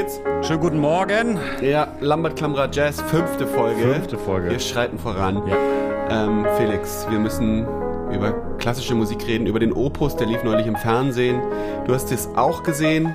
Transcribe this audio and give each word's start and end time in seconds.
geht's? 0.00 0.20
Schönen 0.46 0.60
guten 0.60 0.78
Morgen. 0.78 1.38
Ja, 1.60 1.88
Lambert 2.00 2.36
Klammerer 2.36 2.70
Jazz, 2.72 3.00
fünfte 3.02 3.46
Folge. 3.46 3.80
Fünfte 3.82 4.18
Folge. 4.18 4.50
Wir 4.50 4.60
schreiten 4.60 4.98
voran. 4.98 5.42
Ja. 5.46 5.56
Ähm, 6.24 6.46
Felix, 6.56 7.06
wir 7.10 7.18
müssen 7.18 7.66
über 8.12 8.32
klassische 8.58 8.94
Musik 8.94 9.26
reden, 9.26 9.46
über 9.46 9.60
den 9.60 9.72
Opus, 9.72 10.16
der 10.16 10.26
lief 10.26 10.42
neulich 10.42 10.66
im 10.66 10.76
Fernsehen. 10.76 11.40
Du 11.86 11.94
hast 11.94 12.10
es 12.12 12.28
auch 12.36 12.62
gesehen. 12.62 13.14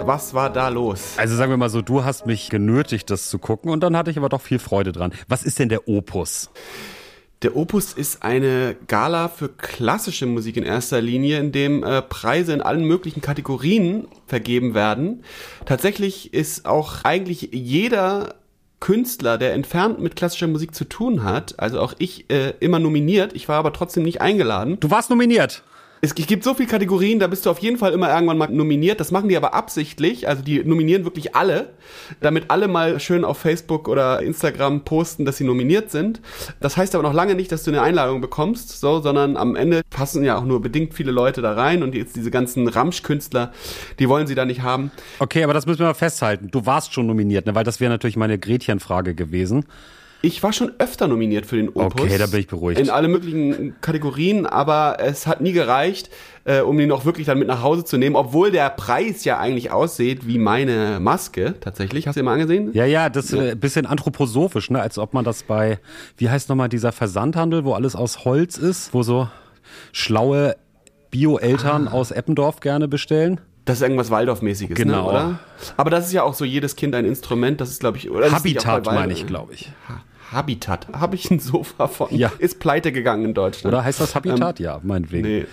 Was 0.00 0.34
war 0.34 0.50
da 0.50 0.68
los? 0.68 1.14
Also 1.16 1.36
sagen 1.36 1.50
wir 1.50 1.56
mal 1.56 1.70
so, 1.70 1.82
du 1.82 2.04
hast 2.04 2.26
mich 2.26 2.50
genötigt, 2.50 3.10
das 3.10 3.28
zu 3.28 3.38
gucken 3.38 3.70
und 3.70 3.80
dann 3.80 3.96
hatte 3.96 4.10
ich 4.10 4.18
aber 4.18 4.28
doch 4.28 4.40
viel 4.40 4.58
Freude 4.58 4.92
dran. 4.92 5.12
Was 5.28 5.44
ist 5.44 5.58
denn 5.58 5.68
der 5.68 5.88
Opus? 5.88 6.50
Der 7.42 7.54
Opus 7.54 7.92
ist 7.92 8.24
eine 8.24 8.74
Gala 8.88 9.28
für 9.28 9.48
klassische 9.48 10.26
Musik 10.26 10.56
in 10.56 10.64
erster 10.64 11.00
Linie, 11.00 11.38
in 11.38 11.52
dem 11.52 11.84
äh, 11.84 12.02
Preise 12.02 12.52
in 12.52 12.60
allen 12.60 12.82
möglichen 12.82 13.20
Kategorien 13.20 14.08
vergeben 14.26 14.74
werden. 14.74 15.22
Tatsächlich 15.64 16.34
ist 16.34 16.66
auch 16.66 17.04
eigentlich 17.04 17.50
jeder 17.52 18.34
Künstler, 18.80 19.38
der 19.38 19.54
entfernt 19.54 20.00
mit 20.00 20.16
klassischer 20.16 20.48
Musik 20.48 20.74
zu 20.74 20.84
tun 20.84 21.22
hat, 21.22 21.60
also 21.60 21.80
auch 21.80 21.94
ich, 21.98 22.28
äh, 22.28 22.54
immer 22.58 22.80
nominiert. 22.80 23.32
Ich 23.34 23.48
war 23.48 23.58
aber 23.58 23.72
trotzdem 23.72 24.02
nicht 24.02 24.20
eingeladen. 24.20 24.80
Du 24.80 24.90
warst 24.90 25.08
nominiert. 25.08 25.62
Es 26.00 26.14
gibt 26.14 26.44
so 26.44 26.54
viele 26.54 26.68
Kategorien, 26.68 27.18
da 27.18 27.26
bist 27.26 27.44
du 27.46 27.50
auf 27.50 27.58
jeden 27.58 27.76
Fall 27.76 27.92
immer 27.92 28.12
irgendwann 28.12 28.38
mal 28.38 28.48
nominiert. 28.48 29.00
Das 29.00 29.10
machen 29.10 29.28
die 29.28 29.36
aber 29.36 29.54
absichtlich. 29.54 30.28
Also 30.28 30.42
die 30.42 30.62
nominieren 30.62 31.04
wirklich 31.04 31.34
alle, 31.34 31.70
damit 32.20 32.44
alle 32.48 32.68
mal 32.68 33.00
schön 33.00 33.24
auf 33.24 33.38
Facebook 33.38 33.88
oder 33.88 34.22
Instagram 34.22 34.84
posten, 34.84 35.24
dass 35.24 35.38
sie 35.38 35.44
nominiert 35.44 35.90
sind. 35.90 36.20
Das 36.60 36.76
heißt 36.76 36.94
aber 36.94 37.02
noch 37.02 37.14
lange 37.14 37.34
nicht, 37.34 37.50
dass 37.50 37.64
du 37.64 37.70
eine 37.70 37.82
Einladung 37.82 38.20
bekommst, 38.20 38.80
so, 38.80 39.00
sondern 39.00 39.36
am 39.36 39.56
Ende 39.56 39.82
passen 39.90 40.22
ja 40.24 40.38
auch 40.38 40.44
nur 40.44 40.62
bedingt 40.62 40.94
viele 40.94 41.10
Leute 41.10 41.42
da 41.42 41.54
rein 41.54 41.82
und 41.82 41.94
jetzt 41.94 42.14
diese 42.14 42.30
ganzen 42.30 42.68
Ramschkünstler, 42.68 43.52
die 43.98 44.08
wollen 44.08 44.26
sie 44.26 44.34
da 44.34 44.44
nicht 44.44 44.62
haben. 44.62 44.90
Okay, 45.18 45.42
aber 45.42 45.54
das 45.54 45.66
müssen 45.66 45.80
wir 45.80 45.86
mal 45.86 45.94
festhalten. 45.94 46.48
Du 46.50 46.64
warst 46.66 46.94
schon 46.94 47.06
nominiert, 47.06 47.46
ne? 47.46 47.54
weil 47.54 47.64
das 47.64 47.80
wäre 47.80 47.90
natürlich 47.90 48.16
meine 48.16 48.38
Gretchenfrage 48.38 49.14
gewesen. 49.14 49.64
Ich 50.20 50.42
war 50.42 50.52
schon 50.52 50.72
öfter 50.78 51.06
nominiert 51.06 51.46
für 51.46 51.56
den 51.56 51.68
Opus. 51.68 52.02
Okay, 52.02 52.18
da 52.18 52.26
bin 52.26 52.40
ich 52.40 52.48
beruhigt. 52.48 52.80
In 52.80 52.90
alle 52.90 53.06
möglichen 53.06 53.80
Kategorien, 53.80 54.46
aber 54.46 54.96
es 54.98 55.28
hat 55.28 55.40
nie 55.40 55.52
gereicht, 55.52 56.10
äh, 56.44 56.60
um 56.60 56.80
ihn 56.80 56.90
auch 56.90 57.04
wirklich 57.04 57.26
dann 57.26 57.38
mit 57.38 57.46
nach 57.46 57.62
Hause 57.62 57.84
zu 57.84 57.98
nehmen, 57.98 58.16
obwohl 58.16 58.50
der 58.50 58.68
Preis 58.70 59.24
ja 59.24 59.38
eigentlich 59.38 59.70
aussieht 59.70 60.26
wie 60.26 60.38
meine 60.38 60.98
Maske 61.00 61.54
tatsächlich. 61.60 62.08
Hast 62.08 62.16
du 62.16 62.20
ihn 62.20 62.24
mal 62.24 62.32
angesehen? 62.32 62.70
Ja, 62.72 62.84
ja, 62.84 63.10
das 63.10 63.26
ist 63.26 63.32
ja. 63.32 63.52
ein 63.52 63.60
bisschen 63.60 63.86
anthroposophisch, 63.86 64.70
ne? 64.70 64.80
als 64.80 64.98
ob 64.98 65.14
man 65.14 65.24
das 65.24 65.44
bei, 65.44 65.78
wie 66.16 66.28
heißt 66.28 66.48
nochmal 66.48 66.68
dieser 66.68 66.90
Versandhandel, 66.90 67.64
wo 67.64 67.74
alles 67.74 67.94
aus 67.94 68.24
Holz 68.24 68.58
ist, 68.58 68.94
wo 68.94 69.04
so 69.04 69.28
schlaue 69.92 70.56
Bio-Eltern 71.10 71.86
ah. 71.86 71.92
aus 71.92 72.10
Eppendorf 72.10 72.58
gerne 72.58 72.88
bestellen. 72.88 73.40
Das 73.68 73.76
ist 73.76 73.82
irgendwas 73.82 74.10
Waldorfmäßiges, 74.10 74.74
genau. 74.74 75.02
Ne, 75.02 75.08
oder? 75.08 75.38
Aber 75.76 75.90
das 75.90 76.06
ist 76.06 76.12
ja 76.14 76.22
auch 76.22 76.32
so 76.32 76.46
jedes 76.46 76.74
Kind 76.74 76.94
ein 76.94 77.04
Instrument. 77.04 77.60
Das 77.60 77.68
ist, 77.68 77.80
glaube 77.80 77.98
ich, 77.98 78.10
oder 78.10 78.32
Habitat 78.32 78.86
meine 78.86 79.12
ich, 79.12 79.26
glaube 79.26 79.52
ich. 79.52 79.70
Habitat. 80.32 80.86
Habe 80.92 81.16
ich 81.16 81.30
ein 81.30 81.40
Sofa 81.40 81.88
von. 81.88 82.08
Ja. 82.10 82.32
Ist 82.38 82.60
pleite 82.60 82.92
gegangen 82.92 83.24
in 83.24 83.34
Deutschland. 83.34 83.74
Oder 83.74 83.84
heißt 83.84 84.00
das 84.00 84.14
Habitat? 84.14 84.60
Ähm, 84.60 84.64
ja, 84.64 84.80
meinetwegen. 84.82 85.26
Nee. 85.26 85.46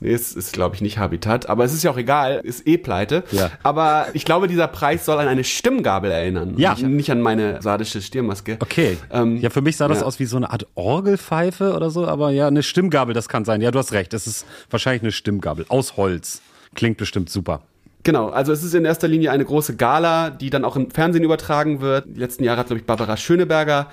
Nee, 0.00 0.12
es 0.12 0.34
ist, 0.34 0.52
glaube 0.52 0.74
ich, 0.74 0.80
nicht 0.80 0.98
Habitat, 0.98 1.48
aber 1.48 1.64
es 1.64 1.72
ist 1.72 1.82
ja 1.82 1.90
auch 1.90 1.96
egal, 1.96 2.40
ist 2.42 2.66
eh 2.66 2.78
pleite. 2.78 3.24
Ja. 3.30 3.50
Aber 3.62 4.06
ich 4.12 4.24
glaube, 4.24 4.48
dieser 4.48 4.66
Preis 4.66 5.04
soll 5.04 5.18
an 5.18 5.28
eine 5.28 5.44
Stimmgabel 5.44 6.10
erinnern. 6.10 6.54
Ja. 6.56 6.74
Nicht, 6.74 6.82
nicht 6.84 7.10
an 7.10 7.20
meine 7.20 7.62
sardische 7.62 8.02
Stirnmaske. 8.02 8.56
Okay. 8.60 8.96
Ähm, 9.10 9.38
ja, 9.38 9.50
für 9.50 9.60
mich 9.60 9.76
sah 9.76 9.88
das 9.88 10.00
ja. 10.00 10.06
aus 10.06 10.18
wie 10.18 10.26
so 10.26 10.36
eine 10.36 10.50
Art 10.50 10.66
Orgelpfeife 10.74 11.74
oder 11.74 11.90
so, 11.90 12.06
aber 12.06 12.30
ja, 12.30 12.48
eine 12.48 12.62
Stimmgabel, 12.62 13.14
das 13.14 13.28
kann 13.28 13.44
sein. 13.44 13.60
Ja, 13.60 13.70
du 13.70 13.78
hast 13.78 13.92
recht. 13.92 14.14
Es 14.14 14.26
ist 14.26 14.46
wahrscheinlich 14.70 15.02
eine 15.02 15.12
Stimmgabel 15.12 15.64
aus 15.68 15.96
Holz. 15.96 16.42
Klingt 16.74 16.96
bestimmt 16.96 17.30
super. 17.30 17.62
Genau, 18.04 18.28
also 18.28 18.52
es 18.52 18.62
ist 18.62 18.74
in 18.74 18.84
erster 18.84 19.08
Linie 19.08 19.32
eine 19.32 19.44
große 19.44 19.76
Gala, 19.76 20.30
die 20.30 20.50
dann 20.50 20.64
auch 20.64 20.76
im 20.76 20.90
Fernsehen 20.90 21.24
übertragen 21.24 21.80
wird. 21.80 22.06
Die 22.06 22.20
letzten 22.20 22.44
Jahre 22.44 22.60
hat, 22.60 22.66
glaube 22.68 22.80
ich, 22.80 22.86
Barbara 22.86 23.16
Schöneberger 23.16 23.90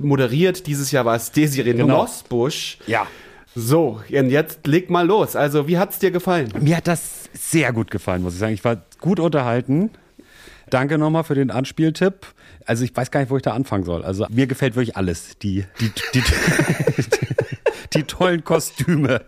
moderiert. 0.00 0.66
Dieses 0.66 0.90
Jahr 0.90 1.04
war 1.04 1.16
es 1.16 1.32
Desiree 1.32 1.74
genau. 1.74 2.02
Nussbusch. 2.02 2.78
Ja. 2.86 3.06
So, 3.54 4.00
und 4.10 4.30
jetzt 4.30 4.66
leg 4.66 4.88
mal 4.88 5.06
los. 5.06 5.36
Also, 5.36 5.68
wie 5.68 5.78
hat's 5.78 5.98
dir 5.98 6.10
gefallen? 6.10 6.52
Mir 6.58 6.78
hat 6.78 6.86
das 6.86 7.28
sehr 7.34 7.72
gut 7.72 7.90
gefallen, 7.90 8.22
muss 8.22 8.32
ich 8.32 8.40
sagen. 8.40 8.54
Ich 8.54 8.64
war 8.64 8.82
gut 9.00 9.20
unterhalten. 9.20 9.90
Danke 10.70 10.96
nochmal 10.96 11.24
für 11.24 11.34
den 11.34 11.50
Anspieltipp. 11.50 12.26
Also, 12.64 12.84
ich 12.84 12.96
weiß 12.96 13.10
gar 13.10 13.20
nicht, 13.20 13.30
wo 13.30 13.36
ich 13.36 13.42
da 13.42 13.52
anfangen 13.52 13.84
soll. 13.84 14.04
Also, 14.04 14.26
mir 14.30 14.46
gefällt 14.46 14.74
wirklich 14.74 14.96
alles. 14.96 15.36
Die, 15.42 15.66
die, 15.80 15.92
die, 16.14 16.22
die, 16.96 17.04
die 17.92 18.02
tollen 18.04 18.42
Kostüme 18.42 19.20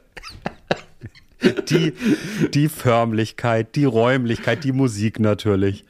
die, 1.69 1.93
die 2.53 2.69
Förmlichkeit, 2.69 3.75
die 3.75 3.85
Räumlichkeit, 3.85 4.65
die 4.65 4.73
Musik 4.73 5.21
natürlich. 5.21 5.85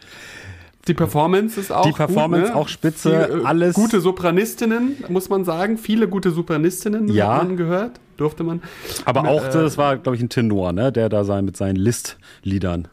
Die 0.86 0.94
Performance 0.94 1.58
ist 1.58 1.72
auch 1.72 1.86
Die 1.86 1.92
Performance 1.92 2.46
gut, 2.46 2.54
ne? 2.54 2.60
auch 2.60 2.68
spitze, 2.68 3.28
die, 3.32 3.40
äh, 3.40 3.44
alles. 3.44 3.74
Gute 3.74 4.00
Sopranistinnen, 4.00 4.96
muss 5.08 5.30
man 5.30 5.44
sagen. 5.44 5.78
Viele 5.78 6.08
gute 6.08 6.30
Sopranistinnen 6.30 7.08
ja. 7.08 7.36
hat 7.36 7.44
man 7.44 7.56
gehört, 7.56 7.92
durfte 8.18 8.44
man. 8.44 8.62
Aber 9.06 9.26
auch, 9.28 9.44
äh, 9.46 9.50
das 9.52 9.78
war, 9.78 9.96
glaube 9.96 10.16
ich, 10.16 10.22
ein 10.22 10.28
Tenor, 10.28 10.72
ne? 10.72 10.92
der 10.92 11.08
da 11.08 11.24
sein 11.24 11.46
mit 11.46 11.56
seinen 11.56 11.76
Listliedern. 11.76 12.88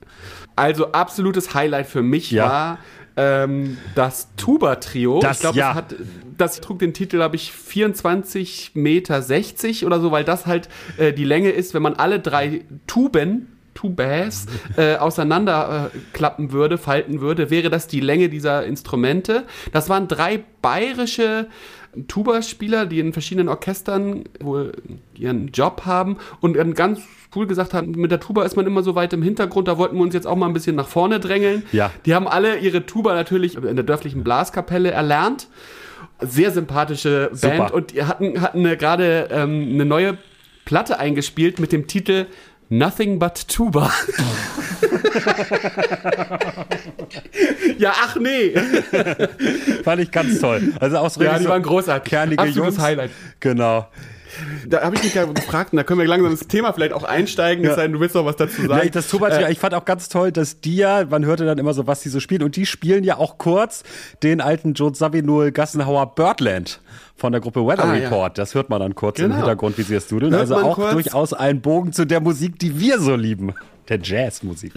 Also 0.55 0.91
absolutes 0.93 1.53
Highlight 1.53 1.87
für 1.87 2.01
mich 2.01 2.31
ja. 2.31 2.45
war 2.45 2.77
ähm, 3.17 3.77
das 3.95 4.29
Tuba-Trio. 4.35 5.19
Das, 5.19 5.37
ich 5.37 5.41
glaube, 5.41 5.57
ja. 5.57 5.73
hat, 5.73 5.95
das 6.37 6.61
trug 6.61 6.79
den 6.79 6.93
Titel, 6.93 7.17
glaube 7.17 7.35
ich, 7.35 7.51
24 7.51 8.71
Meter 8.73 9.21
60 9.21 9.85
oder 9.85 9.99
so, 9.99 10.11
weil 10.11 10.23
das 10.23 10.45
halt 10.45 10.69
äh, 10.97 11.13
die 11.13 11.25
Länge 11.25 11.49
ist, 11.49 11.73
wenn 11.73 11.81
man 11.81 11.95
alle 11.95 12.19
drei 12.19 12.61
Tuben 12.87 13.47
Tubas 13.73 14.47
äh, 14.75 14.97
auseinander 14.97 15.91
äh, 15.93 16.51
würde, 16.51 16.77
falten 16.77 17.21
würde, 17.21 17.49
wäre 17.49 17.69
das 17.69 17.87
die 17.87 18.01
Länge 18.01 18.29
dieser 18.29 18.65
Instrumente. 18.65 19.45
Das 19.71 19.89
waren 19.89 20.07
drei 20.07 20.43
bayerische 20.61 21.47
Tuba-Spieler, 22.07 22.85
die 22.85 22.99
in 22.99 23.13
verschiedenen 23.13 23.49
Orchestern 23.49 24.23
wohl 24.39 24.73
ihren 25.13 25.47
Job 25.47 25.83
haben 25.85 26.17
und 26.39 26.55
dann 26.55 26.73
ganz 26.73 27.01
cool 27.35 27.47
gesagt 27.47 27.73
haben, 27.73 27.91
mit 27.91 28.11
der 28.11 28.19
Tuba 28.19 28.43
ist 28.43 28.55
man 28.55 28.65
immer 28.65 28.83
so 28.83 28.95
weit 28.95 29.13
im 29.13 29.23
Hintergrund, 29.23 29.67
da 29.67 29.77
wollten 29.77 29.95
wir 29.95 30.03
uns 30.03 30.13
jetzt 30.13 30.27
auch 30.27 30.35
mal 30.35 30.47
ein 30.47 30.53
bisschen 30.53 30.75
nach 30.75 30.87
vorne 30.87 31.19
drängeln. 31.19 31.63
Ja. 31.71 31.91
Die 32.05 32.13
haben 32.13 32.27
alle 32.27 32.59
ihre 32.59 32.85
Tuba 32.85 33.13
natürlich 33.13 33.55
in 33.55 33.75
der 33.75 33.85
dörflichen 33.85 34.23
Blaskapelle 34.23 34.91
erlernt. 34.91 35.47
Sehr 36.19 36.51
sympathische 36.51 37.29
Band 37.29 37.39
Super. 37.39 37.73
und 37.73 37.91
die 37.91 38.03
hatten, 38.03 38.41
hatten 38.41 38.63
gerade 38.63 39.29
ähm, 39.31 39.69
eine 39.73 39.85
neue 39.85 40.17
Platte 40.65 40.99
eingespielt 40.99 41.59
mit 41.59 41.71
dem 41.71 41.87
Titel 41.87 42.27
Nothing 42.69 43.19
but 43.19 43.47
Tuba. 43.49 43.91
ja, 47.77 47.93
ach 48.01 48.15
nee. 48.15 48.53
Fand 49.83 50.01
ich 50.01 50.09
ganz 50.09 50.39
toll. 50.39 50.73
Also 50.79 50.97
auch 50.99 51.09
so 51.09 51.21
ja, 51.21 51.37
die 51.37 51.49
waren 51.49 51.63
großartig. 51.63 52.09
Kernige 52.09 52.41
Absolutes 52.41 52.75
Jungs. 52.75 52.79
Highlight. 52.79 53.11
Genau. 53.41 53.87
Da 54.67 54.81
habe 54.83 54.95
ich 54.95 55.03
mich 55.03 55.13
ja 55.13 55.25
gefragt, 55.25 55.73
und 55.73 55.77
da 55.77 55.83
können 55.83 55.99
wir 55.99 56.07
langsam 56.07 56.31
ins 56.31 56.47
Thema 56.47 56.73
vielleicht 56.73 56.93
auch 56.93 57.03
einsteigen, 57.03 57.63
Ja. 57.63 57.71
es 57.71 57.75
sei 57.75 57.83
denn, 57.83 57.93
du 57.93 57.99
willst 57.99 58.15
noch 58.15 58.25
was 58.25 58.35
dazu 58.37 58.61
sagen. 58.67 58.81
Ja, 58.85 58.89
das 58.89 59.07
Tuba 59.09 59.27
äh, 59.29 59.51
ich 59.51 59.59
fand 59.59 59.73
auch 59.73 59.85
ganz 59.85 60.09
toll, 60.09 60.31
dass 60.31 60.61
die 60.61 60.75
ja, 60.77 61.05
man 61.09 61.25
hörte 61.25 61.45
dann 61.45 61.57
immer 61.57 61.73
so, 61.73 61.87
was 61.87 62.01
die 62.01 62.09
so 62.09 62.19
spielen. 62.19 62.43
Und 62.43 62.55
die 62.55 62.65
spielen 62.65 63.03
ja 63.03 63.17
auch 63.17 63.37
kurz 63.37 63.83
den 64.23 64.41
alten 64.41 64.73
Joe 64.73 64.91
Zawinul 64.93 65.51
Gassenhauer 65.51 66.15
Birdland 66.15 66.81
von 67.15 67.31
der 67.31 67.41
Gruppe 67.41 67.65
Weather 67.65 67.83
Ah, 67.85 67.95
ja. 67.95 68.05
Report. 68.09 68.37
Das 68.37 68.55
hört 68.55 68.69
man 68.69 68.79
dann 68.79 68.95
kurz 68.95 69.19
im 69.19 69.25
Genau. 69.25 69.35
Hintergrund, 69.37 69.77
wie 69.77 69.83
sie 69.83 69.95
es 69.95 70.07
dudeln. 70.07 70.31
Hört 70.31 70.41
Also 70.41 70.55
auch 70.57 70.75
kurz. 70.75 70.93
durchaus 70.93 71.33
ein 71.33 71.61
Bogen 71.61 71.93
zu 71.93 72.05
der 72.05 72.19
Musik, 72.19 72.57
die 72.59 72.79
wir 72.79 72.99
so 72.99 73.15
lieben. 73.15 73.53
Der 73.91 73.99
Jazzmusik. 74.01 74.71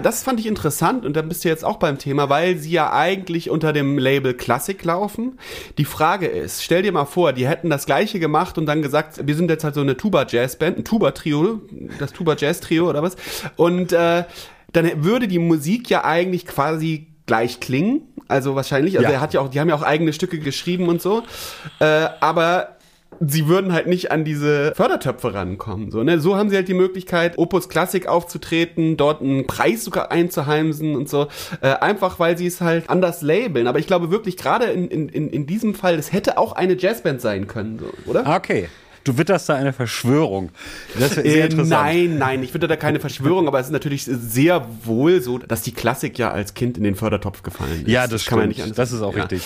Das 0.00 0.22
fand 0.22 0.38
ich 0.38 0.46
interessant 0.46 1.04
und 1.04 1.16
da 1.16 1.22
bist 1.22 1.44
du 1.44 1.48
jetzt 1.48 1.64
auch 1.64 1.78
beim 1.78 1.98
Thema, 1.98 2.28
weil 2.28 2.56
sie 2.56 2.70
ja 2.70 2.92
eigentlich 2.92 3.50
unter 3.50 3.72
dem 3.72 3.98
Label 3.98 4.32
Klassik 4.32 4.84
laufen. 4.84 5.40
Die 5.76 5.84
Frage 5.84 6.26
ist, 6.26 6.62
stell 6.62 6.82
dir 6.82 6.92
mal 6.92 7.04
vor, 7.04 7.32
die 7.32 7.48
hätten 7.48 7.68
das 7.68 7.84
gleiche 7.84 8.20
gemacht 8.20 8.56
und 8.56 8.66
dann 8.66 8.80
gesagt, 8.80 9.26
wir 9.26 9.34
sind 9.34 9.50
jetzt 9.50 9.64
halt 9.64 9.74
so 9.74 9.80
eine 9.80 9.96
Tuba-Jazz-Band, 9.96 10.78
ein 10.78 10.84
Tuba-Trio, 10.84 11.62
das 11.98 12.12
Tuba-Jazz-Trio 12.12 12.88
oder 12.88 13.02
was. 13.02 13.16
Und 13.56 13.92
äh, 13.92 14.22
dann 14.72 15.04
würde 15.04 15.26
die 15.26 15.40
Musik 15.40 15.90
ja 15.90 16.04
eigentlich 16.04 16.46
quasi 16.46 17.08
gleich 17.26 17.58
klingen. 17.58 18.02
Also 18.28 18.54
wahrscheinlich, 18.54 18.98
also 18.98 19.08
Ja. 19.10 19.16
er 19.16 19.20
hat 19.20 19.34
ja 19.34 19.40
auch, 19.40 19.48
die 19.48 19.58
haben 19.58 19.68
ja 19.68 19.74
auch 19.74 19.82
eigene 19.82 20.12
Stücke 20.12 20.38
geschrieben 20.38 20.88
und 20.88 21.02
so. 21.02 21.24
Äh, 21.80 22.08
aber 22.20 22.77
sie 23.20 23.48
würden 23.48 23.72
halt 23.72 23.86
nicht 23.86 24.10
an 24.12 24.24
diese 24.24 24.72
Fördertöpfe 24.74 25.34
rankommen. 25.34 25.90
So, 25.90 26.02
ne? 26.02 26.20
so 26.20 26.36
haben 26.36 26.50
sie 26.50 26.56
halt 26.56 26.68
die 26.68 26.74
Möglichkeit, 26.74 27.36
Opus 27.38 27.68
Klassik 27.68 28.06
aufzutreten, 28.06 28.96
dort 28.96 29.20
einen 29.22 29.46
Preis 29.46 29.84
sogar 29.84 30.10
einzuheimsen 30.10 30.94
und 30.96 31.08
so. 31.08 31.28
Äh, 31.60 31.68
einfach 31.74 32.18
weil 32.18 32.36
sie 32.38 32.46
es 32.46 32.60
halt 32.60 32.88
anders 32.90 33.22
labeln. 33.22 33.66
Aber 33.66 33.78
ich 33.78 33.86
glaube 33.86 34.10
wirklich, 34.10 34.36
gerade 34.36 34.66
in, 34.66 34.88
in, 34.88 35.28
in 35.30 35.46
diesem 35.46 35.74
Fall, 35.74 35.96
das 35.96 36.12
hätte 36.12 36.38
auch 36.38 36.52
eine 36.52 36.76
Jazzband 36.78 37.20
sein 37.20 37.46
können, 37.46 37.78
so, 37.78 38.10
oder? 38.10 38.26
Ah, 38.26 38.36
Okay. 38.36 38.68
Du 39.04 39.16
witterst 39.16 39.48
da 39.48 39.54
eine 39.54 39.72
Verschwörung. 39.72 40.50
Das 40.98 41.12
ist 41.16 41.22
sehr 41.22 41.24
Äh, 41.24 41.44
interessant. 41.46 41.70
nein, 41.70 42.18
nein, 42.18 42.42
ich 42.42 42.52
finde 42.52 42.68
da 42.68 42.76
keine 42.76 43.00
Verschwörung, 43.00 43.46
aber 43.48 43.58
es 43.58 43.66
ist 43.66 43.72
natürlich 43.72 44.04
sehr 44.04 44.66
wohl 44.84 45.22
so, 45.22 45.38
dass 45.38 45.62
die 45.62 45.72
Klassik 45.72 46.18
ja 46.18 46.30
als 46.30 46.52
Kind 46.52 46.76
in 46.76 46.84
den 46.84 46.94
Fördertopf 46.94 47.42
gefallen 47.42 47.82
ist. 47.86 47.88
Ja, 47.88 48.06
das, 48.06 48.26
kann 48.26 48.38
man 48.40 48.48
nicht 48.48 48.60
anders 48.60 48.76
das 48.76 48.92
ist 48.92 49.00
auch 49.00 49.14
ja. 49.16 49.22
richtig. 49.22 49.42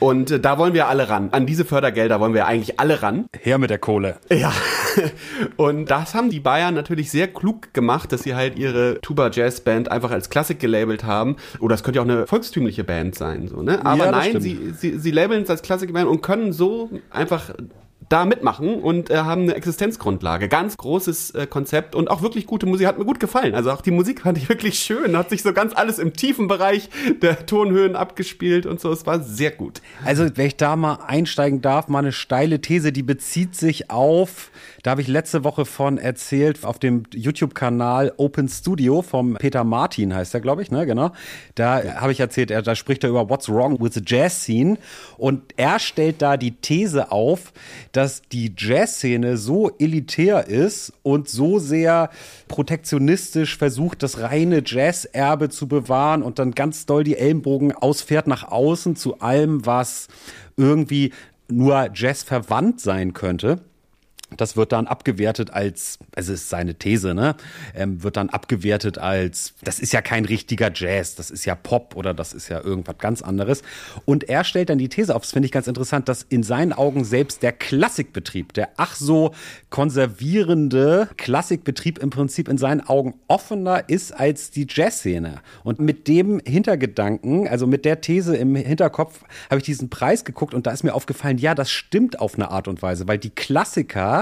Und 0.00 0.30
äh, 0.30 0.40
da 0.40 0.58
wollen 0.58 0.72
wir 0.72 0.88
alle 0.88 1.08
ran. 1.08 1.28
An 1.32 1.46
diese 1.46 1.64
Fördergelder 1.64 2.20
wollen 2.20 2.34
wir 2.34 2.46
eigentlich 2.46 2.80
alle 2.80 3.02
ran. 3.02 3.26
Her 3.38 3.58
mit 3.58 3.70
der 3.70 3.78
Kohle. 3.78 4.16
Ja. 4.30 4.52
und 5.56 5.90
das 5.90 6.14
haben 6.14 6.30
die 6.30 6.40
Bayern 6.40 6.74
natürlich 6.74 7.10
sehr 7.10 7.28
klug 7.28 7.72
gemacht, 7.74 8.10
dass 8.10 8.22
sie 8.22 8.34
halt 8.34 8.58
ihre 8.58 8.98
Tuba 9.02 9.30
Jazz 9.30 9.60
Band 9.60 9.90
einfach 9.90 10.10
als 10.10 10.30
Klassik 10.30 10.58
gelabelt 10.58 11.04
haben. 11.04 11.36
Oder 11.60 11.74
es 11.74 11.82
könnte 11.82 11.98
ja 11.98 12.02
auch 12.02 12.08
eine 12.08 12.26
volkstümliche 12.26 12.82
Band 12.82 13.14
sein, 13.14 13.46
so, 13.46 13.62
ne? 13.62 13.84
Aber 13.84 14.06
Ja, 14.06 14.10
nein, 14.10 14.30
stimmt. 14.30 14.42
sie, 14.42 14.72
sie, 14.72 14.98
sie 14.98 15.10
labeln 15.10 15.42
es 15.42 15.50
als 15.50 15.62
Klassikband 15.62 16.08
und 16.08 16.22
können 16.22 16.52
so 16.52 16.90
einfach 17.10 17.50
da 18.10 18.24
mitmachen 18.24 18.82
und 18.82 19.08
äh, 19.08 19.18
haben 19.18 19.42
eine 19.42 19.54
Existenzgrundlage. 19.54 20.48
Ganz 20.48 20.76
großes 20.76 21.30
äh, 21.30 21.46
Konzept 21.46 21.94
und 21.94 22.10
auch 22.10 22.22
wirklich 22.22 22.44
gute 22.44 22.66
Musik. 22.66 22.88
Hat 22.88 22.98
mir 22.98 23.04
gut 23.04 23.20
gefallen. 23.20 23.54
Also 23.54 23.70
auch 23.70 23.82
die 23.82 23.92
Musik 23.92 24.22
fand 24.22 24.36
ich 24.36 24.48
wirklich 24.48 24.80
schön. 24.80 25.16
Hat 25.16 25.30
sich 25.30 25.42
so 25.42 25.52
ganz 25.52 25.74
alles 25.76 26.00
im 26.00 26.12
tiefen 26.12 26.48
Bereich 26.48 26.90
der 27.22 27.46
Tonhöhen 27.46 27.94
abgespielt 27.94 28.66
und 28.66 28.80
so. 28.80 28.90
Es 28.90 29.06
war 29.06 29.20
sehr 29.20 29.52
gut. 29.52 29.80
Also, 30.04 30.26
wenn 30.34 30.46
ich 30.46 30.56
da 30.56 30.74
mal 30.74 30.98
einsteigen 31.06 31.62
darf, 31.62 31.86
mal 31.86 32.00
eine 32.00 32.10
steile 32.10 32.60
These, 32.60 32.90
die 32.90 33.04
bezieht 33.04 33.54
sich 33.54 33.90
auf, 33.90 34.50
da 34.82 34.90
habe 34.90 35.02
ich 35.02 35.08
letzte 35.08 35.44
Woche 35.44 35.64
von 35.64 35.96
erzählt, 35.96 36.64
auf 36.64 36.80
dem 36.80 37.04
YouTube-Kanal 37.14 38.14
Open 38.16 38.48
Studio 38.48 39.02
vom 39.02 39.34
Peter 39.34 39.62
Martin 39.62 40.14
heißt 40.14 40.34
er, 40.34 40.40
glaube 40.40 40.62
ich, 40.62 40.72
ne, 40.72 40.84
genau. 40.84 41.12
Da 41.54 42.00
habe 42.00 42.10
ich 42.10 42.18
erzählt, 42.18 42.50
er, 42.50 42.62
da 42.62 42.74
spricht 42.74 43.04
er 43.04 43.10
über 43.10 43.28
What's 43.28 43.48
Wrong 43.48 43.80
with 43.80 43.94
the 43.94 44.02
Jazz 44.04 44.42
Scene 44.42 44.78
und 45.16 45.42
er 45.56 45.78
stellt 45.78 46.22
da 46.22 46.36
die 46.36 46.52
These 46.52 47.12
auf, 47.12 47.52
dass 47.92 47.99
die 48.32 48.52
Jazzszene 48.56 49.36
so 49.36 49.70
elitär 49.78 50.46
ist 50.48 50.92
und 51.02 51.28
so 51.28 51.58
sehr 51.58 52.10
protektionistisch 52.48 53.56
versucht, 53.56 54.02
das 54.02 54.20
reine 54.20 54.62
Jazz-Erbe 54.64 55.48
zu 55.48 55.68
bewahren 55.68 56.22
und 56.22 56.38
dann 56.38 56.52
ganz 56.52 56.86
doll 56.86 57.04
die 57.04 57.16
Ellenbogen 57.16 57.72
ausfährt 57.72 58.26
nach 58.26 58.44
außen 58.44 58.96
zu 58.96 59.20
allem, 59.20 59.66
was 59.66 60.08
irgendwie 60.56 61.12
nur 61.48 61.90
Jazz 61.94 62.22
verwandt 62.22 62.80
sein 62.80 63.12
könnte. 63.12 63.60
Das 64.36 64.56
wird 64.56 64.72
dann 64.72 64.86
abgewertet 64.86 65.50
als, 65.50 65.98
also 66.14 66.32
es 66.32 66.42
ist 66.42 66.48
seine 66.50 66.74
These, 66.74 67.14
ne? 67.14 67.36
Ähm, 67.74 68.02
wird 68.02 68.16
dann 68.16 68.30
abgewertet 68.30 68.98
als, 68.98 69.54
das 69.62 69.80
ist 69.80 69.92
ja 69.92 70.02
kein 70.02 70.24
richtiger 70.24 70.70
Jazz, 70.72 71.14
das 71.14 71.30
ist 71.30 71.44
ja 71.44 71.54
Pop 71.54 71.96
oder 71.96 72.14
das 72.14 72.32
ist 72.32 72.48
ja 72.48 72.60
irgendwas 72.60 72.98
ganz 72.98 73.22
anderes. 73.22 73.62
Und 74.04 74.28
er 74.28 74.44
stellt 74.44 74.70
dann 74.70 74.78
die 74.78 74.88
These 74.88 75.14
auf, 75.14 75.22
das 75.22 75.32
finde 75.32 75.46
ich 75.46 75.52
ganz 75.52 75.66
interessant, 75.66 76.08
dass 76.08 76.22
in 76.22 76.42
seinen 76.42 76.72
Augen 76.72 77.04
selbst 77.04 77.42
der 77.42 77.52
Klassikbetrieb, 77.52 78.52
der 78.52 78.70
ach 78.76 78.94
so 78.94 79.32
konservierende 79.70 81.08
Klassikbetrieb 81.16 81.98
im 81.98 82.10
Prinzip 82.10 82.48
in 82.48 82.58
seinen 82.58 82.80
Augen 82.80 83.14
offener 83.28 83.88
ist 83.88 84.12
als 84.12 84.50
die 84.50 84.66
Jazzszene. 84.68 85.40
Und 85.64 85.80
mit 85.80 86.08
dem 86.08 86.40
Hintergedanken, 86.44 87.48
also 87.48 87.66
mit 87.66 87.84
der 87.84 88.00
These 88.00 88.36
im 88.36 88.54
Hinterkopf, 88.54 89.24
habe 89.48 89.58
ich 89.58 89.64
diesen 89.64 89.90
Preis 89.90 90.24
geguckt 90.24 90.54
und 90.54 90.66
da 90.66 90.70
ist 90.70 90.84
mir 90.84 90.94
aufgefallen, 90.94 91.38
ja, 91.38 91.54
das 91.54 91.70
stimmt 91.70 92.20
auf 92.20 92.34
eine 92.34 92.50
Art 92.50 92.68
und 92.68 92.82
Weise, 92.82 93.08
weil 93.08 93.18
die 93.18 93.30
Klassiker 93.30 94.19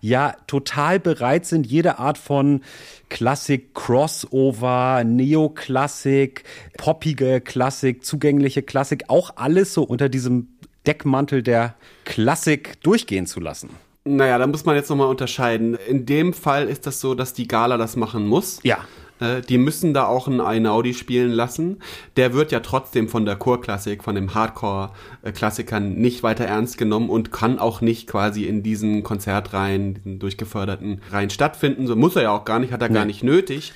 ja 0.00 0.34
total 0.46 1.00
bereit 1.00 1.46
sind, 1.46 1.66
jede 1.66 1.98
Art 1.98 2.18
von 2.18 2.62
Klassik, 3.08 3.74
Crossover, 3.74 5.04
Neoklassik, 5.04 6.44
poppige 6.76 7.40
Klassik, 7.40 8.04
zugängliche 8.04 8.62
Klassik, 8.62 9.04
auch 9.08 9.36
alles 9.36 9.74
so 9.74 9.82
unter 9.82 10.08
diesem 10.08 10.48
Deckmantel 10.86 11.42
der 11.42 11.74
Klassik 12.04 12.80
durchgehen 12.82 13.26
zu 13.26 13.40
lassen. 13.40 13.70
Naja, 14.04 14.36
da 14.38 14.46
muss 14.46 14.64
man 14.64 14.74
jetzt 14.74 14.90
nochmal 14.90 15.06
unterscheiden. 15.06 15.74
In 15.74 16.06
dem 16.06 16.32
Fall 16.32 16.68
ist 16.68 16.86
das 16.86 17.00
so, 17.00 17.14
dass 17.14 17.34
die 17.34 17.46
Gala 17.46 17.76
das 17.76 17.94
machen 17.94 18.26
muss. 18.26 18.58
Ja. 18.64 18.78
Äh, 19.22 19.40
Die 19.42 19.58
müssen 19.58 19.94
da 19.94 20.06
auch 20.06 20.26
einen 20.26 20.40
Einaudi 20.40 20.94
spielen 20.94 21.30
lassen. 21.30 21.78
Der 22.16 22.34
wird 22.34 22.52
ja 22.52 22.60
trotzdem 22.60 23.08
von 23.08 23.24
der 23.24 23.36
Chorklassik, 23.36 24.02
von 24.02 24.14
dem 24.14 24.34
Hardcore-Klassikern 24.34 25.94
nicht 25.94 26.22
weiter 26.22 26.44
ernst 26.44 26.78
genommen 26.78 27.08
und 27.08 27.32
kann 27.32 27.58
auch 27.58 27.80
nicht 27.80 28.08
quasi 28.08 28.44
in 28.44 28.62
diesen 28.62 29.02
Konzertreihen, 29.02 29.94
diesen 29.94 30.18
durchgeförderten 30.18 31.00
Reihen 31.10 31.30
stattfinden. 31.30 31.86
So 31.86 31.96
muss 31.96 32.16
er 32.16 32.22
ja 32.22 32.30
auch 32.30 32.44
gar 32.44 32.58
nicht, 32.58 32.72
hat 32.72 32.82
er 32.82 32.88
gar 32.88 33.04
nicht 33.04 33.22
nötig. 33.22 33.72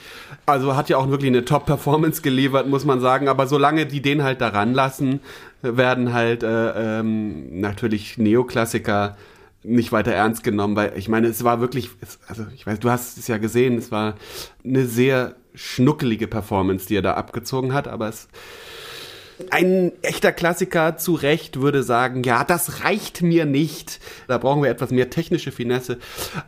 Also 0.47 0.77
hat 0.77 0.89
ja 0.89 0.97
auch 0.97 1.09
wirklich 1.09 1.31
eine 1.31 1.45
Top-Performance 1.45 2.23
geliefert, 2.23 2.69
muss 2.69 2.85
man 2.85 3.01
sagen. 3.01 3.29
Aber 3.29 3.47
solange 3.47 3.87
die 3.87 4.03
den 4.03 4.23
halt 4.23 4.41
daran 4.41 4.75
lassen, 4.75 5.21
werden 5.63 6.13
halt 6.13 6.43
äh, 6.43 7.01
ähm, 7.01 7.61
natürlich 7.61 8.19
Neoklassiker 8.19 9.17
nicht 9.67 9.93
weiter 9.93 10.13
ernst 10.13 10.45
genommen, 10.45 10.77
weil 10.77 10.93
ich 10.97 11.09
meine, 11.09 11.27
es 11.27 11.45
war 11.45 11.61
wirklich, 11.61 11.91
es, 12.01 12.19
also 12.29 12.47
ich 12.55 12.67
weiß, 12.67 12.79
du 12.79 12.91
hast 12.91 13.19
es 13.19 13.27
ja 13.27 13.39
gesehen, 13.39 13.77
es 13.77 13.91
war 13.91 14.15
eine 14.65 14.87
sehr 14.87 15.35
schnuckelige 15.55 16.29
Performance, 16.29 16.87
die 16.87 16.97
er 16.97 17.03
da 17.03 17.15
abgezogen 17.15 17.75
hat, 17.75 17.89
aber 17.89 18.09
es 18.09 18.29
ein 19.51 19.93
echter 20.03 20.33
Klassiker 20.33 20.97
zu 20.97 21.15
Recht 21.15 21.61
würde 21.61 21.83
sagen, 21.83 22.23
ja, 22.23 22.45
das 22.45 22.85
reicht 22.85 23.23
mir 23.23 23.45
nicht. 23.47 24.01
Da 24.29 24.39
brauchen 24.39 24.63
wir 24.63 24.71
etwas 24.71 24.91
mehr 24.91 25.11
technische 25.11 25.53
Finesse. 25.53 25.99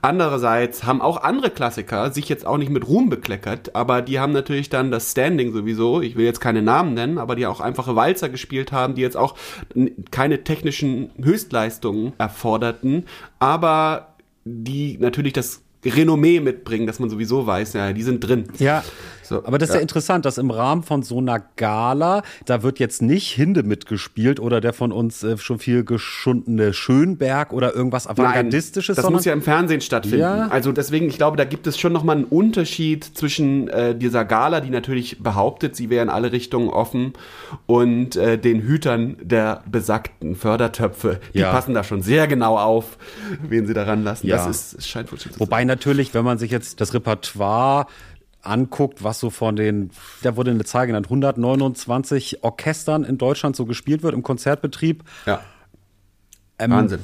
Andererseits 0.03 0.85
haben 0.85 1.03
auch 1.03 1.23
andere 1.23 1.51
Klassiker 1.51 2.13
sich 2.13 2.29
jetzt 2.29 2.47
auch 2.47 2.57
nicht 2.57 2.71
mit 2.71 2.87
Ruhm 2.89 3.11
bekleckert, 3.11 3.75
aber 3.75 4.03
die 4.03 4.19
haben 4.19 4.33
natürlich 4.33 4.71
dann 4.71 4.91
das 4.91 5.11
Standing 5.11 5.53
sowieso. 5.53 6.01
Ich 6.01 6.17
will 6.17 6.25
jetzt 6.25 6.41
keine 6.41 6.63
Namen 6.63 6.95
nennen, 6.95 7.19
aber 7.19 7.37
die 7.37 7.47
auch 7.47 7.61
einfache 7.61 7.97
Walzer 7.97 8.29
gespielt 8.29 8.73
haben, 8.73 8.95
die 8.95 9.03
jetzt 9.03 9.17
auch 9.17 9.37
keine 10.11 10.45
technischen 10.45 11.11
Höchstleistungen 11.23 12.13
erforderten, 12.19 13.05
aber 13.39 14.15
die 14.45 14.97
natürlich 14.99 15.35
das 15.35 15.63
Renommee 15.85 16.41
mitbringen, 16.41 16.87
dass 16.87 16.99
man 16.99 17.11
sowieso 17.11 17.47
weiß, 17.47 17.75
ja, 17.75 17.93
die 17.93 18.03
sind 18.03 18.21
drin. 18.21 18.45
Ja, 18.59 18.83
So, 19.29 19.45
aber 19.45 19.59
das 19.59 19.69
ist 19.69 19.75
ja. 19.75 19.81
ja. 19.81 19.83
interessant, 19.83 20.25
dass 20.25 20.39
im 20.39 20.51
Rahmen 20.51 20.83
von 20.83 21.03
so 21.03 21.19
einer 21.19 21.43
Gala, 21.57 22.23
da 22.47 22.63
wird 22.63 22.79
jetzt 22.79 23.03
nicht 23.03 23.31
Hinde 23.33 23.63
mitgespielt 23.63 24.41
oder 24.41 24.61
der 24.61 24.73
von 24.73 24.91
uns 24.91 25.23
äh, 25.23 25.37
schon 25.37 25.59
viel 25.59 25.85
geschundene 25.85 26.73
Schönberg 26.73 27.53
oder 27.53 27.75
irgendwas 27.75 28.07
Avantgardistisches, 28.07 28.97
das 28.97 29.03
sondern 29.03 29.19
muss 29.19 29.25
ja 29.27 29.35
im 29.35 29.43
Fernsehen 29.43 29.83
stattfinden. 29.83 30.21
Ja. 30.21 30.49
Also 30.49 30.73
deswegen, 30.73 31.09
ich 31.09 31.19
glaube, 31.19 31.37
da 31.37 31.45
gibt 31.45 31.67
es 31.67 31.79
schon 31.79 31.93
nochmal 31.93 32.17
einen 32.17 32.25
Unterschied 32.25 33.05
zwischen 33.05 33.69
äh, 33.69 33.95
dieser 33.95 34.25
Gala, 34.25 34.61
die 34.61 34.71
natürlich 34.71 35.23
behauptet, 35.23 35.77
sie 35.77 35.91
wäre 35.91 36.03
in 36.03 36.09
alle 36.09 36.33
Richtungen 36.33 36.71
offen, 36.71 37.13
und 37.67 38.17
äh, 38.17 38.39
den 38.39 38.63
Hütern 38.63 39.17
der 39.21 39.63
besagten 39.71 40.37
Fördertöpfe. 40.37 41.21
Die 41.35 41.41
Ja. 41.41 41.53
passen 41.53 41.75
da 41.75 41.85
schon 41.85 42.03
sehr 42.03 42.27
genau 42.27 42.57
auf, 42.59 42.97
wen 43.47 43.67
sie 43.67 43.75
daran 43.75 44.05
lassen. 44.05 44.27
Ja. 44.27 44.37
Das 44.37 44.73
ist, 44.75 44.89
scheint 44.89 45.13
wohl 45.13 45.19
zu 45.19 45.29
Wobei 45.39 45.65
natürlich, 45.65 46.15
wenn 46.15 46.25
man 46.25 46.39
sich 46.39 46.51
jetzt 46.51 46.81
das 46.81 46.95
Repertoire 46.95 47.87
anguckt, 48.43 49.03
was 49.03 49.21
so 49.21 49.31
von 49.31 49.57
den, 49.57 49.91
da 50.23 50.37
wurde 50.37 50.51
eine 50.51 50.65
Zahl 50.65 50.87
genannt, 50.87 51.07
129 51.07 52.45
Orchestern 52.45 53.05
in 53.05 53.19
Deutschland 53.19 53.57
so 53.57 53.67
gespielt 53.67 54.03
wird 54.03 54.15
im 54.15 54.23
Konzertbetrieb. 54.23 55.05
Ja. 55.27 55.41
Ähm, 56.59 56.71
Wahnsinn. 56.71 57.01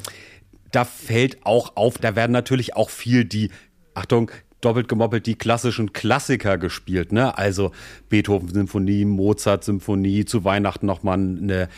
Da 0.71 0.85
fällt 0.85 1.45
auch 1.45 1.77
auf, 1.77 1.99
da 1.99 2.17
werden 2.17 2.33
natürlich 2.33 2.77
auch 2.77 2.91
viel 2.91 3.25
die, 3.25 3.51
Achtung, 3.95 4.31
doppelt 4.65 4.89
gemoppelt, 4.89 5.27
die 5.27 5.35
klassischen 5.35 5.93
Klassiker 5.93 6.59
gespielt, 6.59 7.13
ne? 7.13 7.37
Also 7.37 7.73
Beethoven-Symphonie, 8.09 9.05
Mozart-Symphonie, 9.05 10.25
zu 10.25 10.45
Weihnachten 10.45 10.87
nochmal 10.87 11.19
eine 11.19 11.69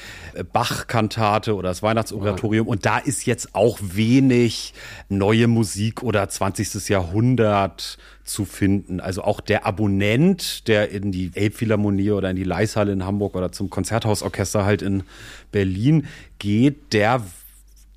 Bach-Kantate 0.52 1.55
oder 1.55 1.69
das 1.71 1.83
Weihnachtsoratorium. 1.83 2.66
Und 2.66 2.87
da 2.87 2.99
ist 2.99 3.26
jetzt 3.26 3.55
auch 3.55 3.78
wenig 3.83 4.75
neue 5.09 5.49
Musik 5.49 6.02
oder 6.02 6.28
20. 6.28 6.88
Jahrhundert 6.88 7.99
zu 8.25 8.45
finden. 8.45 9.00
Also 9.00 9.23
auch 9.23 9.40
der 9.40 9.66
Abonnent, 9.66 10.69
der 10.69 10.90
in 10.90 11.12
die 11.12 11.31
Elbphilharmonie 11.35 12.11
oder 12.11 12.31
in 12.31 12.37
die 12.37 12.45
Leishalle 12.45 12.93
in 12.93 13.05
Hamburg 13.05 13.35
oder 13.35 13.52
zum 13.52 13.71
Konzerthausorchester 13.71 14.64
halt 14.64 14.83
in 14.83 15.05
Berlin 15.52 16.07
geht, 16.38 16.93
der 16.93 17.23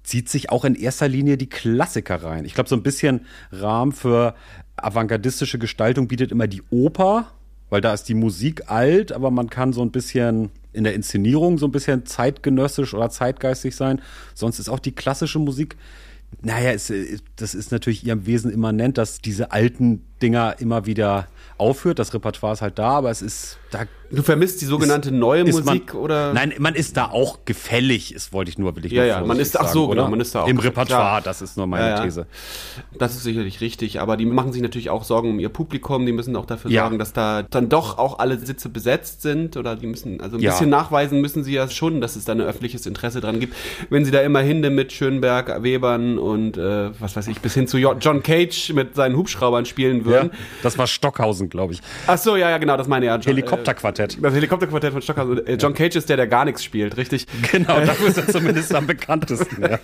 zieht 0.03 0.29
sich 0.29 0.49
auch 0.49 0.65
in 0.65 0.73
erster 0.73 1.07
Linie 1.07 1.37
die 1.37 1.49
Klassiker 1.49 2.23
rein. 2.23 2.43
Ich 2.45 2.55
glaube, 2.55 2.67
so 2.67 2.75
ein 2.75 2.81
bisschen 2.81 3.27
Rahmen 3.51 3.91
für 3.91 4.33
avantgardistische 4.83 5.59
Gestaltung 5.59 6.07
bietet 6.07 6.31
immer 6.31 6.47
die 6.47 6.63
Oper, 6.69 7.31
weil 7.69 7.81
da 7.81 7.93
ist 7.93 8.03
die 8.09 8.13
Musik 8.15 8.69
alt, 8.69 9.11
aber 9.11 9.31
man 9.31 9.49
kann 9.49 9.73
so 9.73 9.81
ein 9.81 9.91
bisschen 9.91 10.49
in 10.73 10.83
der 10.83 10.93
Inszenierung 10.93 11.57
so 11.57 11.67
ein 11.67 11.71
bisschen 11.71 12.05
zeitgenössisch 12.05 12.93
oder 12.93 13.09
zeitgeistig 13.09 13.75
sein. 13.75 14.01
Sonst 14.33 14.59
ist 14.59 14.69
auch 14.69 14.79
die 14.79 14.91
klassische 14.91 15.39
Musik, 15.39 15.75
naja, 16.41 16.71
es, 16.71 16.93
das 17.35 17.55
ist 17.55 17.71
natürlich 17.71 18.05
ihrem 18.05 18.25
Wesen 18.25 18.51
immanent, 18.51 18.97
dass 18.97 19.19
diese 19.19 19.51
alten 19.51 20.03
Dinger 20.21 20.55
immer 20.59 20.85
wieder 20.85 21.27
aufhört. 21.57 21.99
Das 21.99 22.13
Repertoire 22.13 22.53
ist 22.53 22.61
halt 22.61 22.77
da, 22.77 22.91
aber 22.91 23.09
es 23.09 23.21
ist 23.21 23.57
da 23.71 23.85
Du 24.11 24.23
vermisst 24.23 24.59
die 24.61 24.65
sogenannte 24.65 25.11
neue 25.11 25.43
ist 25.43 25.51
Musik 25.63 25.93
man, 25.93 26.01
oder? 26.03 26.33
Nein, 26.33 26.53
man 26.57 26.73
ist 26.73 26.97
da 26.97 27.05
auch 27.11 27.39
gefällig, 27.45 28.13
ist 28.15 28.33
wollte 28.33 28.49
ich 28.49 28.57
nur, 28.57 28.75
will 28.75 28.85
ich 28.85 28.91
Ja, 28.91 29.05
ja, 29.05 29.21
man 29.23 29.39
ist- 29.39 29.55
ach 29.59 29.67
so, 29.67 29.81
sagen, 29.81 29.91
genau, 29.91 30.01
oder? 30.03 30.09
man 30.09 30.19
ist 30.19 30.33
da 30.33 30.41
auch- 30.43 30.47
Im 30.47 30.57
Repertoire, 30.57 31.01
klar. 31.01 31.21
das 31.21 31.41
ist 31.43 31.57
nur 31.57 31.67
meine 31.67 31.89
Ja, 31.89 31.95
ja. 31.97 32.03
These. 32.03 32.25
Das 32.97 33.13
ist 33.15 33.23
sicherlich 33.23 33.61
richtig, 33.61 34.01
aber 34.01 34.17
die 34.17 34.25
machen 34.25 34.51
sich 34.51 34.61
natürlich 34.63 34.89
auch 34.89 35.03
Sorgen 35.03 35.29
um 35.29 35.39
ihr 35.39 35.49
Publikum. 35.49 36.05
Die 36.07 36.11
müssen 36.11 36.35
auch 36.35 36.45
dafür 36.47 36.71
Ja. 36.71 36.83
sorgen, 36.83 36.97
dass 36.97 37.13
da 37.13 37.43
dann 37.43 37.69
doch 37.69 37.97
auch 37.99 38.17
alle 38.19 38.39
Sitze 38.39 38.69
besetzt 38.69 39.21
sind 39.21 39.57
oder 39.57 39.75
die 39.75 39.85
müssen, 39.85 40.21
also 40.21 40.37
ein 40.37 40.41
bisschen 40.41 40.69
nachweisen 40.69 41.21
müssen 41.21 41.43
sie 41.43 41.53
ja 41.53 41.69
schon, 41.69 42.01
dass 42.01 42.15
es 42.15 42.25
da 42.25 42.31
ein 42.33 42.41
öffentliches 42.41 42.87
Interesse 42.87 43.21
dran 43.21 43.39
gibt. 43.39 43.55
Wenn 43.91 44.05
sie 44.05 44.11
da 44.11 44.21
immer 44.21 44.39
Hinde 44.39 44.71
mit 44.71 44.91
Schönberg, 44.91 45.61
Webern 45.61 46.17
und 46.17 46.57
äh, 46.57 46.99
was 46.99 47.15
weiß 47.15 47.27
ich, 47.27 47.41
bis 47.41 47.53
hin 47.53 47.67
zu 47.67 47.77
Jo- 47.77 47.95
John 47.99 48.23
Cage 48.23 48.73
mit 48.73 48.95
seinen 48.95 49.15
Hubschraubern 49.17 49.65
spielen 49.65 50.05
würden. 50.05 50.31
Das 50.63 50.77
war 50.79 50.87
Stockhausen, 50.87 51.49
glaube 51.49 51.73
ich. 51.73 51.81
Ach 52.07 52.17
so, 52.17 52.35
ja, 52.35 52.49
ja, 52.49 52.57
genau, 52.57 52.75
das 52.75 52.87
meine 52.87 53.05
ich 53.05 53.09
ja. 53.09 53.15
John, 53.17 53.35
Helikopterquartett. 53.35 53.98
Äh, 53.99 54.07
das 54.21 54.33
Helikopterquartett 54.33 54.93
von 54.93 55.01
Stockhausen. 55.01 55.45
Äh, 55.45 55.55
John 55.55 55.73
Cage 55.73 55.95
ist 55.97 56.09
der, 56.09 56.17
der 56.17 56.27
gar 56.27 56.45
nichts 56.45 56.63
spielt, 56.63 56.97
richtig? 56.97 57.25
Genau, 57.51 57.79
dafür 57.81 58.07
ist 58.09 58.17
er 58.17 58.27
zumindest 58.27 58.73
am 58.75 58.85
bekanntesten. 58.87 59.61
Ja. 59.61 59.79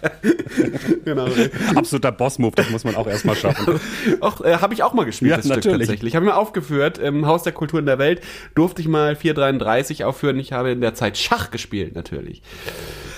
genau. 1.05 1.27
Absoluter 1.75 2.11
Boss-Move, 2.11 2.53
das 2.55 2.69
muss 2.69 2.83
man 2.83 2.95
auch 2.95 3.07
erstmal 3.07 3.35
schaffen. 3.35 3.79
auch, 4.21 4.41
äh, 4.41 4.57
habe 4.57 4.73
ich 4.73 4.83
auch 4.83 4.93
mal 4.93 5.05
gespielt, 5.05 5.31
Ja, 5.31 5.37
das 5.37 5.45
Stück 5.45 5.57
natürlich. 5.57 5.87
tatsächlich. 5.87 6.15
Habe 6.15 6.25
ich 6.25 6.31
mal 6.31 6.37
aufgeführt, 6.37 6.97
im 6.97 7.25
Haus 7.25 7.43
der 7.43 7.53
Kultur 7.53 7.79
in 7.79 7.85
der 7.85 7.97
Welt 7.99 8.21
durfte 8.53 8.81
ich 8.81 8.87
mal 8.87 9.15
433 9.15 10.03
aufführen. 10.03 10.37
Ich 10.39 10.53
habe 10.53 10.71
in 10.71 10.81
der 10.81 10.93
Zeit 10.93 11.17
Schach 11.17 11.51
gespielt, 11.51 11.95
natürlich. 11.95 12.41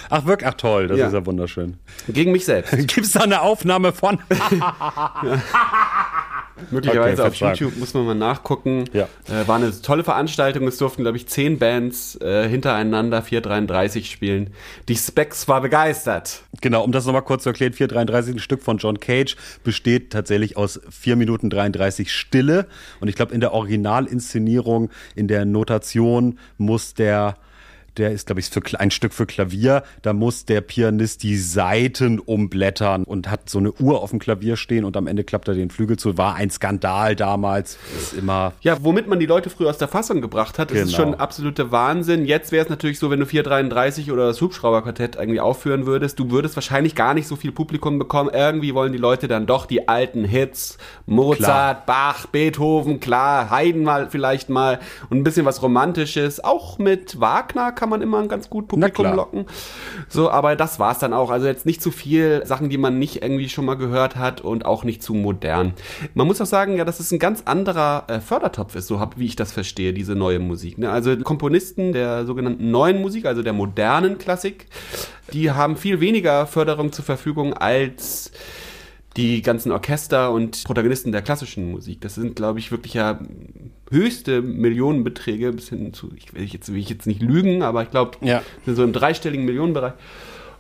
Ach, 0.09 0.25
wirklich? 0.25 0.47
Ach, 0.49 0.53
toll, 0.53 0.87
das 0.87 0.97
Ja. 0.97 1.07
ist 1.07 1.13
ja 1.13 1.25
wunderschön. 1.25 1.75
Gegen 2.07 2.31
mich 2.31 2.45
selbst. 2.45 2.71
Gibt's 2.87 3.11
da 3.11 3.21
eine 3.21 3.41
Aufnahme 3.41 3.91
von? 3.91 4.19
Möglicherweise 6.71 7.21
Okay, 7.21 7.27
auf 7.29 7.37
Verzeihung. 7.37 7.51
YouTube 7.51 7.77
muss 7.79 7.93
man 7.93 8.05
mal 8.05 8.15
nachgucken. 8.15 8.85
Ja. 8.93 9.07
Äh, 9.29 9.47
war 9.47 9.57
eine 9.57 9.71
tolle 9.81 10.03
Veranstaltung. 10.03 10.67
Es 10.67 10.77
durften, 10.77 11.03
glaube 11.03 11.17
ich, 11.17 11.27
zehn 11.27 11.59
Bands 11.59 12.19
äh, 12.21 12.47
hintereinander 12.49 13.21
433 13.21 14.09
spielen. 14.09 14.51
Die 14.87 14.95
Specs 14.95 15.47
war 15.47 15.61
begeistert. 15.61 16.43
Genau, 16.61 16.83
um 16.83 16.91
das 16.91 17.05
nochmal 17.05 17.21
kurz 17.21 17.43
zu 17.43 17.49
erklären, 17.49 17.73
433, 17.73 18.35
ein 18.35 18.39
Stück 18.39 18.63
von 18.63 18.77
John 18.77 18.99
Cage, 18.99 19.35
besteht 19.63 20.11
tatsächlich 20.11 20.57
aus 20.57 20.79
4 20.89 21.15
Minuten 21.15 21.49
33 21.49 22.11
Stille. 22.11 22.67
Und 22.99 23.07
ich 23.07 23.15
glaube, 23.15 23.33
in 23.33 23.41
der 23.41 23.53
Originalinszenierung, 23.53 24.89
in 25.15 25.27
der 25.27 25.45
Notation 25.45 26.39
muss 26.57 26.93
der, 26.93 27.37
der 27.97 28.11
ist, 28.11 28.27
glaube 28.27 28.39
ich, 28.39 28.49
für 28.49 28.61
ein 28.79 28.91
Stück 28.91 29.13
für 29.13 29.25
Klavier, 29.25 29.83
da 30.01 30.13
muss 30.13 30.45
der 30.45 30.61
Pianist 30.61 31.23
die 31.23 31.37
Saiten 31.37 32.19
umblättern 32.19 33.03
und 33.03 33.29
hat 33.29 33.49
so 33.49 33.59
eine 33.59 33.71
Uhr 33.73 34.01
auf 34.01 34.11
dem 34.11 34.19
Klavier 34.19 34.57
stehen 34.57 34.85
und 34.85 34.95
am 34.97 35.07
Ende 35.07 35.23
klappt 35.23 35.47
er 35.47 35.53
den 35.53 35.69
Flügel 35.69 35.97
zu. 35.97 36.17
War 36.17 36.35
ein 36.35 36.49
Skandal 36.49 37.15
damals. 37.15 37.77
Ist 37.97 38.13
immer. 38.13 38.53
Ja, 38.61 38.77
womit 38.81 39.07
man 39.07 39.19
die 39.19 39.25
Leute 39.25 39.49
früher 39.49 39.69
aus 39.69 39.77
der 39.77 39.87
Fassung 39.87 40.21
gebracht 40.21 40.59
hat, 40.59 40.71
das 40.71 40.77
ist 40.79 40.85
Genau. 40.95 40.97
schon 40.97 41.15
absolute 41.15 41.71
Wahnsinn. 41.71 42.25
Jetzt 42.25 42.51
wäre 42.51 42.63
es 42.63 42.69
natürlich 42.69 42.99
so, 42.99 43.09
wenn 43.09 43.19
du 43.19 43.25
433 43.25 44.11
oder 44.11 44.27
das 44.27 44.41
Hubschrauberquartett 44.41 45.15
irgendwie 45.15 45.39
aufführen 45.39 45.85
würdest, 45.85 46.19
du 46.19 46.31
würdest 46.31 46.55
wahrscheinlich 46.55 46.95
gar 46.95 47.13
nicht 47.13 47.27
so 47.27 47.35
viel 47.35 47.51
Publikum 47.51 47.99
bekommen. 47.99 48.29
Irgendwie 48.33 48.73
wollen 48.73 48.91
die 48.91 48.97
Leute 48.97 49.27
dann 49.27 49.45
doch 49.45 49.65
die 49.65 49.87
alten 49.87 50.23
Hits, 50.25 50.77
Mozart, 51.05 51.85
Bach, 51.85 52.25
Beethoven, 52.27 52.99
klar, 52.99 53.49
Haydn 53.49 53.83
mal 53.83 54.09
vielleicht 54.09 54.49
mal 54.49 54.79
und 55.09 55.17
ein 55.17 55.23
bisschen 55.23 55.45
was 55.45 55.61
Romantisches. 55.61 56.43
Auch 56.43 56.77
mit 56.77 57.19
Wagner 57.19 57.71
kann 57.71 57.86
man 57.89 58.01
immer 58.01 58.19
ein 58.19 58.27
ganz 58.27 58.49
gut 58.49 58.67
Publikum 58.67 59.13
locken. 59.13 59.45
So, 60.09 60.29
aber 60.29 60.55
das 60.55 60.79
war's 60.79 60.99
dann 60.99 61.13
auch. 61.13 61.29
Also 61.29 61.47
jetzt 61.47 61.65
nicht 61.65 61.81
zu 61.81 61.91
viel 61.91 62.45
Sachen, 62.45 62.69
die 62.69 62.77
man 62.77 62.99
nicht 62.99 63.21
irgendwie 63.21 63.49
schon 63.49 63.65
mal 63.65 63.75
gehört 63.75 64.15
hat 64.15 64.41
und 64.41 64.65
auch 64.65 64.83
nicht 64.83 65.03
zu 65.03 65.13
modern. 65.13 65.73
Man 66.13 66.27
muss 66.27 66.41
auch 66.41 66.45
sagen, 66.45 66.77
ja, 66.77 66.85
dass 66.85 66.99
es 66.99 67.11
ein 67.11 67.19
ganz 67.19 67.43
anderer 67.45 68.05
äh, 68.07 68.19
Fördertopf 68.19 68.75
ist, 68.75 68.87
so 68.87 68.99
hab, 68.99 69.17
wie 69.17 69.25
ich 69.25 69.35
das 69.35 69.51
verstehe, 69.51 69.93
diese 69.93 70.15
neue 70.15 70.39
Musik. 70.39 70.77
Ne? 70.77 70.89
Also 70.89 71.15
Komponisten 71.17 71.93
der 71.93 72.25
sogenannten 72.25 72.71
neuen 72.71 73.01
Musik, 73.01 73.25
also 73.25 73.43
der 73.43 73.53
modernen 73.53 74.17
Klassik, 74.17 74.67
die 75.33 75.51
haben 75.51 75.77
viel 75.77 75.99
weniger 75.99 76.47
Förderung 76.47 76.91
zur 76.91 77.05
Verfügung 77.05 77.53
als 77.53 78.31
die 79.17 79.41
ganzen 79.41 79.71
Orchester 79.71 80.31
und 80.31 80.63
Protagonisten 80.63 81.11
der 81.11 81.21
klassischen 81.23 81.71
Musik. 81.71 82.01
Das 82.01 82.15
sind, 82.15 82.35
glaube 82.35 82.59
ich, 82.59 82.71
wirklich 82.71 82.93
ja 82.93 83.19
höchste 83.89 84.41
Millionenbeträge, 84.41 85.51
bis 85.53 85.69
hin 85.69 85.93
zu, 85.93 86.11
ich 86.15 86.33
will 86.33 86.43
jetzt, 86.43 86.71
will 86.71 86.79
ich 86.79 86.89
jetzt 86.89 87.07
nicht 87.07 87.21
lügen, 87.21 87.63
aber 87.63 87.81
ich 87.83 87.89
glaube, 87.89 88.17
Ja. 88.21 88.41
sind 88.65 88.75
so 88.75 88.83
im 88.83 88.93
dreistelligen 88.93 89.45
Millionenbereich. 89.45 89.93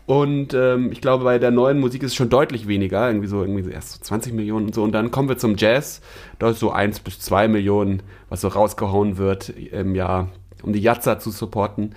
Und 0.07 0.53
ähm, 0.53 0.91
ich 0.93 1.01
glaube, 1.01 1.25
bei 1.25 1.37
der 1.37 1.51
neuen 1.51 1.79
Musik 1.79 2.01
ist 2.01 2.11
es 2.11 2.15
schon 2.15 2.29
deutlich 2.29 2.65
weniger, 2.67 3.07
irgendwie 3.07 3.27
so, 3.27 3.41
irgendwie 3.41 3.63
so 3.63 3.69
erst 3.69 3.91
so 3.91 3.99
20 4.01 4.33
Millionen 4.33 4.67
und 4.67 4.73
so. 4.75 4.81
Und 4.83 4.93
dann 4.93 5.11
kommen 5.11 5.27
wir 5.27 5.37
zum 5.37 5.55
Jazz, 5.57 6.01
da 6.39 6.49
ist 6.49 6.59
so 6.59 6.71
1 6.71 7.01
bis 7.01 7.19
2 7.19 7.49
Millionen, 7.49 8.01
was 8.29 8.39
so 8.41 8.47
rausgehauen 8.47 9.17
wird 9.17 9.49
im 9.49 9.95
Jahr, 9.95 10.29
um 10.63 10.71
die 10.71 10.79
Jazza 10.79 11.19
zu 11.19 11.29
supporten. 11.29 11.93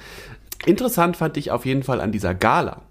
Interessant 0.66 1.16
fand 1.16 1.36
ich 1.36 1.52
auf 1.52 1.64
jeden 1.64 1.84
Fall 1.84 2.00
an 2.00 2.10
dieser 2.10 2.34
Gala, 2.34 2.82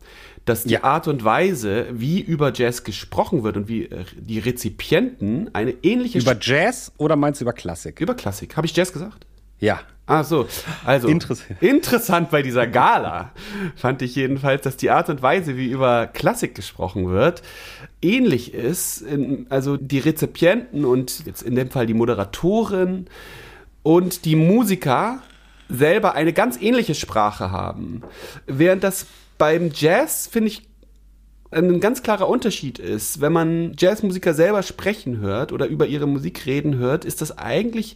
dass 0.46 0.63
die 0.63 0.74
Ja. 0.74 0.84
Art 0.84 1.08
und 1.08 1.24
Weise, 1.24 1.88
wie 1.91 2.19
über 2.22 2.51
Jazz 2.53 2.84
gesprochen 2.84 3.43
wird 3.43 3.58
und 3.58 3.67
wie 3.67 3.86
äh, 3.86 4.03
die 4.15 4.39
Rezipienten 4.39 5.50
eine 5.53 5.72
ähnliche 5.84 6.19
Über 6.19 6.36
Jazz 6.39 6.91
oder 6.98 7.15
meinst 7.15 7.41
du 7.41 7.46
über 7.46 7.53
Klassik? 7.53 8.01
über 8.01 8.15
Klassik. 8.15 8.58
Habe 8.58 8.65
ich 8.65 8.75
Jazz 8.75 8.91
gesagt? 8.93 9.25
Ja. 9.60 9.81
Ah 10.08 10.24
so, 10.24 10.48
also 10.86 11.08
Interess- 11.08 11.43
interessant 11.62 12.31
bei 12.31 12.41
dieser 12.41 12.65
Gala 12.65 13.31
fand 13.75 14.01
ich 14.01 14.15
jedenfalls, 14.15 14.63
dass 14.63 14.75
die 14.75 14.89
Art 14.89 15.08
und 15.10 15.22
Weise, 15.22 15.55
wie 15.55 15.67
über 15.69 16.08
Klassik 16.08 16.55
gesprochen 16.55 17.10
wird, 17.10 17.43
ähnlich 18.01 18.55
ist. 18.55 19.03
Also 19.50 19.77
die 19.77 20.00
Rezipienten 20.00 20.84
und 20.84 21.27
jetzt 21.27 21.43
in 21.43 21.53
dem 21.53 21.69
Fall 21.69 21.86
die 21.86 21.93
Moderatorin 21.93 23.05
und 23.84 24.25
die 24.25 24.36
Musiker 24.36 25.22
selber 25.69 26.15
eine 26.15 26.34
ganz 26.34 26.60
ähnliche 26.60 26.96
Sprache 26.96 27.51
haben. 27.51 28.01
Während 28.48 28.84
das 28.84 29.05
beim 29.39 29.72
Jazz, 29.74 30.27
finde 30.27 30.50
ich, 30.50 30.62
ein 31.50 31.79
ganz 31.79 32.03
klarer 32.03 32.29
Unterschied 32.29 32.77
ist, 32.77 33.22
wenn 33.22 33.34
man 33.34 33.74
Jazzmusiker 33.75 34.36
selber 34.36 34.62
sprechen 34.62 35.17
hört 35.17 35.51
oder 35.51 35.65
über 35.65 35.88
ihre 35.88 36.08
Musik 36.08 36.46
reden 36.46 36.77
hört, 36.77 37.05
ist 37.05 37.22
das 37.22 37.39
eigentlich 37.39 37.96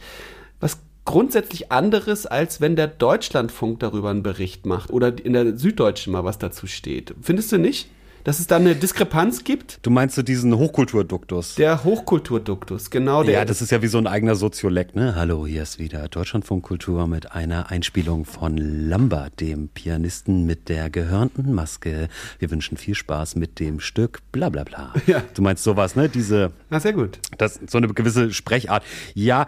was 0.59 0.79
grundsätzlich 1.05 1.71
anderes, 1.71 2.25
als 2.25 2.61
wenn 2.61 2.75
der 2.75 2.87
Deutschlandfunk 2.87 3.79
darüber 3.79 4.09
einen 4.09 4.23
Bericht 4.23 4.65
macht 4.65 4.89
oder 4.89 5.13
in 5.23 5.33
der 5.33 5.55
Süddeutschen 5.55 6.13
mal 6.13 6.23
was 6.23 6.39
dazu 6.39 6.65
steht. 6.65 7.13
Findest 7.21 7.51
du 7.51 7.59
nicht? 7.59 7.89
Dass 8.23 8.39
es 8.39 8.47
da 8.47 8.55
eine 8.55 8.73
Diskrepanz 8.73 9.43
gibt? 9.43 9.79
Du 9.81 9.89
meinst 9.89 10.15
so 10.15 10.21
diesen 10.21 10.57
Hochkulturduktus? 10.57 11.55
Der 11.55 11.83
Hochkulturduktus, 11.83 12.89
genau 12.89 13.21
der. 13.21 13.33
Ja, 13.33 13.45
das 13.45 13.61
ist 13.61 13.69
ja 13.69 13.81
wie 13.81 13.87
so 13.87 13.97
ein 13.97 14.07
eigener 14.07 14.35
Soziolekt, 14.35 14.95
ne? 14.95 15.15
Hallo, 15.15 15.45
hier 15.45 15.61
ist 15.61 15.77
wieder 15.77 16.07
Deutschlandfunkkultur 16.07 17.05
mit 17.07 17.33
einer 17.33 17.69
Einspielung 17.69 18.23
von 18.23 18.55
Lambert, 18.55 19.41
dem 19.41 19.67
Pianisten 19.67 20.45
mit 20.45 20.69
der 20.69 20.89
gehörnten 20.89 21.51
Maske. 21.53 22.07
Wir 22.39 22.49
wünschen 22.49 22.77
viel 22.77 22.95
Spaß 22.95 23.35
mit 23.35 23.59
dem 23.59 23.81
Stück 23.81 24.21
bla 24.31 24.47
bla 24.47 24.63
bla. 24.63 24.93
Ja. 25.05 25.21
Du 25.33 25.41
meinst 25.41 25.65
sowas, 25.65 25.97
ne? 25.97 26.07
Diese, 26.07 26.53
Na, 26.69 26.79
sehr 26.79 26.93
gut. 26.93 27.19
das, 27.37 27.59
so 27.67 27.77
eine 27.77 27.89
gewisse 27.89 28.31
Sprechart. 28.31 28.83
Ja, 29.15 29.47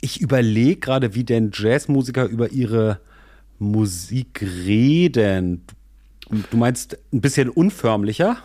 ich 0.00 0.20
überlege 0.20 0.80
gerade, 0.80 1.14
wie 1.14 1.22
denn 1.22 1.52
Jazzmusiker 1.54 2.24
über 2.24 2.50
ihre 2.50 2.98
Musik 3.60 4.42
reden. 4.42 5.62
Du 6.50 6.56
meinst 6.56 6.98
ein 7.12 7.20
bisschen 7.20 7.48
unförmlicher? 7.48 8.38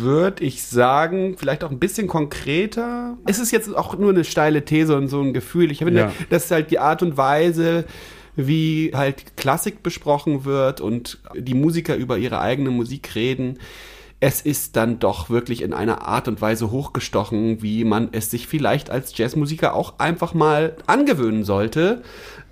Würde 0.00 0.44
ich 0.44 0.62
sagen, 0.64 1.36
vielleicht 1.38 1.64
auch 1.64 1.70
ein 1.70 1.78
bisschen 1.78 2.06
konkreter. 2.06 3.16
Es 3.26 3.38
ist 3.38 3.50
jetzt 3.50 3.74
auch 3.74 3.96
nur 3.98 4.10
eine 4.10 4.24
steile 4.24 4.64
These 4.64 4.96
und 4.96 5.08
so 5.08 5.20
ein 5.20 5.32
Gefühl. 5.32 5.70
Ich 5.72 5.78
finde, 5.78 6.00
Ja. 6.00 6.12
das 6.30 6.44
ist 6.44 6.50
halt 6.50 6.70
die 6.70 6.78
Art 6.78 7.02
und 7.02 7.16
Weise, 7.16 7.84
wie 8.36 8.92
halt 8.94 9.36
Klassik 9.36 9.82
besprochen 9.82 10.44
wird 10.44 10.80
und 10.80 11.18
die 11.34 11.54
Musiker 11.54 11.96
über 11.96 12.18
ihre 12.18 12.40
eigene 12.40 12.70
Musik 12.70 13.14
reden. 13.14 13.58
Es 14.20 14.40
ist 14.40 14.76
dann 14.76 14.98
doch 14.98 15.28
wirklich 15.28 15.60
in 15.62 15.72
einer 15.74 16.06
Art 16.06 16.26
und 16.28 16.40
Weise 16.40 16.70
hochgestochen, 16.70 17.62
wie 17.62 17.84
man 17.84 18.08
es 18.12 18.30
sich 18.30 18.46
vielleicht 18.46 18.90
als 18.90 19.16
Jazzmusiker 19.16 19.74
auch 19.74 19.98
einfach 19.98 20.32
mal 20.34 20.76
angewöhnen 20.86 21.44
sollte, 21.44 22.02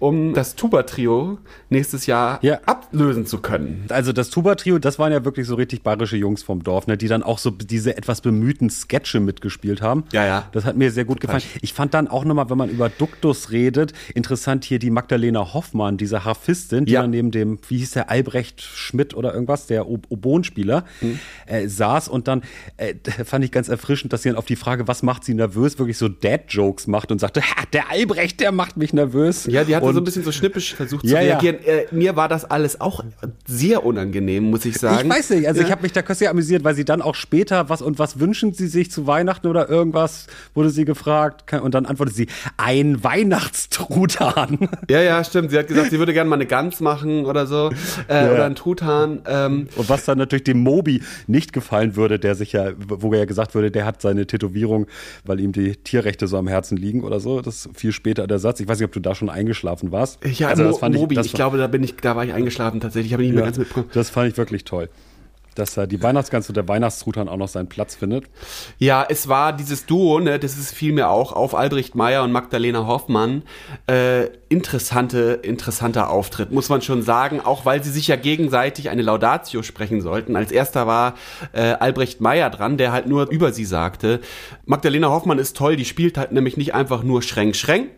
um 0.04 0.34
das 0.34 0.54
Tuba-Trio 0.54 1.38
nächstes 1.70 2.06
Jahr 2.06 2.38
Ja. 2.42 2.60
ablösen 2.66 3.24
zu 3.26 3.38
können. 3.38 3.86
Also 3.88 4.12
das 4.12 4.28
Tuba-Trio, 4.30 4.78
das 4.78 4.98
waren 4.98 5.12
ja 5.12 5.24
wirklich 5.24 5.46
so 5.46 5.54
richtig 5.54 5.82
bayerische 5.82 6.16
Jungs 6.16 6.42
vom 6.42 6.62
Dorf, 6.62 6.86
ne, 6.86 6.96
die 6.98 7.08
dann 7.08 7.22
auch 7.22 7.38
so 7.38 7.50
diese 7.50 7.96
etwas 7.96 8.20
bemühten 8.20 8.68
Sketche 8.70 9.20
mitgespielt 9.20 9.80
haben. 9.80 10.04
Ja, 10.12 10.26
ja. 10.26 10.48
Das 10.52 10.64
hat 10.66 10.76
mir 10.76 10.90
sehr 10.90 11.04
gut 11.06 11.20
gefallen. 11.20 11.42
Ich 11.62 11.72
fand 11.72 11.94
dann 11.94 12.08
auch 12.08 12.24
nochmal, 12.24 12.50
wenn 12.50 12.58
man 12.58 12.68
über 12.70 12.88
Duktus 12.90 13.50
redet, 13.50 13.92
interessant 14.14 14.64
hier 14.64 14.78
die 14.78 14.90
Magdalena 14.90 15.54
Hoffmann, 15.54 15.96
diese 15.96 16.24
Harfistin, 16.24 16.84
die 16.84 16.92
Ja. 16.92 17.00
dann 17.02 17.10
neben 17.10 17.30
dem, 17.30 17.58
wie 17.68 17.78
hieß 17.78 17.92
der, 17.92 18.10
Albrecht 18.10 18.60
Schmidt 18.60 19.14
oder 19.14 19.32
irgendwas, 19.32 19.66
der 19.66 19.88
Ob- 19.88 20.06
Oboenspieler, 20.10 20.84
Mhm. 21.00 21.18
äh, 21.46 21.66
saß 21.66 22.08
und 22.08 22.28
dann 22.28 22.42
äh, 22.76 22.94
fand 23.24 23.44
ich 23.44 23.50
ganz 23.52 23.68
erfrischend, 23.68 24.12
dass 24.12 24.22
sie 24.22 24.28
dann 24.28 24.36
auf 24.36 24.44
die 24.46 24.56
Frage, 24.56 24.86
was 24.86 25.02
macht 25.02 25.24
sie 25.24 25.34
nervös, 25.34 25.78
wirklich 25.78 25.96
so 25.96 26.08
Dad-Jokes 26.08 26.86
macht 26.88 27.10
und 27.10 27.18
sagte, 27.20 27.40
ha, 27.40 27.64
der 27.72 27.90
Albrecht, 27.90 28.40
der 28.40 28.52
macht 28.52 28.76
mich 28.76 28.92
nervös. 28.92 29.46
Ja, 29.46 29.64
die 29.64 29.74
hatte 29.74 29.86
und 29.86 29.93
so 29.94 30.00
ein 30.00 30.04
bisschen 30.04 30.24
so 30.24 30.32
schnippisch 30.32 30.74
versucht 30.74 31.04
Ja, 31.04 31.18
zu 31.20 31.24
ja. 31.26 31.38
reagieren. 31.38 31.56
Äh, 31.64 31.86
mir 31.90 32.16
war 32.16 32.28
das 32.28 32.44
alles 32.44 32.80
auch 32.80 33.02
sehr 33.46 33.84
unangenehm, 33.86 34.44
muss 34.50 34.64
ich 34.64 34.76
sagen. 34.78 35.08
Ich 35.08 35.16
weiß 35.16 35.30
nicht, 35.30 35.46
also 35.48 35.60
Ja. 35.60 35.66
ich 35.66 35.72
habe 35.72 35.82
mich 35.82 35.92
da 35.92 36.02
köstlich 36.02 36.28
amüsiert, 36.28 36.64
weil 36.64 36.74
sie 36.74 36.84
dann 36.84 37.00
auch 37.02 37.14
später, 37.14 37.68
was 37.68 37.80
und 37.82 37.98
was 37.98 38.18
wünschen 38.20 38.52
sie 38.52 38.66
sich 38.66 38.90
zu 38.90 39.06
Weihnachten 39.06 39.46
oder 39.46 39.68
irgendwas, 39.70 40.26
wurde 40.54 40.70
sie 40.70 40.84
gefragt 40.84 41.52
und 41.52 41.74
dann 41.74 41.86
antwortet 41.86 42.14
sie, 42.16 42.26
ein 42.56 43.02
Weihnachtstruthahn. 43.04 44.68
Ja, 44.90 45.00
ja, 45.00 45.24
stimmt. 45.24 45.50
Sie 45.50 45.58
hat 45.58 45.66
gesagt, 45.68 45.90
sie 45.90 45.98
würde 45.98 46.12
gerne 46.12 46.28
mal 46.28 46.36
eine 46.36 46.46
Gans 46.46 46.80
machen 46.80 47.24
oder 47.24 47.46
so. 47.46 47.70
Äh, 48.08 48.28
Oder 48.28 48.44
einen 48.44 48.54
Truthahn. 48.54 49.22
Ähm, 49.26 49.68
Und 49.76 49.88
was 49.88 50.04
dann 50.04 50.18
natürlich 50.18 50.44
dem 50.44 50.58
Moby 50.60 51.02
nicht 51.26 51.52
gefallen 51.52 51.96
würde, 51.96 52.18
der 52.18 52.34
sich 52.34 52.52
ja, 52.52 52.72
wo 52.76 53.12
ja 53.14 53.24
gesagt 53.24 53.54
würde, 53.54 53.70
der 53.70 53.84
hat 53.86 54.02
seine 54.02 54.26
Tätowierung, 54.26 54.86
weil 55.24 55.40
ihm 55.40 55.52
die 55.52 55.76
Tierrechte 55.76 56.26
so 56.26 56.36
am 56.36 56.48
Herzen 56.48 56.76
liegen 56.76 57.02
oder 57.02 57.18
so. 57.20 57.40
Das 57.40 57.66
ist 57.66 57.76
viel 57.78 57.92
später 57.92 58.26
der 58.26 58.38
Satz. 58.38 58.60
Ich 58.60 58.68
weiß 58.68 58.78
nicht, 58.78 58.86
ob 58.86 58.92
du 58.92 59.00
da 59.00 59.14
schon 59.14 59.30
eingeschlafen 59.30 59.73
warst. 59.82 60.18
ja, 60.24 60.48
also 60.48 60.64
das 60.64 60.78
fand 60.78 60.94
Mobi, 60.94 61.14
ich, 61.14 61.18
das 61.18 61.26
ich 61.26 61.32
glaube, 61.32 61.58
da 61.58 61.66
bin 61.66 61.82
ich, 61.82 61.96
da 61.96 62.16
war 62.16 62.24
ich 62.24 62.32
eingeschlafen 62.32 62.80
tatsächlich. 62.80 63.12
Habe 63.12 63.22
ich 63.22 63.28
nicht 63.28 63.34
mehr 63.34 63.44
ja, 63.44 63.48
ganz 63.48 63.58
mitbekommen. 63.58 63.90
das 63.92 64.10
fand 64.10 64.30
ich 64.30 64.36
wirklich 64.36 64.64
toll. 64.64 64.88
dass 65.54 65.74
da 65.74 65.86
die 65.86 66.02
Weihnachtsgans 66.02 66.48
und 66.48 66.56
der 66.56 66.66
Weihnachtstruthahn 66.68 67.28
auch 67.28 67.36
noch 67.36 67.48
seinen 67.48 67.68
Platz 67.68 67.94
findet. 67.94 68.24
Ja, 68.78 69.06
es 69.08 69.28
war 69.28 69.52
dieses 69.52 69.86
Duo, 69.86 70.18
ne, 70.20 70.38
das 70.38 70.58
ist 70.58 70.74
fiel 70.74 70.92
mir 70.92 71.08
auch 71.10 71.32
auf 71.32 71.54
Albrecht 71.54 71.94
Meyer 71.94 72.24
und 72.24 72.32
Magdalena 72.32 72.86
Hoffmann. 72.86 73.42
Äh, 73.86 74.30
interessante, 74.48 75.40
interessanter 75.42 76.10
Auftritt, 76.10 76.50
muss 76.50 76.68
man 76.68 76.82
schon 76.82 77.02
sagen, 77.02 77.40
auch 77.40 77.64
weil 77.64 77.82
sie 77.82 77.90
sich 77.90 78.08
ja 78.08 78.16
gegenseitig 78.16 78.90
eine 78.90 79.02
Laudatio 79.02 79.62
sprechen 79.62 80.00
sollten. 80.00 80.36
Als 80.36 80.52
erster 80.52 80.86
war 80.86 81.14
äh, 81.52 81.60
Albrecht 81.60 82.20
Meyer 82.20 82.50
dran, 82.50 82.76
der 82.76 82.92
halt 82.92 83.06
nur 83.06 83.30
über 83.30 83.52
sie 83.52 83.64
sagte. 83.64 84.20
Magdalena 84.64 85.08
Hoffmann 85.08 85.38
ist 85.38 85.56
toll, 85.56 85.76
die 85.76 85.84
spielt 85.84 86.18
halt 86.18 86.32
nämlich 86.32 86.56
nicht 86.56 86.74
einfach 86.74 87.02
nur 87.02 87.22
Schränk, 87.22 87.56
Schränk, 87.56 87.90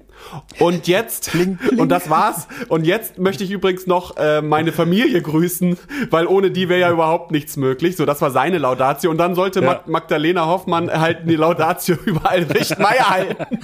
und 0.59 0.89
jetzt, 0.89 1.31
kling, 1.31 1.59
kling. 1.59 1.79
und 1.79 1.89
das 1.89 2.11
war's. 2.11 2.49
Und 2.69 2.87
jetzt 2.87 3.19
möchte 3.19 3.45
ich 3.45 3.51
übrigens 3.51 3.87
noch 3.87 4.17
äh, 4.17 4.43
meine 4.43 4.73
Familie 4.73 5.23
grüßen, 5.23 5.79
weil 6.11 6.27
ohne 6.27 6.51
die 6.51 6.69
wäre 6.69 6.81
ja 6.81 6.91
überhaupt 6.91 7.31
nichts 7.31 7.57
möglich. 7.57 7.97
So, 7.97 8.05
das 8.07 8.21
war 8.23 8.31
seine 8.31 8.59
Laudatio. 8.59 9.11
Und 9.11 9.19
dann 9.19 9.35
sollte 9.35 9.61
ja. 9.61 9.67
Mag 9.67 9.89
Magdalena 9.89 10.47
Hoffmann 10.47 10.91
halt 10.91 11.21
die 11.29 11.37
Laudatio 11.37 11.97
über 12.05 12.31
Albrecht 12.31 12.79
Meier 12.79 13.11
halten. 13.11 13.59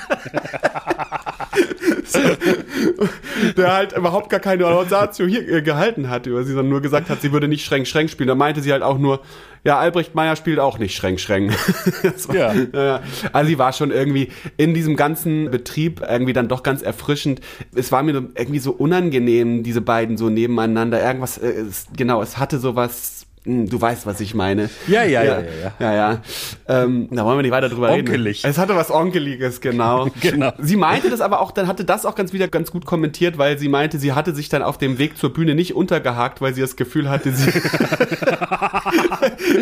der 3.57 3.73
halt 3.73 3.97
überhaupt 3.97 4.31
gar 4.31 4.41
keine 4.41 4.63
Laudatio 4.65 5.27
hier 5.27 5.49
äh, 5.49 5.63
gehalten 5.63 6.09
hat, 6.09 6.27
über 6.27 6.45
sie, 6.45 6.53
sondern 6.53 6.69
nur 6.71 6.83
gesagt 6.83 7.11
hat, 7.11 7.21
sie 7.21 7.33
würde 7.33 7.49
nicht 7.49 7.65
Schränk 7.65 7.87
Schränk 7.87 8.11
spielen. 8.11 8.29
Da 8.29 8.35
meinte 8.35 8.61
sie 8.61 8.73
halt 8.73 8.83
auch 8.83 8.99
nur, 8.99 9.21
ja, 9.65 9.79
Albrecht 9.79 10.15
Meyer 10.15 10.35
spielt 10.35 10.59
auch 10.59 10.79
nicht 10.79 10.97
Schränk 10.97 11.21
Schränk. 11.21 11.53
ja. 12.33 12.53
ja. 12.53 13.01
Also 13.33 13.49
sie 13.49 13.59
war 13.59 13.73
schon 13.73 13.93
irgendwie 13.93 14.31
in 14.57 14.75
diesem 14.75 14.97
ganzen 14.97 15.51
Betrieb 15.51 16.01
irgendwie 16.01 16.33
dann 16.33 16.49
doch 16.49 16.63
ganz 16.63 16.83
erfrischend. 16.83 17.41
Es 17.75 17.93
war 17.93 18.03
mir 18.03 18.13
irgendwie 18.35 18.59
so 18.59 18.73
unangenehm, 18.73 19.63
diese 19.63 19.81
beiden 19.81 20.17
so 20.17 20.31
nebeneinander. 20.31 21.01
Irgendwas, 21.01 21.39
äh, 21.39 21.51
es, 21.51 21.87
genau, 21.97 22.23
es 22.23 22.39
hatte 22.39 22.59
sowas 22.59 23.27
Du 23.45 23.81
weißt, 23.81 24.07
was 24.07 24.21
ich 24.21 24.35
meine. 24.35 24.71
Ja, 24.87 25.03
ja, 25.03 25.25
ja, 25.25 25.41
ja. 25.41 25.73
ja, 25.81 25.83
ja. 25.93 25.95
ja. 25.95 26.23
Ähm, 26.69 27.09
da 27.11 27.25
wollen 27.25 27.39
wir 27.39 27.43
nicht 27.43 27.51
weiter 27.51 27.69
drüber 27.69 27.91
Onkelig. 27.91 28.45
reden. 28.45 28.51
Es 28.51 28.57
hatte 28.57 28.77
was 28.77 28.93
Onkeliges, 28.93 29.61
genau. 29.61 30.09
genau. 30.21 30.53
Sie 30.59 30.77
meinte 30.77 31.11
das 31.11 31.21
aber 31.21 31.41
auch, 31.41 31.51
dann 31.51 31.67
hatte 31.67 31.85
das 31.85 32.07
auch 32.07 32.15
ganz 32.15 32.33
wieder 32.33 32.47
ganz 32.47 32.71
gut 32.71 32.87
kommentiert, 32.87 33.39
weil 33.39 33.59
sie 33.59 33.69
meinte, 33.69 33.99
sie 33.99 34.13
hatte 34.13 34.33
sich 34.33 34.49
dann 34.49 34.63
auf 34.63 34.79
dem 34.79 34.99
Weg 34.99 35.19
zur 35.19 35.33
Bühne 35.33 35.57
nicht 35.57 35.75
untergehakt, 35.75 36.41
weil 36.41 36.55
sie 36.55 36.61
das 36.61 36.77
Gefühl 36.77 37.11
hatte, 37.11 37.33
sie, 37.33 37.53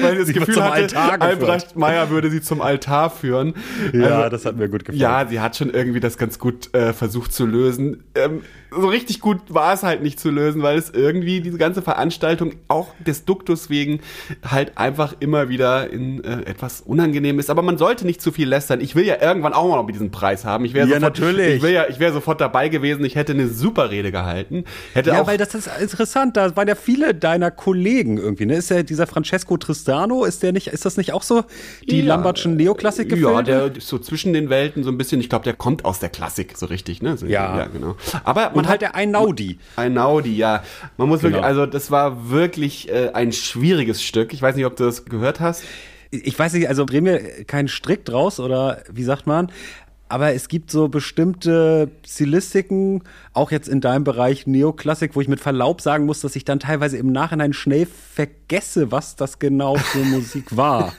weil 0.03 0.13
sie 0.13 0.19
das 0.19 0.27
sie 0.27 0.33
Gefühl 0.35 0.63
hatte, 0.63 0.99
Albrecht 0.99 1.75
Meyer 1.75 2.11
würde 2.11 2.31
sie 2.31 2.43
zum 2.43 2.61
Altar 2.61 3.09
führen. 3.09 3.55
Ja, 3.95 4.19
also, 4.19 4.29
das 4.29 4.45
hat 4.45 4.57
mir 4.57 4.69
gut 4.69 4.85
gefallen. 4.85 5.01
Ja, 5.01 5.27
sie 5.27 5.41
hat 5.41 5.57
schon 5.57 5.71
irgendwie 5.71 6.01
das 6.01 6.19
ganz 6.19 6.39
gut 6.39 6.75
äh, 6.75 6.93
versucht 6.93 7.33
zu 7.33 7.47
lösen. 7.47 8.05
Ähm, 8.15 8.43
so 8.71 8.89
richtig 8.89 9.21
gut 9.21 9.39
war 9.49 9.75
es 9.75 9.83
halt 9.83 10.03
nicht 10.03 10.21
zu 10.21 10.31
lösen, 10.31 10.63
weil 10.63 10.79
es 10.79 10.91
irgendwie 10.91 11.41
diese 11.41 11.59
ganze 11.59 11.83
Veranstaltung 11.83 12.55
auch 12.69 12.89
des 13.05 13.25
Duktus 13.25 13.71
wegen 13.71 14.01
halt 14.47 14.79
einfach 14.79 15.15
immer 15.21 15.49
wieder 15.49 15.91
in 15.91 16.23
äh, 16.23 16.43
etwas 16.43 16.81
unangenehm 16.81 17.39
ist. 17.39 17.51
Aber 17.51 17.63
man 17.63 17.79
sollte 17.79 18.07
nicht 18.07 18.23
zu 18.23 18.33
viel 18.33 18.49
lästern. 18.49 18.81
Ich 18.81 18.95
will 18.95 19.05
ja 19.05 19.21
irgendwann 19.21 19.53
auch 19.53 19.69
mal 19.69 19.77
noch 19.77 19.91
diesen 19.91 20.11
Preis 20.11 20.45
haben. 20.45 20.65
Ich 20.65 20.75
wäre 20.75 20.89
ja, 20.89 21.01
sofort, 21.01 21.19
natürlich. 21.19 21.57
Ich 21.57 21.63
wäre 21.63 21.73
ja, 21.73 21.89
ich 21.89 21.99
wäre 21.99 22.13
sofort 22.13 22.41
dabei 22.41 22.69
gewesen. 22.69 23.05
Ich 23.05 23.17
hätte 23.17 23.33
eine 23.33 23.49
super 23.49 23.91
Rede 23.91 24.13
gehalten. 24.13 24.65
Hätte 24.95 25.11
ja, 25.11 25.23
auch 25.23 25.27
weil 25.27 25.39
das 25.39 25.55
ist 25.55 25.69
interessant. 25.81 26.37
Da 26.37 26.55
waren 26.57 26.69
ja 26.69 26.75
viele 26.75 27.15
deiner 27.15 27.51
Kollegen 27.51 28.19
irgendwie. 28.19 28.47
Ne? 28.47 28.55
Ist 28.55 28.71
ja 28.71 28.83
dieser 28.83 29.07
Francesco 29.07 29.57
Tristano, 29.57 30.25
ist 30.25 30.43
der 30.43 30.53
nicht, 30.53 30.69
ist 30.69 30.85
das 30.85 30.97
nicht 30.97 31.13
auch 31.13 31.23
so 31.23 31.45
die 31.89 32.01
ja, 32.01 32.07
Lambertschen 32.07 32.57
Neoklassik? 32.57 33.17
Ja, 33.17 33.43
der 33.43 33.77
ist 33.77 33.89
so 33.89 33.99
zwischen 33.99 34.33
den 34.33 34.49
Welten 34.49 34.85
so 34.85 34.91
ein 34.91 34.99
bisschen. 34.99 35.21
Ich 35.21 35.29
glaube, 35.29 35.45
der 35.45 35.55
kommt 35.55 35.85
aus 35.85 35.99
der 35.99 36.09
Klassik 36.09 36.57
so 36.57 36.67
richtig. 36.67 37.03
Ne? 37.03 37.17
So, 37.17 37.27
ja. 37.27 37.59
ja, 37.59 37.67
genau. 37.67 37.97
Aber 38.25 38.53
und 38.61 38.69
halt 38.69 38.83
der 38.83 38.95
Einaudi. 38.95 39.59
Einaudi, 39.77 40.37
ja. 40.37 40.63
Man 40.97 41.09
muss 41.09 41.21
genau. 41.21 41.35
wirklich, 41.35 41.45
also 41.45 41.67
das 41.67 41.91
war 41.91 42.31
wirklich 42.31 42.89
äh, 42.89 43.11
ein 43.13 43.33
schwieriges 43.33 44.03
Stück. 44.03 44.33
Ich 44.33 44.43
weiß 44.43 44.57
nicht, 44.57 44.67
ob 44.67 44.77
du 44.77 44.85
das 44.85 45.05
gehört 45.05 45.41
hast. 45.41 45.65
Ich 46.11 46.37
weiß 46.39 46.55
nicht, 46.55 46.69
also 46.69 46.85
drehen 46.85 47.05
wir 47.05 47.45
keinen 47.45 47.69
Strick 47.69 48.05
draus 48.05 48.41
oder 48.41 48.83
wie 48.91 49.05
sagt 49.05 49.27
man? 49.27 49.53
Aber 50.11 50.35
es 50.35 50.49
gibt 50.49 50.73
so 50.73 50.89
bestimmte 50.89 51.89
Stilistiken, 52.05 53.05
auch 53.33 53.53
jetzt 53.53 53.69
in 53.69 53.81
deinem 53.81 54.03
Bereich 54.03 54.45
Neoklassik, 54.45 55.15
wo 55.15 55.21
ich 55.21 55.29
mit 55.29 55.39
Verlaub 55.39 55.81
sagen 55.81 56.05
muss, 56.05 56.21
dass 56.21 56.35
ich 56.35 56.45
dann 56.45 56.59
teilweise 56.59 56.97
im 56.97 57.13
Nachhinein 57.13 57.53
schnell 57.53 57.87
vergesse, 57.87 58.91
was 58.91 59.15
das 59.15 59.39
genau 59.39 59.77
für 59.77 60.05
Musik 60.05 60.57
war. 60.57 60.93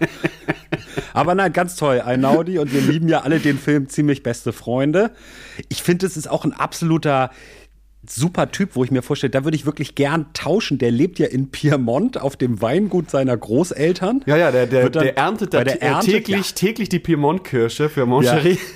aber 1.13 1.35
nein, 1.35 1.51
ganz 1.51 1.75
toll, 1.75 1.99
Einaudi 1.99 2.57
und 2.57 2.71
wir 2.71 2.79
lieben 2.79 3.09
ja 3.09 3.21
alle 3.21 3.39
den 3.39 3.59
Film 3.59 3.89
ziemlich 3.89 4.23
beste 4.23 4.53
Freunde. 4.53 5.11
Ich 5.67 5.83
finde, 5.83 6.05
es 6.05 6.15
ist 6.15 6.29
auch 6.29 6.45
ein 6.45 6.53
absoluter 6.53 7.31
super 8.07 8.51
Typ, 8.51 8.75
wo 8.75 8.83
ich 8.83 8.89
mir 8.89 9.03
vorstelle, 9.03 9.29
da 9.29 9.43
würde 9.43 9.55
ich 9.55 9.65
wirklich 9.65 9.93
gern 9.93 10.25
tauschen. 10.33 10.79
Der 10.79 10.89
lebt 10.89 11.19
ja 11.19 11.27
in 11.27 11.51
Piemont 11.51 12.19
auf 12.19 12.35
dem 12.35 12.61
Weingut 12.61 13.11
seiner 13.11 13.37
Großeltern. 13.37 14.23
Ja, 14.25 14.37
ja, 14.37 14.51
der, 14.51 14.65
der, 14.65 14.89
der 14.89 15.17
erntet 15.17 15.53
da 15.53 15.63
der 15.63 15.81
erntet, 15.81 16.25
täglich, 16.25 16.49
ja. 16.49 16.55
täglich 16.55 16.89
die 16.89 16.99
Piemont-Kirsche 16.99 17.89
für 17.89 18.05
Moncherie. 18.05 18.53
Ja. 18.53 18.57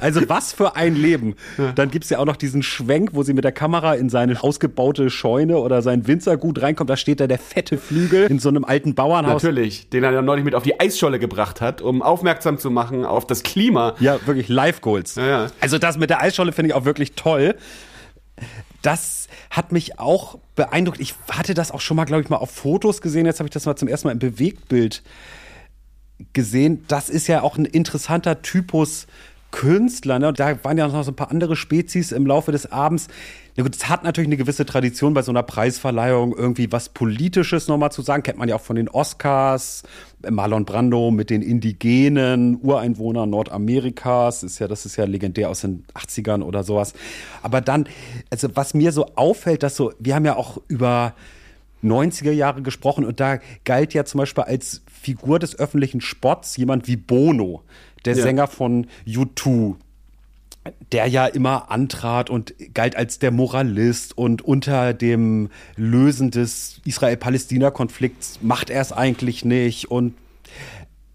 Also 0.00 0.28
was 0.28 0.52
für 0.52 0.76
ein 0.76 0.94
Leben. 0.94 1.34
Ja. 1.58 1.72
Dann 1.72 1.90
gibt's 1.90 2.08
ja 2.08 2.18
auch 2.18 2.24
noch 2.24 2.36
diesen 2.36 2.62
Schwenk, 2.62 3.10
wo 3.12 3.24
sie 3.24 3.32
mit 3.32 3.42
der 3.42 3.50
Kamera 3.50 3.94
in 3.94 4.08
seine 4.08 4.40
ausgebaute 4.42 5.10
Scheune 5.10 5.58
oder 5.58 5.82
sein 5.82 6.06
Winzergut 6.06 6.62
reinkommt. 6.62 6.90
Da 6.90 6.96
steht 6.96 7.18
da 7.18 7.26
der 7.26 7.38
fette 7.38 7.76
Flügel 7.76 8.26
in 8.26 8.38
so 8.38 8.50
einem 8.50 8.64
alten 8.64 8.94
Bauernhaus. 8.94 9.42
Natürlich, 9.42 9.88
den 9.88 10.04
er 10.04 10.12
dann 10.12 10.24
neulich 10.24 10.44
mit 10.44 10.54
auf 10.54 10.62
die 10.62 10.78
Eisscholle 10.78 11.18
gebracht 11.18 11.60
hat, 11.60 11.82
um 11.82 12.02
aufmerksam 12.02 12.58
zu 12.58 12.70
machen 12.70 13.04
auf 13.04 13.26
das 13.26 13.42
Klima. 13.42 13.94
Ja, 13.98 14.18
wirklich 14.26 14.48
Live-Goals. 14.48 15.18
Also 15.60 15.78
das 15.78 15.98
mit 15.98 16.10
der 16.10 16.20
Eisscholle 16.20 16.52
finde 16.52 16.68
ich 16.68 16.74
auch 16.74 16.84
wirklich 16.84 17.14
toll 17.14 17.56
das 18.82 19.28
hat 19.50 19.72
mich 19.72 19.98
auch 19.98 20.38
beeindruckt. 20.56 21.00
Ich 21.00 21.14
hatte 21.30 21.54
das 21.54 21.70
auch 21.70 21.80
schon 21.80 21.96
mal, 21.96 22.04
glaube 22.04 22.22
ich, 22.22 22.28
mal 22.28 22.36
auf 22.36 22.50
Fotos 22.50 23.00
gesehen. 23.00 23.26
Jetzt 23.26 23.40
habe 23.40 23.48
ich 23.48 23.52
das 23.52 23.66
mal 23.66 23.76
zum 23.76 23.88
ersten 23.88 24.08
Mal 24.08 24.12
im 24.12 24.18
Bewegtbild 24.18 25.02
gesehen. 26.32 26.84
Das 26.88 27.08
ist 27.08 27.26
ja 27.26 27.42
auch 27.42 27.56
ein 27.56 27.64
interessanter 27.64 28.42
Typus 28.42 29.06
Künstler. 29.50 30.18
Ne? 30.18 30.32
Da 30.32 30.62
waren 30.64 30.76
ja 30.76 30.88
noch 30.88 31.04
so 31.04 31.12
ein 31.12 31.16
paar 31.16 31.30
andere 31.30 31.54
Spezies 31.54 32.12
im 32.12 32.26
Laufe 32.26 32.50
des 32.50 32.70
Abends. 32.72 33.08
Na 33.56 33.62
gut, 33.62 33.76
es 33.76 33.88
hat 33.88 34.02
natürlich 34.02 34.26
eine 34.26 34.36
gewisse 34.36 34.66
Tradition 34.66 35.14
bei 35.14 35.22
so 35.22 35.30
einer 35.30 35.44
Preisverleihung, 35.44 36.36
irgendwie 36.36 36.72
was 36.72 36.88
Politisches 36.88 37.68
nochmal 37.68 37.92
zu 37.92 38.02
sagen. 38.02 38.24
Kennt 38.24 38.36
man 38.36 38.48
ja 38.48 38.56
auch 38.56 38.60
von 38.60 38.74
den 38.74 38.88
Oscars. 38.88 39.84
Marlon 40.28 40.64
Brando 40.64 41.12
mit 41.12 41.30
den 41.30 41.40
indigenen 41.40 42.58
Ureinwohnern 42.60 43.30
Nordamerikas. 43.30 44.42
Ist 44.42 44.58
ja, 44.58 44.66
das 44.66 44.86
ist 44.86 44.96
ja 44.96 45.04
legendär 45.04 45.50
aus 45.50 45.60
den 45.60 45.84
80ern 45.94 46.42
oder 46.42 46.64
sowas. 46.64 46.94
Aber 47.42 47.60
dann, 47.60 47.86
also 48.28 48.48
was 48.54 48.74
mir 48.74 48.90
so 48.90 49.06
auffällt, 49.14 49.62
dass 49.62 49.76
so, 49.76 49.92
wir 50.00 50.16
haben 50.16 50.24
ja 50.24 50.34
auch 50.34 50.60
über 50.66 51.14
90er 51.84 52.32
Jahre 52.32 52.62
gesprochen 52.62 53.04
und 53.04 53.20
da 53.20 53.38
galt 53.64 53.94
ja 53.94 54.04
zum 54.04 54.18
Beispiel 54.18 54.44
als 54.44 54.82
Figur 54.90 55.38
des 55.38 55.56
öffentlichen 55.56 56.00
Sports 56.00 56.56
jemand 56.56 56.88
wie 56.88 56.96
Bono, 56.96 57.62
der 58.04 58.16
ja. 58.16 58.22
Sänger 58.22 58.48
von 58.48 58.88
U2 59.06 59.76
der 60.92 61.06
ja 61.06 61.26
immer 61.26 61.70
antrat 61.70 62.30
und 62.30 62.54
galt 62.72 62.96
als 62.96 63.18
der 63.18 63.30
Moralist 63.30 64.16
und 64.16 64.42
unter 64.42 64.94
dem 64.94 65.50
Lösen 65.76 66.30
des 66.30 66.80
Israel-Palästina-Konflikts 66.84 68.38
macht 68.42 68.70
er 68.70 68.80
es 68.80 68.92
eigentlich 68.92 69.44
nicht 69.44 69.90
und 69.90 70.14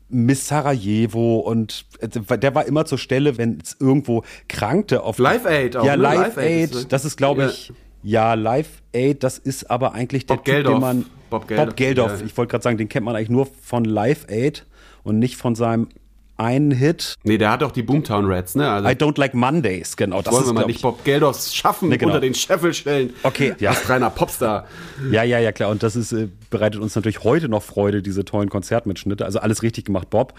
Miss 0.09 0.47
Sarajevo 0.47 1.39
und 1.39 1.85
äh, 1.99 2.37
der 2.37 2.55
war 2.55 2.65
immer 2.65 2.85
zur 2.85 2.97
Stelle, 2.97 3.37
wenn 3.37 3.59
es 3.63 3.77
irgendwo 3.79 4.23
krankte 4.47 5.03
auf 5.03 5.19
Live 5.19 5.45
Aid 5.45 5.77
auch. 5.77 5.85
Ja, 5.85 5.95
ne? 5.95 6.03
Live, 6.03 6.35
Live 6.35 6.37
Aid, 6.37 6.71
ist, 6.71 6.91
das 6.91 7.05
ist 7.05 7.15
glaube 7.15 7.43
ja. 7.43 7.49
ich 7.49 7.71
ja 8.01 8.33
Live 8.33 8.81
Aid, 8.91 9.23
das 9.23 9.37
ist 9.37 9.69
aber 9.69 9.93
eigentlich 9.93 10.25
Bob 10.25 10.43
der 10.45 10.55
Geldof. 10.55 10.73
Typ, 10.73 10.81
den 10.81 10.81
man 10.81 11.05
Bob 11.29 11.47
Geldof. 11.47 11.65
Bob 11.65 11.75
Geldof. 11.75 12.19
Ja. 12.19 12.25
Ich 12.25 12.37
wollte 12.37 12.51
gerade 12.51 12.63
sagen, 12.63 12.77
den 12.77 12.89
kennt 12.89 13.05
man 13.05 13.15
eigentlich 13.15 13.29
nur 13.29 13.47
von 13.61 13.85
Live 13.85 14.25
Aid 14.29 14.65
und 15.03 15.19
nicht 15.19 15.37
von 15.37 15.55
seinem 15.55 15.89
einen 16.39 16.71
Hit. 16.71 17.15
Nee, 17.23 17.37
der 17.37 17.51
hat 17.51 17.63
auch 17.63 17.71
die 17.71 17.83
Boomtown 17.83 18.25
Rats, 18.31 18.55
ne? 18.55 18.69
Also 18.69 18.87
I 18.87 18.93
Don't 18.93 19.19
Like 19.19 19.33
Mondays, 19.33 19.97
genau. 19.97 20.21
Das 20.21 20.33
wollen 20.33 20.45
wir 20.45 20.53
mal 20.53 20.65
nicht 20.65 20.81
Bob 20.81 21.03
Geldof 21.03 21.39
schaffen, 21.51 21.89
nee, 21.89 21.97
genau. 21.97 22.11
unter 22.11 22.21
den 22.21 22.33
Scheffel 22.33 22.73
stellen. 22.73 23.13
Okay, 23.23 23.55
ja. 23.59 23.71
Das 23.71 23.89
reiner 23.89 24.09
Popstar. 24.09 24.65
Ja, 25.11 25.23
ja, 25.23 25.39
ja, 25.39 25.51
klar. 25.51 25.69
Und 25.69 25.83
das 25.83 25.95
ist, 25.95 26.11
äh, 26.13 26.29
bereitet 26.49 26.81
uns 26.81 26.95
natürlich 26.95 27.23
heute 27.23 27.49
noch 27.49 27.63
Freude, 27.63 28.01
diese 28.01 28.23
tollen 28.23 28.49
Konzertmitschnitte. 28.49 29.25
Also 29.25 29.39
alles 29.39 29.63
richtig 29.63 29.85
gemacht, 29.85 30.09
Bob. 30.09 30.33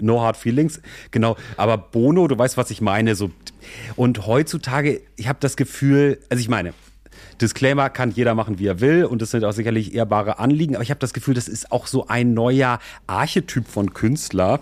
No 0.00 0.20
Hard 0.20 0.36
Feelings. 0.36 0.80
Genau. 1.10 1.36
Aber 1.56 1.78
Bono, 1.78 2.28
du 2.28 2.38
weißt, 2.38 2.56
was 2.56 2.70
ich 2.70 2.80
meine. 2.80 3.14
So. 3.14 3.30
Und 3.96 4.26
heutzutage, 4.26 5.00
ich 5.16 5.28
habe 5.28 5.38
das 5.40 5.56
Gefühl, 5.56 6.18
also 6.28 6.40
ich 6.40 6.48
meine, 6.48 6.74
Disclaimer 7.40 7.90
kann 7.90 8.10
jeder 8.10 8.34
machen, 8.34 8.58
wie 8.58 8.66
er 8.66 8.80
will 8.80 9.04
und 9.04 9.20
das 9.22 9.30
sind 9.30 9.44
auch 9.44 9.52
sicherlich 9.52 9.94
ehrbare 9.94 10.38
Anliegen, 10.38 10.74
aber 10.74 10.82
ich 10.82 10.90
habe 10.90 11.00
das 11.00 11.12
Gefühl, 11.12 11.34
das 11.34 11.48
ist 11.48 11.70
auch 11.72 11.86
so 11.86 12.08
ein 12.08 12.34
neuer 12.34 12.78
Archetyp 13.06 13.68
von 13.68 13.92
Künstler, 13.92 14.60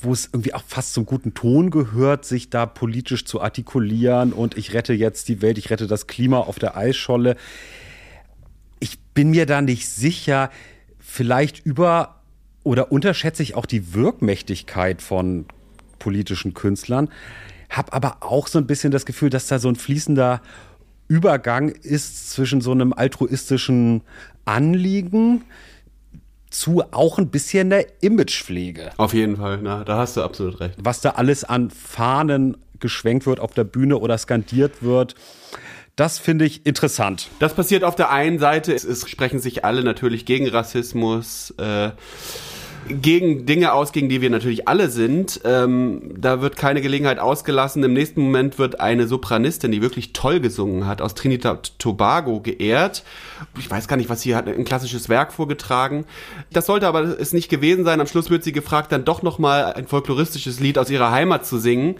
wo 0.00 0.12
es 0.12 0.26
irgendwie 0.26 0.54
auch 0.54 0.62
fast 0.66 0.94
zum 0.94 1.06
guten 1.06 1.34
Ton 1.34 1.70
gehört, 1.70 2.24
sich 2.24 2.50
da 2.50 2.66
politisch 2.66 3.24
zu 3.24 3.40
artikulieren 3.40 4.32
und 4.32 4.56
ich 4.56 4.74
rette 4.74 4.92
jetzt 4.92 5.28
die 5.28 5.42
Welt, 5.42 5.58
ich 5.58 5.70
rette 5.70 5.86
das 5.86 6.06
Klima 6.06 6.38
auf 6.38 6.58
der 6.58 6.76
Eisscholle. 6.76 7.36
Ich 8.78 8.98
bin 9.14 9.30
mir 9.30 9.46
da 9.46 9.62
nicht 9.62 9.88
sicher, 9.88 10.50
vielleicht 10.98 11.64
über 11.64 12.20
oder 12.62 12.90
unterschätze 12.90 13.42
ich 13.42 13.54
auch 13.54 13.66
die 13.66 13.94
Wirkmächtigkeit 13.94 15.00
von 15.00 15.46
politischen 15.98 16.52
Künstlern, 16.52 17.08
habe 17.70 17.92
aber 17.92 18.18
auch 18.20 18.48
so 18.48 18.58
ein 18.58 18.66
bisschen 18.66 18.90
das 18.90 19.06
Gefühl, 19.06 19.30
dass 19.30 19.46
da 19.46 19.58
so 19.58 19.68
ein 19.68 19.76
fließender 19.76 20.42
Übergang 21.08 21.68
ist 21.68 22.30
zwischen 22.30 22.60
so 22.60 22.72
einem 22.72 22.92
altruistischen 22.92 24.02
Anliegen, 24.44 25.44
zu 26.50 26.82
auch 26.92 27.18
ein 27.18 27.28
bisschen 27.28 27.70
der 27.70 28.02
Imagepflege. 28.02 28.90
Auf 28.96 29.14
jeden 29.14 29.36
Fall, 29.36 29.58
na, 29.62 29.84
da 29.84 29.98
hast 29.98 30.16
du 30.16 30.22
absolut 30.22 30.60
recht. 30.60 30.76
Was 30.82 31.00
da 31.00 31.10
alles 31.10 31.44
an 31.44 31.70
Fahnen 31.70 32.56
geschwenkt 32.80 33.26
wird 33.26 33.40
auf 33.40 33.52
der 33.52 33.64
Bühne 33.64 33.98
oder 33.98 34.18
skandiert 34.18 34.82
wird. 34.82 35.14
Das 35.96 36.18
finde 36.18 36.44
ich 36.44 36.66
interessant. 36.66 37.28
Das 37.38 37.54
passiert 37.54 37.82
auf 37.82 37.96
der 37.96 38.10
einen 38.10 38.38
Seite, 38.38 38.74
es, 38.74 38.84
es 38.84 39.08
sprechen 39.08 39.40
sich 39.40 39.64
alle 39.64 39.82
natürlich 39.82 40.26
gegen 40.26 40.46
Rassismus, 40.46 41.54
äh, 41.56 41.90
gegen 42.88 43.46
Dinge 43.46 43.72
aus, 43.72 43.92
gegen 43.92 44.08
die 44.08 44.20
wir 44.20 44.30
natürlich 44.30 44.68
alle 44.68 44.90
sind. 44.90 45.40
Ähm, 45.44 46.14
da 46.16 46.40
wird 46.40 46.56
keine 46.56 46.80
Gelegenheit 46.80 47.18
ausgelassen. 47.18 47.82
Im 47.82 47.92
nächsten 47.92 48.20
Moment 48.22 48.58
wird 48.58 48.80
eine 48.80 49.06
Sopranistin, 49.06 49.72
die 49.72 49.82
wirklich 49.82 50.12
toll 50.12 50.40
gesungen 50.40 50.86
hat, 50.86 51.00
aus 51.00 51.14
Trinidad 51.14 51.78
Tobago 51.78 52.40
geehrt. 52.40 53.04
Ich 53.58 53.70
weiß 53.70 53.88
gar 53.88 53.96
nicht, 53.96 54.08
was 54.08 54.22
sie 54.22 54.34
hat, 54.34 54.48
ein 54.48 54.64
klassisches 54.64 55.08
Werk 55.08 55.32
vorgetragen. 55.32 56.04
Das 56.52 56.66
sollte 56.66 56.86
aber 56.86 57.18
es 57.20 57.32
nicht 57.32 57.48
gewesen 57.48 57.84
sein. 57.84 58.00
Am 58.00 58.06
Schluss 58.06 58.30
wird 58.30 58.44
sie 58.44 58.52
gefragt, 58.52 58.92
dann 58.92 59.04
doch 59.04 59.22
nochmal 59.22 59.72
ein 59.74 59.86
folkloristisches 59.86 60.60
Lied 60.60 60.78
aus 60.78 60.90
ihrer 60.90 61.10
Heimat 61.10 61.46
zu 61.46 61.58
singen. 61.58 61.96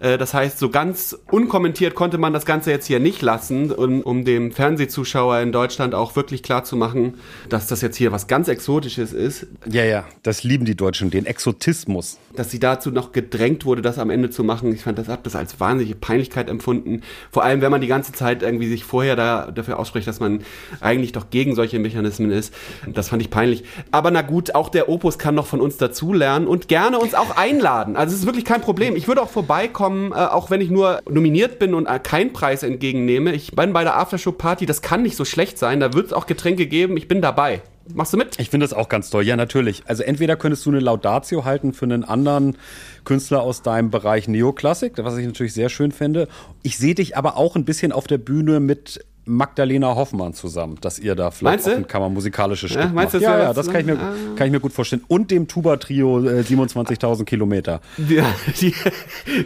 Äh, 0.00 0.18
das 0.18 0.34
heißt, 0.34 0.58
so 0.58 0.70
ganz 0.70 1.16
unkommentiert 1.30 1.94
konnte 1.94 2.18
man 2.18 2.32
das 2.32 2.46
Ganze 2.46 2.70
jetzt 2.70 2.86
hier 2.86 3.00
nicht 3.00 3.22
lassen, 3.22 3.70
um, 3.70 4.02
um 4.02 4.24
dem 4.24 4.52
Fernsehzuschauer 4.52 5.40
in 5.40 5.52
Deutschland 5.52 5.94
auch 5.94 6.16
wirklich 6.16 6.42
klar 6.42 6.64
zu 6.64 6.76
machen, 6.76 7.14
dass 7.48 7.66
das 7.66 7.80
jetzt 7.80 7.96
hier 7.96 8.12
was 8.12 8.26
ganz 8.26 8.48
Exotisches 8.48 9.12
ist. 9.12 9.46
Ja, 9.66 9.84
ja, 9.84 10.04
das 10.22 10.44
lieben 10.44 10.64
die 10.64 10.76
Deutschen, 10.76 11.10
den 11.10 11.26
Exotismus. 11.26 12.18
Dass 12.34 12.50
sie 12.50 12.60
dazu 12.60 12.90
noch 12.90 13.12
gedrängt 13.12 13.64
wurde, 13.64 13.82
das 13.82 13.98
am 13.98 14.10
Ende 14.10 14.30
zu 14.30 14.44
machen. 14.44 14.72
Ich 14.72 14.82
fand 14.82 14.98
das, 14.98 15.08
hab 15.08 15.24
das 15.24 15.34
als 15.34 15.58
wahnsinnige 15.60 15.96
Peinlichkeit 15.96 16.48
empfunden. 16.48 17.02
Vor 17.30 17.44
allem, 17.44 17.60
wenn 17.60 17.70
man 17.70 17.80
die 17.80 17.86
ganze 17.86 18.12
Zeit 18.12 18.42
irgendwie 18.42 18.68
sich 18.68 18.84
vorher 18.84 19.16
da, 19.16 19.50
dafür 19.50 19.78
ausspricht, 19.78 20.06
dass 20.06 20.20
man 20.20 20.42
eigentlich 20.80 21.12
doch 21.12 21.30
gegen 21.30 21.54
solche 21.54 21.78
Mechanismen 21.78 22.30
ist. 22.30 22.54
Das 22.86 23.08
fand 23.08 23.22
ich 23.22 23.30
peinlich. 23.30 23.64
Aber 23.90 24.10
na 24.10 24.22
gut, 24.22 24.54
auch 24.54 24.68
der 24.68 24.88
Opus 24.88 25.18
kann 25.18 25.34
noch 25.34 25.46
von 25.46 25.60
uns 25.60 25.76
dazulernen 25.76 26.46
und 26.46 26.68
gerne 26.68 26.98
uns 26.98 27.14
auch 27.14 27.36
einladen. 27.36 27.96
Also 27.96 28.14
es 28.14 28.20
ist 28.20 28.26
wirklich 28.26 28.44
kein 28.44 28.60
Problem. 28.60 28.96
Ich 28.96 29.08
würde 29.08 29.22
auch 29.22 29.30
vorbeikommen 29.30 29.87
kommen, 29.88 30.12
äh, 30.12 30.16
auch 30.16 30.50
wenn 30.50 30.60
ich 30.60 30.68
nur 30.70 31.00
nominiert 31.08 31.58
bin 31.58 31.72
und 31.72 31.86
äh, 31.86 31.98
keinen 31.98 32.34
Preis 32.34 32.62
entgegennehme. 32.62 33.32
Ich 33.32 33.52
bin 33.52 33.72
bei 33.72 33.84
der 33.84 33.96
Aftershow-Party, 33.96 34.66
das 34.66 34.82
kann 34.82 35.02
nicht 35.02 35.16
so 35.16 35.24
schlecht 35.24 35.58
sein. 35.58 35.80
Da 35.80 35.94
wird 35.94 36.06
es 36.06 36.12
auch 36.12 36.26
Getränke 36.26 36.66
geben. 36.66 36.98
Ich 36.98 37.08
bin 37.08 37.22
dabei. 37.22 37.62
Machst 37.94 38.12
du 38.12 38.18
mit? 38.18 38.38
Ich 38.38 38.50
finde 38.50 38.64
das 38.64 38.74
auch 38.74 38.90
ganz 38.90 39.08
toll. 39.08 39.22
Ja, 39.22 39.34
natürlich. 39.36 39.82
Also 39.86 40.02
entweder 40.02 40.36
könntest 40.36 40.66
du 40.66 40.70
eine 40.70 40.80
Laudatio 40.80 41.46
halten 41.46 41.72
für 41.72 41.86
einen 41.86 42.04
anderen 42.04 42.58
Künstler 43.04 43.40
aus 43.40 43.62
deinem 43.62 43.90
Bereich 43.90 44.28
Neoklassik, 44.28 44.92
was 44.98 45.16
ich 45.16 45.24
natürlich 45.24 45.54
sehr 45.54 45.70
schön 45.70 45.90
finde. 45.90 46.28
Ich 46.62 46.76
sehe 46.76 46.94
dich 46.94 47.16
aber 47.16 47.38
auch 47.38 47.56
ein 47.56 47.64
bisschen 47.64 47.90
auf 47.90 48.06
der 48.06 48.18
Bühne 48.18 48.60
mit 48.60 49.02
Magdalena 49.28 49.94
Hoffmann 49.94 50.34
zusammen, 50.34 50.76
dass 50.80 50.98
ihr 50.98 51.14
da 51.14 51.30
vielleicht 51.30 51.66
meinst 51.66 51.68
ein 51.68 51.86
kammermusikalisches 51.86 52.70
Stück 52.70 52.82
ja, 52.82 52.88
meinst 52.88 53.14
macht. 53.14 53.22
Du, 53.22 53.26
ja, 53.26 53.38
ja, 53.38 53.52
das 53.52 53.70
kann 53.70 53.80
ich, 53.80 53.86
mir, 53.86 53.96
kann 54.36 54.46
ich 54.46 54.52
mir 54.52 54.60
gut 54.60 54.72
vorstellen. 54.72 55.04
Und 55.06 55.30
dem 55.30 55.46
Tuba-Trio 55.46 56.26
äh, 56.26 56.40
27.000 56.40 57.24
Kilometer. 57.24 57.80
Ja, 58.08 58.24
die, 58.60 58.74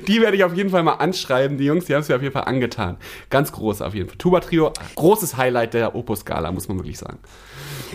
die 0.06 0.20
werde 0.20 0.36
ich 0.36 0.44
auf 0.44 0.54
jeden 0.54 0.70
Fall 0.70 0.82
mal 0.82 0.94
anschreiben. 0.94 1.58
Die 1.58 1.64
Jungs, 1.64 1.86
die 1.86 1.94
haben 1.94 2.02
es 2.02 2.08
mir 2.08 2.16
auf 2.16 2.22
jeden 2.22 2.32
Fall 2.32 2.44
angetan. 2.44 2.96
Ganz 3.28 3.52
groß 3.52 3.82
auf 3.82 3.94
jeden 3.94 4.08
Fall. 4.08 4.18
Tuba-Trio, 4.18 4.72
großes 4.94 5.36
Highlight 5.36 5.74
der 5.74 5.94
Opus-Gala, 5.94 6.52
muss 6.52 6.68
man 6.68 6.78
wirklich 6.78 6.98
sagen. 6.98 7.18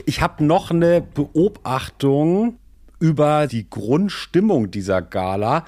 Ich 0.05 0.21
habe 0.21 0.43
noch 0.43 0.71
eine 0.71 1.01
Beobachtung 1.01 2.59
über 2.99 3.47
die 3.47 3.69
Grundstimmung 3.69 4.71
dieser 4.71 5.01
Gala 5.01 5.65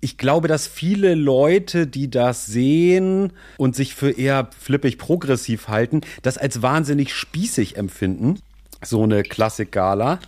ich 0.00 0.18
glaube, 0.18 0.48
dass 0.48 0.66
viele 0.66 1.14
Leute, 1.14 1.86
die 1.86 2.10
das 2.10 2.46
sehen 2.46 3.32
und 3.56 3.74
sich 3.74 3.94
für 3.94 4.10
eher 4.10 4.50
flippig 4.58 4.98
progressiv 4.98 5.68
halten, 5.68 6.02
das 6.22 6.38
als 6.38 6.62
wahnsinnig 6.62 7.14
spießig 7.14 7.76
empfinden. 7.76 8.38
So 8.82 9.02
eine 9.02 9.22
Klassik-Gala. 9.22 10.20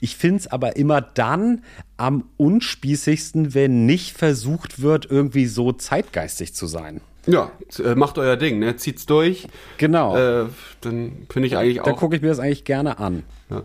Ich 0.00 0.16
finde 0.16 0.40
es 0.40 0.46
aber 0.46 0.76
immer 0.76 1.00
dann 1.00 1.62
am 1.96 2.24
unspießigsten, 2.36 3.54
wenn 3.54 3.86
nicht 3.86 4.16
versucht 4.16 4.82
wird, 4.82 5.06
irgendwie 5.10 5.46
so 5.46 5.72
zeitgeistig 5.72 6.54
zu 6.54 6.66
sein. 6.66 7.00
Ja, 7.26 7.52
äh, 7.82 7.94
macht 7.94 8.18
euer 8.18 8.36
Ding, 8.36 8.58
ne? 8.58 8.76
Zieht's 8.76 9.06
durch. 9.06 9.46
Genau. 9.78 10.16
Äh, 10.16 10.46
dann 10.82 11.26
finde 11.30 11.46
ich 11.46 11.56
eigentlich 11.56 11.80
auch. 11.80 11.84
Dann 11.84 11.96
gucke 11.96 12.16
ich 12.16 12.22
mir 12.22 12.28
das 12.28 12.38
eigentlich 12.38 12.64
gerne 12.64 12.98
an. 12.98 13.22
Ja. 13.48 13.62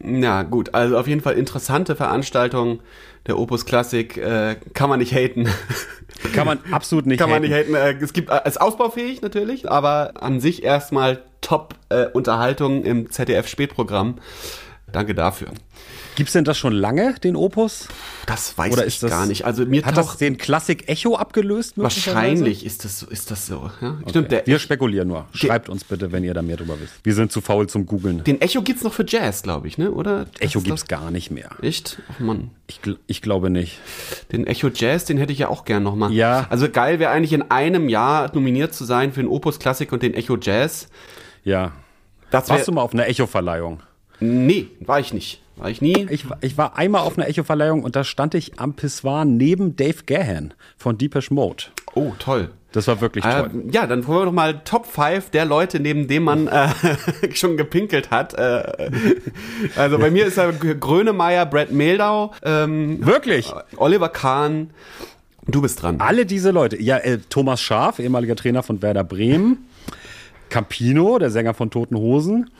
Na 0.00 0.42
gut, 0.42 0.74
also 0.74 0.98
auf 0.98 1.06
jeden 1.06 1.20
Fall 1.20 1.34
interessante 1.34 1.94
Veranstaltung 1.94 2.80
der 3.26 3.38
Opus 3.38 3.66
Classic 3.66 4.16
äh, 4.16 4.56
kann 4.74 4.88
man 4.88 4.98
nicht 4.98 5.12
haten. 5.12 5.48
Kann 6.32 6.46
man 6.46 6.58
absolut 6.72 7.06
nicht 7.06 7.18
kann 7.18 7.30
haten. 7.30 7.42
Kann 7.42 7.50
man 7.50 7.60
nicht 7.60 7.74
haten. 7.74 7.98
Äh, 8.00 8.02
es 8.02 8.12
gibt 8.12 8.30
äh, 8.30 8.40
ist 8.46 8.60
ausbaufähig 8.60 9.20
natürlich, 9.20 9.70
aber 9.70 10.14
an 10.22 10.40
sich 10.40 10.64
erstmal 10.64 11.22
Top 11.40 11.74
äh, 11.90 12.06
Unterhaltung 12.06 12.84
im 12.84 13.10
ZDF 13.10 13.46
Spätprogramm. 13.46 14.16
Danke 14.90 15.14
dafür. 15.14 15.48
Gibt 16.16 16.28
es 16.28 16.32
denn 16.32 16.44
das 16.44 16.56
schon 16.56 16.72
lange, 16.72 17.14
den 17.22 17.36
Opus? 17.36 17.88
Das 18.24 18.56
weiß 18.56 18.72
Oder 18.72 18.86
ich 18.86 18.98
das, 18.98 19.10
gar 19.10 19.26
nicht. 19.26 19.44
Also 19.44 19.66
mir 19.66 19.84
hat 19.84 19.98
das 19.98 20.16
den 20.16 20.38
Klassik 20.38 20.88
Echo 20.88 21.14
abgelöst? 21.14 21.74
Wahrscheinlich 21.76 22.64
ist 22.64 22.86
das, 22.86 23.02
ist 23.02 23.30
das 23.30 23.46
so. 23.46 23.70
Ja? 23.82 23.98
Okay. 24.00 24.10
Stimmt, 24.10 24.46
Wir 24.46 24.58
spekulieren 24.58 25.08
nur. 25.08 25.26
Schreibt 25.34 25.68
uns 25.68 25.84
bitte, 25.84 26.12
wenn 26.12 26.24
ihr 26.24 26.32
da 26.32 26.40
mehr 26.40 26.56
drüber 26.56 26.80
wisst. 26.80 26.94
Wir 27.02 27.14
sind 27.14 27.30
zu 27.30 27.42
faul 27.42 27.68
zum 27.68 27.84
Googeln. 27.84 28.24
Den 28.24 28.40
Echo 28.40 28.62
gibt 28.62 28.78
es 28.78 28.84
noch 28.84 28.94
für 28.94 29.04
Jazz, 29.06 29.42
glaube 29.42 29.68
ich, 29.68 29.76
ne? 29.76 29.90
Oder? 29.90 30.26
Echo 30.40 30.62
gibt 30.62 30.78
es 30.78 30.86
gar 30.86 31.10
nicht 31.10 31.30
mehr. 31.30 31.50
Echt? 31.60 32.00
Ach 32.10 32.18
Mann. 32.18 32.50
Ich, 32.66 32.80
ich 33.06 33.20
glaube 33.20 33.50
nicht. 33.50 33.78
Den 34.32 34.46
Echo 34.46 34.70
Jazz, 34.74 35.04
den 35.04 35.18
hätte 35.18 35.34
ich 35.34 35.40
ja 35.40 35.48
auch 35.48 35.66
gern 35.66 35.82
noch 35.82 35.96
mal. 35.96 36.10
Ja. 36.12 36.46
Also 36.48 36.70
geil 36.70 36.98
wäre 36.98 37.10
eigentlich 37.12 37.34
in 37.34 37.50
einem 37.50 37.90
Jahr 37.90 38.34
nominiert 38.34 38.74
zu 38.74 38.84
sein 38.84 39.12
für 39.12 39.20
den 39.20 39.28
Opus 39.28 39.58
Klassik 39.58 39.92
und 39.92 40.02
den 40.02 40.14
Echo 40.14 40.38
Jazz. 40.40 40.88
Ja. 41.44 41.72
Das 42.30 42.48
Warst 42.48 42.66
du 42.66 42.72
mal 42.72 42.82
auf 42.82 42.94
einer 42.94 43.06
Echo-Verleihung? 43.06 43.80
Nee, 44.20 44.68
war 44.80 45.00
ich 45.00 45.12
nicht. 45.12 45.40
War 45.56 45.70
ich 45.70 45.80
nie? 45.80 46.06
Ich, 46.10 46.26
ich 46.42 46.58
war 46.58 46.76
einmal 46.76 47.02
auf 47.02 47.16
einer 47.16 47.28
Echo-Verleihung 47.28 47.82
und 47.82 47.96
da 47.96 48.04
stand 48.04 48.34
ich 48.34 48.60
am 48.60 48.74
Pissoir 48.74 49.24
neben 49.24 49.74
Dave 49.74 50.04
Gahan 50.04 50.52
von 50.76 50.98
Deepesh 50.98 51.30
Mode. 51.30 51.64
Oh, 51.94 52.12
toll. 52.18 52.50
Das 52.72 52.86
war 52.88 53.00
wirklich 53.00 53.24
toll. 53.24 53.50
Äh, 53.54 53.72
ja, 53.72 53.86
dann 53.86 54.06
wollen 54.06 54.18
wir 54.20 54.24
doch 54.26 54.32
mal 54.32 54.60
Top 54.64 54.84
5 54.84 55.30
der 55.30 55.46
Leute, 55.46 55.80
neben 55.80 56.08
dem 56.08 56.24
man 56.24 56.46
äh, 56.46 56.68
schon 57.32 57.56
gepinkelt 57.56 58.10
hat. 58.10 58.34
Äh, 58.34 58.90
also 59.76 59.98
bei 59.98 60.10
mir 60.10 60.26
ist 60.26 60.36
er 60.36 60.52
Grönemeyer, 60.52 61.46
Brad 61.46 61.72
Meldau. 61.72 62.34
Ähm, 62.42 63.04
wirklich? 63.04 63.50
Oliver 63.78 64.10
Kahn. 64.10 64.70
Du 65.46 65.62
bist 65.62 65.80
dran. 65.80 66.00
Alle 66.00 66.26
diese 66.26 66.50
Leute. 66.50 66.80
Ja, 66.82 66.98
äh, 66.98 67.18
Thomas 67.30 67.62
Schaf, 67.62 67.98
ehemaliger 67.98 68.36
Trainer 68.36 68.62
von 68.62 68.82
Werder 68.82 69.04
Bremen. 69.04 69.66
Campino, 70.50 71.18
der 71.18 71.30
Sänger 71.30 71.54
von 71.54 71.70
Toten 71.70 71.96
Hosen. 71.96 72.50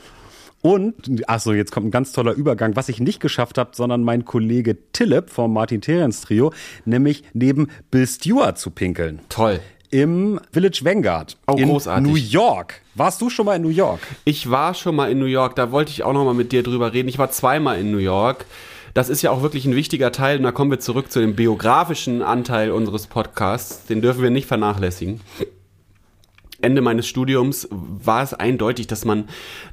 Und, 0.67 1.29
achso, 1.29 1.53
jetzt 1.53 1.71
kommt 1.71 1.87
ein 1.87 1.91
ganz 1.93 2.11
toller 2.11 2.33
Übergang, 2.33 2.75
was 2.75 2.89
ich 2.89 2.99
nicht 2.99 3.21
geschafft 3.21 3.57
habe, 3.57 3.71
sondern 3.73 4.03
mein 4.03 4.25
Kollege 4.25 4.77
Tillip 4.91 5.31
vom 5.31 5.53
Martin 5.53 5.81
Terens 5.81 6.23
Trio, 6.23 6.53
nämlich 6.85 7.23
neben 7.35 7.69
Bill 7.93 8.05
Stewart 8.05 8.59
zu 8.59 8.73
pinkeln. 8.73 9.21
Toll. 9.29 9.61
Im 9.91 10.41
Village 10.51 10.81
Vanguard. 10.83 11.37
Oh, 11.47 11.55
in 11.55 11.69
großartig. 11.69 12.05
New 12.05 12.17
York. 12.17 12.81
Warst 12.97 13.21
du 13.21 13.31
schon 13.31 13.47
mal 13.47 13.55
in 13.55 13.63
New 13.63 13.69
York? 13.69 14.01
Ich 14.25 14.51
war 14.51 14.75
schon 14.75 14.97
mal 14.97 15.09
in 15.09 15.21
New 15.21 15.27
York. 15.27 15.55
Da 15.55 15.71
wollte 15.71 15.93
ich 15.93 16.03
auch 16.03 16.13
noch 16.13 16.25
mal 16.25 16.35
mit 16.35 16.51
dir 16.51 16.65
drüber 16.65 16.93
reden. 16.93 17.09
Ich 17.09 17.19
war 17.19 17.31
zweimal 17.31 17.79
in 17.79 17.93
New 17.93 17.99
York. 17.99 18.45
Das 18.93 19.09
ist 19.09 19.23
ja 19.23 19.31
auch 19.31 19.43
wirklich 19.43 19.67
ein 19.67 19.77
wichtiger 19.77 20.11
Teil. 20.11 20.39
Und 20.39 20.43
da 20.43 20.51
kommen 20.51 20.73
wir 20.73 20.81
zurück 20.81 21.13
zu 21.13 21.21
dem 21.21 21.37
biografischen 21.37 22.23
Anteil 22.23 22.73
unseres 22.73 23.07
Podcasts. 23.07 23.87
Den 23.87 24.03
dürfen 24.03 24.23
wir 24.23 24.31
nicht 24.31 24.49
vernachlässigen. 24.49 25.21
Ende 26.67 26.83
meines 26.83 27.07
Studiums 27.07 27.69
war 27.71 28.25
es 28.25 28.35
eindeutig, 28.35 28.89
dass 28.89 29.05
man 29.05 29.29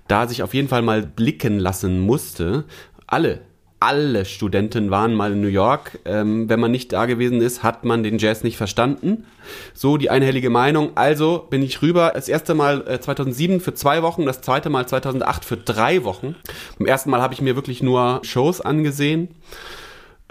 da 0.08 0.28
sich 0.28 0.44
auf 0.44 0.54
jeden 0.54 0.68
Fall 0.68 0.84
mal 0.84 1.02
blicken 1.02 1.58
lassen 1.58 2.00
musste. 2.00 2.66
Alle, 3.08 3.42
alle 3.80 4.26
Studenten 4.26 4.92
waren 4.92 5.16
mal 5.16 5.32
in 5.32 5.42
New 5.42 5.48
York. 5.48 6.00
Ähm, 6.06 6.48
wenn 6.50 6.60
man 6.60 6.70
nicht 6.70 6.94
da 6.94 7.08
gewesen 7.08 7.42
ist, 7.42 7.64
hat 7.64 7.84
man 7.84 8.04
den 8.04 8.20
Jazz 8.20 8.44
nicht 8.44 8.58
verstanden. 8.58 9.26
So 9.74 9.98
die 9.98 10.12
einhellige 10.12 10.52
Meinung. 10.52 10.92
Also 10.94 11.48
bin 11.50 11.64
ich 11.64 11.82
rüber. 11.82 12.12
Das 12.14 12.30
erste 12.30 12.54
Mal 12.54 12.88
äh, 12.88 13.00
2007 13.00 13.60
für 13.60 13.74
zwei 13.74 14.04
Wochen, 14.04 14.28
das 14.28 14.42
zweite 14.42 14.70
Mal 14.70 14.88
2008 14.88 15.44
für 15.44 15.58
drei 15.58 16.04
Wochen. 16.04 16.36
Beim 16.78 16.88
ersten 16.88 17.10
Mal 17.10 17.24
habe 17.24 17.34
ich 17.34 17.42
mir 17.42 17.56
wirklich 17.56 17.82
nur 17.82 18.22
Shows 18.22 18.62
angesehen 18.62 19.30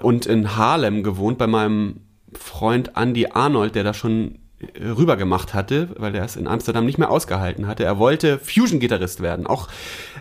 und 0.01 0.27
in 0.27 0.57
Harlem 0.57 1.03
gewohnt 1.03 1.39
bei 1.39 1.49
meinem 1.49 2.03
Freund 2.39 2.93
Andy 2.97 3.27
Arnold, 3.33 3.75
der 3.75 3.83
da 3.83 3.95
schon 3.95 4.39
rüber 4.81 5.17
gemacht 5.17 5.55
hatte, 5.55 5.89
weil 5.97 6.15
er 6.15 6.25
es 6.25 6.37
in 6.37 6.47
Amsterdam 6.47 6.87
nicht 6.87 6.99
mehr 6.99 7.11
ausgehalten 7.11 7.67
hatte. 7.67 7.85
Er 7.85 7.99
wollte 7.99 8.39
Fusion-Gitarrist 8.39 9.21
werden. 9.21 9.47
Auch 9.47 9.69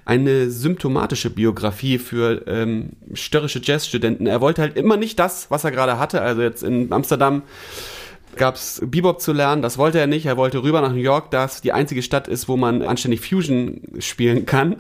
eine 0.05 0.49
symptomatische 0.49 1.29
Biografie 1.29 1.97
für 1.97 2.45
ähm, 2.47 2.91
störrische 3.13 3.61
Jazzstudenten. 3.63 4.27
Er 4.27 4.41
wollte 4.41 4.61
halt 4.61 4.75
immer 4.75 4.97
nicht 4.97 5.19
das, 5.19 5.49
was 5.51 5.63
er 5.63 5.71
gerade 5.71 5.99
hatte. 5.99 6.21
Also 6.21 6.41
jetzt 6.41 6.63
in 6.63 6.91
Amsterdam 6.91 7.43
gab 8.35 8.55
es 8.55 8.81
Bebop 8.83 9.21
zu 9.21 9.33
lernen, 9.33 9.61
das 9.61 9.77
wollte 9.77 9.99
er 9.99 10.07
nicht. 10.07 10.25
Er 10.25 10.37
wollte 10.37 10.63
rüber 10.63 10.81
nach 10.81 10.91
New 10.91 10.97
York, 10.97 11.31
das 11.31 11.61
die 11.61 11.73
einzige 11.73 12.01
Stadt 12.01 12.27
ist, 12.27 12.47
wo 12.47 12.57
man 12.57 12.81
anständig 12.81 13.21
Fusion 13.21 13.81
spielen 13.99 14.45
kann. 14.45 14.77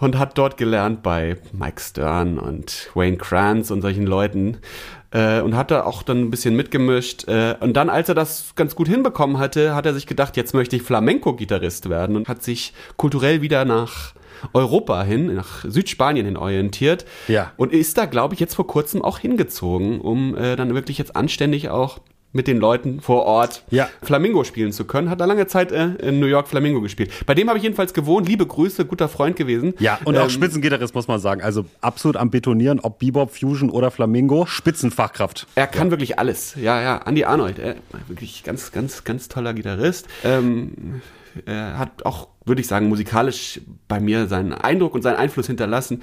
Und 0.00 0.16
hat 0.16 0.38
dort 0.38 0.58
gelernt 0.58 1.02
bei 1.02 1.38
Mike 1.52 1.80
Stern 1.80 2.38
und 2.38 2.88
Wayne 2.94 3.16
Kranz 3.16 3.72
und 3.72 3.82
solchen 3.82 4.06
Leuten 4.06 4.58
äh, 5.10 5.40
und 5.40 5.56
hat 5.56 5.70
da 5.70 5.84
auch 5.84 6.02
dann 6.02 6.22
ein 6.22 6.30
bisschen 6.30 6.54
mitgemischt. 6.56 7.26
Äh, 7.28 7.56
und 7.60 7.76
dann, 7.76 7.88
als 7.88 8.08
er 8.08 8.14
das 8.14 8.54
ganz 8.56 8.74
gut 8.74 8.88
hinbekommen 8.88 9.38
hatte, 9.38 9.74
hat 9.74 9.86
er 9.86 9.94
sich 9.94 10.06
gedacht, 10.06 10.36
jetzt 10.36 10.54
möchte 10.54 10.76
ich 10.76 10.82
Flamenco-Gitarrist 10.82 11.88
werden 11.88 12.16
und 12.16 12.28
hat 12.28 12.42
sich 12.42 12.72
kulturell 12.96 13.42
wieder 13.42 13.64
nach 13.64 14.14
Europa 14.52 15.02
hin, 15.02 15.34
nach 15.34 15.64
Südspanien 15.64 16.26
hin 16.26 16.36
orientiert. 16.36 17.04
Ja. 17.26 17.52
Und 17.56 17.72
ist 17.72 17.98
da, 17.98 18.06
glaube 18.06 18.34
ich, 18.34 18.40
jetzt 18.40 18.54
vor 18.54 18.66
kurzem 18.66 19.02
auch 19.02 19.18
hingezogen, 19.18 20.00
um 20.00 20.36
äh, 20.36 20.56
dann 20.56 20.74
wirklich 20.74 20.98
jetzt 20.98 21.16
anständig 21.16 21.70
auch 21.70 21.98
mit 22.32 22.46
den 22.46 22.58
Leuten 22.58 23.00
vor 23.00 23.24
Ort 23.24 23.64
Ja. 23.70 23.88
Flamingo 24.02 24.44
spielen 24.44 24.70
zu 24.72 24.84
können. 24.84 25.08
Hat 25.08 25.20
da 25.20 25.24
lange 25.24 25.46
Zeit 25.46 25.72
äh, 25.72 25.86
in 25.96 26.20
New 26.20 26.26
York 26.26 26.46
Flamingo 26.48 26.80
gespielt. 26.82 27.10
Bei 27.26 27.34
dem 27.34 27.48
habe 27.48 27.56
ich 27.58 27.62
jedenfalls 27.64 27.94
gewohnt. 27.94 28.28
Liebe 28.28 28.46
Grüße, 28.46 28.84
guter 28.84 29.08
Freund 29.08 29.36
gewesen. 29.36 29.74
Ja, 29.78 29.98
und 30.04 30.16
auch 30.18 30.24
Ähm, 30.24 30.30
Spitzengitarrist, 30.30 30.94
muss 30.94 31.08
man 31.08 31.20
sagen. 31.20 31.40
Also 31.42 31.64
absolut 31.80 32.16
am 32.16 32.30
Betonieren, 32.30 32.80
ob 32.80 32.98
Bebop, 32.98 33.30
Fusion 33.34 33.70
oder 33.70 33.90
Flamengo. 33.90 34.44
Spitzenfachkraft. 34.46 35.46
Er 35.54 35.66
kann 35.66 35.90
wirklich 35.90 36.18
alles. 36.18 36.54
Ja, 36.54 36.80
ja, 36.82 36.98
Andy 37.06 37.24
Arnold, 37.24 37.58
äh, 37.58 37.76
wirklich 38.08 38.44
ganz, 38.44 38.72
ganz, 38.72 39.04
ganz 39.04 39.28
toller 39.28 39.54
Gitarrist. 39.54 40.06
Ähm, 40.22 41.00
er 41.46 41.78
hat 41.78 42.04
auch, 42.04 42.28
würde 42.44 42.60
ich 42.60 42.66
sagen, 42.66 42.88
musikalisch 42.88 43.60
bei 43.86 44.00
mir 44.00 44.26
seinen 44.26 44.52
Eindruck 44.52 44.94
und 44.94 45.02
seinen 45.02 45.16
Einfluss 45.16 45.46
hinterlassen. 45.46 46.02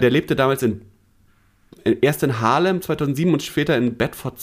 Der 0.00 0.10
lebte 0.10 0.34
damals 0.36 0.62
in 0.62 0.82
erst 2.00 2.22
in 2.22 2.40
Harlem 2.40 2.82
2007 2.82 3.32
und 3.32 3.42
später 3.42 3.76
in 3.76 3.94
Bedford 3.96 4.34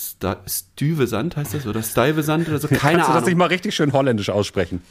Stuyvesant 0.48 1.36
heißt 1.38 1.54
das 1.54 1.67
oder 1.67 1.82
Stuyvesant 1.84 2.48
oder 2.48 2.60
so 2.60 2.67
keine 2.67 2.80
Kannst 2.80 2.95
du 2.95 3.00
das 3.00 3.10
Ahnung. 3.10 3.26
nicht 3.26 3.38
mal 3.38 3.45
richtig 3.48 3.76
schön 3.76 3.93
holländisch 3.93 4.30
aussprechen? 4.30 4.82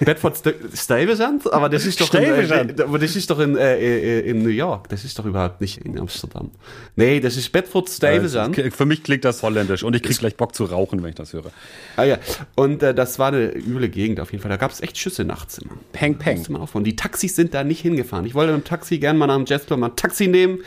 Bedford 0.00 0.36
Stu- 0.36 0.52
Stuyvesant, 0.74 1.52
aber 1.52 1.68
das 1.68 1.86
ist 1.86 2.00
doch 2.00 2.12
in, 2.14 2.22
äh, 2.24 2.74
aber 2.82 2.98
das 2.98 3.16
ist 3.16 3.30
doch 3.30 3.40
in, 3.40 3.56
äh, 3.56 3.78
äh, 3.78 4.20
in 4.30 4.42
New 4.42 4.48
York. 4.50 4.88
Das 4.88 5.04
ist 5.04 5.18
doch 5.18 5.24
überhaupt 5.24 5.60
nicht 5.60 5.78
in 5.78 5.98
Amsterdam. 5.98 6.50
Nee, 6.96 7.20
das 7.20 7.36
ist 7.36 7.50
Bedford 7.52 7.88
Stuyvesant. 7.88 8.56
Für 8.74 8.86
mich 8.86 9.02
klingt 9.02 9.24
das 9.24 9.42
holländisch 9.42 9.82
und 9.82 9.94
ich 9.96 10.02
krieg 10.02 10.18
gleich 10.18 10.36
Bock 10.36 10.54
zu 10.54 10.64
rauchen, 10.64 11.02
wenn 11.02 11.10
ich 11.10 11.14
das 11.16 11.32
höre. 11.32 11.50
Ah 11.96 12.04
ja, 12.04 12.18
und 12.54 12.82
äh, 12.82 12.94
das 12.94 13.18
war 13.18 13.28
eine 13.28 13.54
üble 13.54 13.88
Gegend 13.88 14.20
auf 14.20 14.32
jeden 14.32 14.42
Fall. 14.42 14.50
Da 14.50 14.56
gab 14.56 14.70
es 14.70 14.80
echt 14.80 14.98
Schüsse 14.98 15.24
nachts 15.24 15.58
immer. 15.58 15.74
Peng, 15.92 16.16
peng. 16.18 16.44
Die 16.84 16.96
Taxis 16.96 17.36
sind 17.36 17.54
da 17.54 17.64
nicht 17.64 17.80
hingefahren. 17.80 18.26
Ich 18.26 18.34
wollte 18.34 18.52
mit 18.52 18.64
dem 18.64 18.68
Taxi 18.68 18.98
gerne 18.98 19.18
mal 19.18 19.26
nach 19.26 19.36
dem 19.36 19.46
Jazzclub 19.46 19.78
mal 19.78 19.88
ein 19.90 19.96
Taxi 19.96 20.26
nehmen. 20.28 20.58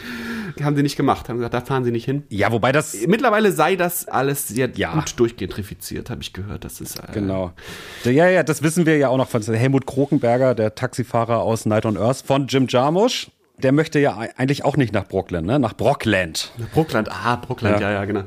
Haben 0.61 0.75
sie 0.75 0.83
nicht 0.87 0.97
gemacht. 0.97 1.29
Haben 1.29 1.37
gesagt, 1.37 1.53
da 1.53 1.61
fahren 1.61 1.83
sie 1.83 1.91
nicht 1.91 2.05
hin. 2.05 2.23
Ja, 2.29 2.51
wobei 2.51 2.71
das. 2.71 2.95
Mittlerweile 3.07 3.51
sei 3.51 3.75
das 3.75 4.07
alles 4.07 4.47
sehr 4.47 4.69
Ja. 4.75 4.93
gut 4.93 5.13
durchgentrifiziert, 5.19 6.09
habe 6.09 6.21
ich 6.21 6.33
gehört. 6.33 6.63
Das 6.65 6.81
ist 6.81 6.97
äh, 6.99 7.03
Genau. 7.13 7.51
Ja, 8.03 8.27
ja, 8.29 8.43
das 8.43 8.63
wissen 8.63 8.85
wir 8.85 8.97
ja 8.97 9.09
auch 9.09 9.17
noch 9.17 9.29
von 9.29 9.41
Helmut 9.43 9.85
Krokenberger, 9.85 10.55
der 10.55 10.73
Taxifahrer 10.75 11.39
aus 11.41 11.65
Night 11.65 11.85
on 11.85 11.97
Earth 11.97 12.23
von 12.25 12.47
Jim 12.47 12.67
Jarmusch. 12.67 13.29
Der 13.59 13.71
möchte 13.71 13.99
ja 13.99 14.17
eigentlich 14.37 14.63
auch 14.65 14.77
nicht 14.77 14.93
nach 14.93 15.07
Brooklyn, 15.07 15.45
ne? 15.45 15.59
Nach 15.59 15.73
Brockland. 15.73 16.51
Brookland. 16.73 17.09
Ah, 17.11 17.35
Brookland, 17.37 17.79
ja, 17.79 17.89
Ja. 17.91 17.99
ja, 17.99 18.05
genau. 18.05 18.23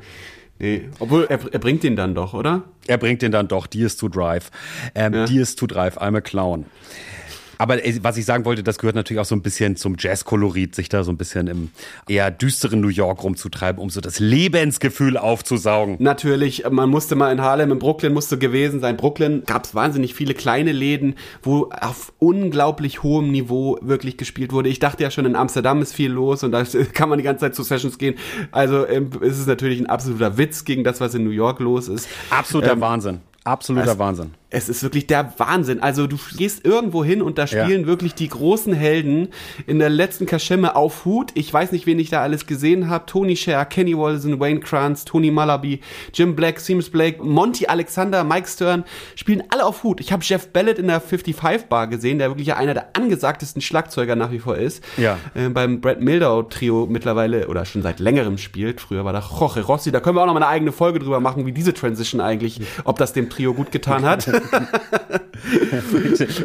Nee. 0.58 0.88
Obwohl, 0.98 1.24
er, 1.30 1.38
er 1.52 1.58
bringt 1.58 1.84
ihn 1.84 1.96
dann 1.96 2.14
doch, 2.14 2.34
oder? 2.34 2.64
Er 2.86 2.98
bringt 2.98 3.22
den 3.22 3.32
dann 3.32 3.48
doch, 3.48 3.66
die 3.66 3.80
ist 3.82 3.96
to 3.98 4.08
drive. 4.08 4.50
Ähm, 4.94 5.14
Ja. 5.14 5.24
Die 5.24 5.38
ist 5.38 5.58
to 5.58 5.66
drive, 5.66 5.98
I'm 5.98 6.16
a 6.16 6.20
clown. 6.20 6.66
Aber 7.60 7.84
äh, 7.84 7.98
was 8.02 8.16
ich 8.16 8.24
sagen 8.24 8.46
wollte, 8.46 8.62
das 8.62 8.78
gehört 8.78 8.96
natürlich 8.96 9.20
auch 9.20 9.26
so 9.26 9.34
ein 9.34 9.42
bisschen 9.42 9.76
zum 9.76 9.96
Jazz-Kolorit, 9.98 10.74
sich 10.74 10.88
da 10.88 11.04
so 11.04 11.12
ein 11.12 11.18
bisschen 11.18 11.46
im 11.46 11.68
eher 12.08 12.30
düsteren 12.30 12.80
New 12.80 12.88
York 12.88 13.22
rumzutreiben, 13.22 13.82
um 13.82 13.90
so 13.90 14.00
das 14.00 14.18
Lebensgefühl 14.18 15.18
aufzusaugen. 15.18 15.96
Natürlich, 15.98 16.64
man 16.70 16.88
musste 16.88 17.16
mal 17.16 17.30
in 17.30 17.42
Harlem, 17.42 17.70
in 17.70 17.78
Brooklyn 17.78 18.14
musste 18.14 18.38
gewesen 18.38 18.80
sein. 18.80 18.96
Brooklyn 18.96 19.42
gab 19.44 19.66
es 19.66 19.74
wahnsinnig 19.74 20.14
viele 20.14 20.32
kleine 20.32 20.72
Läden, 20.72 21.16
wo 21.42 21.68
auf 21.78 22.14
unglaublich 22.18 23.02
hohem 23.02 23.30
Niveau 23.30 23.78
wirklich 23.82 24.16
gespielt 24.16 24.54
wurde. 24.54 24.70
Ich 24.70 24.78
dachte 24.78 25.02
ja 25.02 25.10
schon, 25.10 25.26
in 25.26 25.36
Amsterdam 25.36 25.82
ist 25.82 25.92
viel 25.92 26.10
los 26.10 26.42
und 26.42 26.52
da 26.52 26.64
kann 26.94 27.10
man 27.10 27.18
die 27.18 27.24
ganze 27.24 27.40
Zeit 27.40 27.54
zu 27.54 27.62
Sessions 27.62 27.98
gehen. 27.98 28.14
Also 28.52 28.88
ähm, 28.88 29.10
ist 29.20 29.38
es 29.38 29.46
natürlich 29.46 29.78
ein 29.80 29.86
absoluter 29.86 30.38
Witz 30.38 30.64
gegen 30.64 30.82
das, 30.82 31.02
was 31.02 31.14
in 31.14 31.24
New 31.24 31.30
York 31.30 31.60
los 31.60 31.88
ist. 31.88 32.08
Absoluter 32.30 32.72
Ähm, 32.72 32.80
Wahnsinn. 32.80 33.20
Absoluter 33.44 33.98
Wahnsinn. 33.98 34.39
Es 34.52 34.68
ist 34.68 34.82
wirklich 34.82 35.06
der 35.06 35.32
Wahnsinn. 35.38 35.80
Also 35.80 36.08
du 36.08 36.16
gehst 36.36 36.64
irgendwo 36.66 37.04
hin 37.04 37.22
und 37.22 37.38
da 37.38 37.44
Ja. 37.44 37.64
spielen 37.64 37.86
wirklich 37.86 38.14
die 38.14 38.28
großen 38.28 38.72
Helden 38.72 39.28
in 39.68 39.78
der 39.78 39.88
letzten 39.90 40.26
Kaschemme 40.26 40.74
auf 40.74 41.04
Hut. 41.04 41.30
Ich 41.34 41.52
weiß 41.52 41.70
nicht, 41.70 41.86
wen 41.86 42.00
ich 42.00 42.10
da 42.10 42.20
alles 42.22 42.46
gesehen 42.46 42.90
habe. 42.90 43.06
Tony 43.06 43.36
Scher, 43.36 43.64
Kenny 43.64 43.96
Wolsen, 43.96 44.40
Wayne 44.40 44.58
Kranz, 44.60 45.04
Tony 45.04 45.30
Malaby, 45.30 45.80
Jim 46.12 46.34
Black, 46.34 46.58
Seamus 46.58 46.90
Blake, 46.90 47.22
Monty 47.22 47.66
Alexander, 47.66 48.24
Mike 48.24 48.48
Stern 48.48 48.84
spielen 49.14 49.44
alle 49.50 49.64
auf 49.64 49.84
Hut. 49.84 50.00
Ich 50.00 50.10
habe 50.12 50.24
Jeff 50.24 50.48
Ballett 50.48 50.78
in 50.80 50.88
der 50.88 51.00
55 51.00 51.68
Bar 51.68 51.86
gesehen, 51.86 52.18
der 52.18 52.30
wirklich 52.30 52.48
ja 52.48 52.56
einer 52.56 52.74
der 52.74 52.96
angesagtesten 52.96 53.62
Schlagzeuger 53.62 54.16
nach 54.16 54.32
wie 54.32 54.40
vor 54.40 54.56
ist. 54.56 54.82
Ja. 54.96 55.18
Äh, 55.34 55.48
beim 55.50 55.80
Brad 55.80 56.00
Mildau 56.00 56.42
Trio 56.42 56.86
mittlerweile 56.90 57.46
oder 57.46 57.64
schon 57.64 57.82
seit 57.82 58.00
längerem 58.00 58.36
spielt. 58.36 58.80
Früher 58.80 59.04
war 59.04 59.12
da 59.12 59.20
Jorge 59.20 59.60
Rossi. 59.62 59.92
Da 59.92 60.00
können 60.00 60.16
wir 60.16 60.22
auch 60.22 60.26
noch 60.26 60.34
mal 60.34 60.42
eine 60.42 60.48
eigene 60.48 60.72
Folge 60.72 60.98
drüber 60.98 61.20
machen, 61.20 61.46
wie 61.46 61.52
diese 61.52 61.72
Transition 61.72 62.20
eigentlich, 62.20 62.60
ob 62.84 62.98
das 62.98 63.12
dem 63.12 63.30
Trio 63.30 63.54
gut 63.54 63.70
getan 63.70 64.04
hat. 64.04 64.28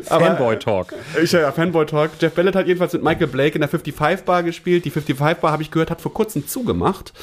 Fanboy-Talk. 0.03 0.93
Ich 1.21 1.31
ja, 1.31 1.51
Fanboy 1.51 1.85
Talk. 1.85 2.11
Jeff 2.19 2.33
Ballett 2.33 2.55
hat 2.55 2.67
jedenfalls 2.67 2.93
mit 2.93 3.03
Michael 3.03 3.27
Blake 3.27 3.55
in 3.55 3.61
der 3.61 3.69
55 3.69 4.25
Bar 4.25 4.43
gespielt. 4.43 4.85
Die 4.85 4.89
55 4.89 5.41
Bar, 5.41 5.51
habe 5.51 5.63
ich 5.63 5.71
gehört, 5.71 5.91
hat 5.91 6.01
vor 6.01 6.13
kurzem 6.13 6.47
zugemacht. 6.47 7.13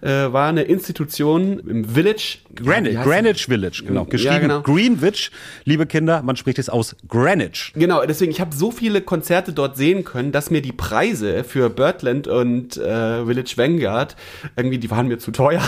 Äh, 0.00 0.32
war 0.32 0.48
eine 0.48 0.62
Institution 0.62 1.60
im 1.60 1.84
Village. 1.84 2.38
Greenwich, 2.54 3.00
Greenwich 3.00 3.46
Village, 3.46 3.82
genau. 3.86 4.04
Geschrieben 4.04 4.40
genau. 4.40 4.60
Greenwich, 4.60 5.30
liebe 5.64 5.86
Kinder, 5.86 6.22
man 6.22 6.36
spricht 6.36 6.58
es 6.58 6.68
aus 6.68 6.94
Greenwich. 7.08 7.72
Genau, 7.74 8.04
deswegen, 8.04 8.30
ich 8.30 8.40
habe 8.40 8.54
so 8.54 8.70
viele 8.70 9.00
Konzerte 9.00 9.52
dort 9.52 9.76
sehen 9.76 10.04
können, 10.04 10.32
dass 10.32 10.50
mir 10.50 10.60
die 10.60 10.72
Preise 10.72 11.44
für 11.44 11.70
Birdland 11.70 12.28
und 12.28 12.76
äh, 12.76 13.24
Village 13.24 13.54
Vanguard 13.56 14.16
irgendwie, 14.56 14.78
die 14.78 14.90
waren 14.90 15.08
mir 15.08 15.18
zu 15.18 15.30
teuer. 15.30 15.62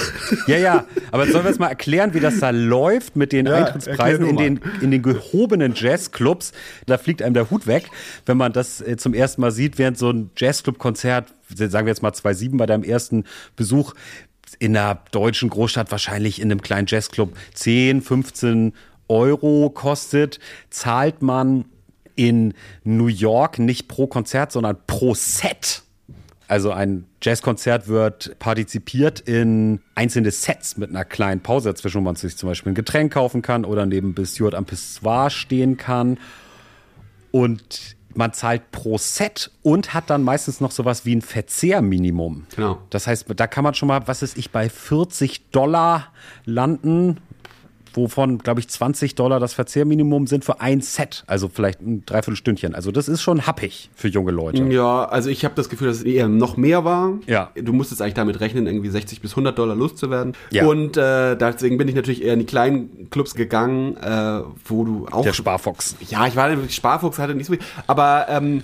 Ja, 0.47 0.59
ja, 0.59 0.85
aber 1.11 1.27
sollen 1.27 1.45
wir 1.45 1.51
jetzt 1.51 1.61
mal 1.61 1.69
erklären, 1.69 2.13
wie 2.13 2.21
das 2.21 2.41
da 2.41 2.51
läuft 2.51 3.17
mit 3.17 3.33
den 3.33 3.47
Ja, 3.47 3.55
Eintrittspreisen 3.55 4.27
in 4.27 4.37
den, 4.45 4.61
in 4.81 4.91
den 4.91 5.03
gehobenen 5.03 5.75
Jazzclubs? 5.75 6.53
Da 6.87 6.99
fliegt 6.99 7.23
einem 7.23 7.35
der 7.35 7.51
Hut 7.51 7.67
weg, 7.67 7.91
wenn 8.27 8.37
man 8.37 8.53
das 8.53 8.81
äh, 8.81 8.97
zum 8.97 9.15
ersten 9.15 9.41
Mal 9.41 9.51
sieht, 9.51 9.79
während 9.79 9.99
so 9.99 10.11
ein 10.11 10.31
Jazzclub-Konzert, 10.37 11.35
sagen 11.49 11.87
wir 11.87 11.91
jetzt 11.91 12.03
mal 12.03 12.13
2.7 12.13 12.57
bei 12.57 12.67
deinem 12.67 12.85
ersten 12.85 13.25
Besuch, 13.57 13.95
in 14.59 14.77
einer 14.77 15.01
deutschen 15.11 15.51
Großstadt 15.51 15.91
wahrscheinlich 15.91 16.41
in 16.41 16.51
einem 16.51 16.63
kleinen 16.63 16.87
Jazzclub 16.87 17.37
10, 17.55 18.03
15 18.03 18.73
Euro 19.09 19.71
kostet, 19.71 20.39
zahlt 20.71 21.23
man 21.23 21.65
in 22.17 22.55
New 22.85 23.07
York 23.07 23.59
nicht 23.59 23.89
pro 23.89 24.07
Konzert, 24.07 24.53
sondern 24.53 24.77
pro 24.87 25.15
Set. 25.15 25.83
Also 26.47 26.73
ein 26.73 27.07
Jazzkonzert 27.23 27.89
wird 27.89 28.39
partizipiert 28.39 29.21
in 29.21 29.81
einzelne 29.95 30.31
Sets 30.31 30.77
mit 30.77 30.91
einer 30.91 31.05
kleinen 31.05 31.41
Pause 31.41 31.71
dazwischen, 31.71 31.99
wo 31.99 32.03
man 32.03 32.17
sich 32.17 32.37
zum 32.37 32.49
Beispiel 32.49 32.73
ein 32.73 32.75
Getränk 32.75 33.13
kaufen 33.15 33.41
kann 33.43 33.65
oder 33.65 33.87
neben 33.87 34.15
Stuart 34.27 34.55
am 34.55 34.67
Pissoir 34.67 35.31
stehen 35.31 35.77
kann. 35.77 36.19
Und 37.31 37.97
man 38.15 38.33
zahlt 38.33 38.71
pro 38.71 38.99
Set 38.99 39.51
und 39.63 39.95
hat 39.95 40.11
dann 40.11 40.23
meistens 40.23 40.61
noch 40.61 40.71
sowas 40.71 41.05
wie 41.05 41.17
ein 41.17 41.23
Verzehrminimum. 41.23 42.47
Genau. 42.55 42.79
Das 42.91 43.07
heißt, 43.07 43.27
da 43.35 43.47
kann 43.47 43.65
man 43.65 43.75
schon 43.75 43.89
mal, 43.89 44.07
was 44.07 44.23
ist 44.23 44.39
ich, 44.39 44.51
bei 44.51 44.69
40 44.69 45.51
Dollar 45.51 46.13
landen, 46.45 47.19
wovon, 47.97 48.39
glaube 48.39 48.61
ich, 48.61 48.69
20 48.69 49.15
Dollar 49.15 49.41
das 49.41 49.55
Verzehrminimum 49.55 50.27
sind 50.27 50.45
für 50.45 50.61
ein 50.61 50.81
Set. 50.81 51.25
Also 51.27 51.49
vielleicht 51.49 51.81
ein 51.81 52.05
Dreiviertelstündchen. 52.05 52.75
Also 52.75 52.91
das 52.91 53.09
ist 53.09 53.23
schon 53.23 53.47
happig 53.47 53.91
für 53.95 54.09
junge 54.09 54.33
Leute. 54.33 54.63
Ja, 54.65 55.05
also 55.05 55.31
ich 55.31 55.45
habe 55.45 55.55
das 55.55 55.69
Gefühl, 55.69 55.89
dass 55.89 55.99
es 55.99 56.03
eher 56.05 56.29
noch 56.29 56.57
mehr 56.57 56.85
war. 56.85 57.15
Ja. 57.27 57.51
Du 57.55 57.73
musstest 57.73 58.03
eigentlich 58.03 58.15
damit 58.15 58.41
rechnen, 58.41 58.67
irgendwie 58.67 58.91
60 58.91 59.21
bis 59.21 59.33
100 59.33 59.59
Dollar 59.59 59.77
loszuwerden. 59.77 60.35
Ja. 60.51 60.67
Und 60.67 60.97
äh, 60.97 61.37
deswegen 61.37 61.79
bin 61.79 61.89
ich 61.89 61.95
natürlich 61.95 62.23
eher 62.23 62.35
in 62.35 62.41
die 62.41 62.47
kleinen 62.47 63.09
Clubs 63.11 63.35
gegangen, 63.35 63.97
äh, 63.97 64.43
wo 64.65 64.85
du 64.85 65.07
auch 65.11 65.23
Der 65.23 65.33
Sparfuchs. 65.33 65.97
Ja, 66.09 66.27
ich 66.27 66.37
war 66.37 66.51
Sparfuchs 66.69 67.19
hatte 67.19 67.35
nicht 67.35 67.47
so 67.47 67.53
viel, 67.53 67.63
aber 67.87 68.27
ähm, 68.29 68.63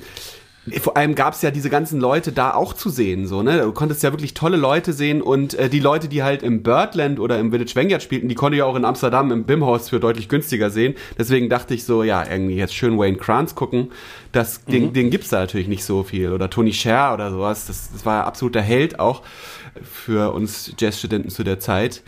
vor 0.79 0.96
allem 0.96 1.14
gab 1.14 1.33
es 1.33 1.40
ja 1.40 1.51
diese 1.51 1.70
ganzen 1.70 2.01
Leute 2.01 2.33
da 2.33 2.53
auch 2.53 2.75
zu 2.75 2.90
sehen, 2.90 3.27
so 3.27 3.42
ne. 3.42 3.62
Du 3.62 3.73
konntest 3.73 4.03
ja 4.03 4.12
wirklich 4.12 4.35
tolle 4.35 4.59
Leute 4.59 4.92
sehen 4.92 5.23
und 5.23 5.55
äh, 5.55 5.70
die 5.70 5.81
Leute, 5.81 6.07
die 6.07 6.23
halt 6.23 6.42
im 6.42 6.62
Birdland 6.62 7.18
oder 7.18 7.38
im 7.38 7.51
Village 7.51 7.73
Vanguard 7.75 8.03
spielten, 8.03 8.29
die 8.29 8.35
konnte 8.35 8.57
ich 8.57 8.62
auch 8.62 8.77
in 8.77 8.85
Amsterdam 8.85 9.33
im 9.33 9.44
Bimhaus 9.44 9.88
für 9.88 10.01
deutlich 10.01 10.29
günstiger 10.29 10.68
sehen. 10.68 10.94
Deswegen 11.18 11.49
dachte 11.49 11.73
ich 11.73 11.85
so, 11.85 12.03
ja, 12.03 12.27
irgendwie 12.29 12.57
jetzt 12.57 12.75
schön 12.75 12.99
Wayne 12.99 13.16
Kranz 13.16 13.55
gucken. 13.55 13.90
Das, 14.33 14.64
den, 14.66 14.92
den 14.92 15.11
gibt's 15.11 15.31
da 15.31 15.40
natürlich 15.40 15.66
nicht 15.66 15.85
so 15.85 16.03
viel 16.03 16.33
oder 16.33 16.51
Tony 16.51 16.75
Scher 16.75 17.14
oder 17.14 17.31
sowas. 17.31 17.66
Das, 17.66 17.90
das 17.92 18.05
war 18.05 18.27
absoluter 18.27 18.61
Held 18.61 19.01
auch 19.01 19.23
für 19.83 20.35
uns 20.35 20.75
Jazzstudenten 20.79 21.31
zu 21.31 21.42
der 21.42 21.59
Zeit. 21.59 22.03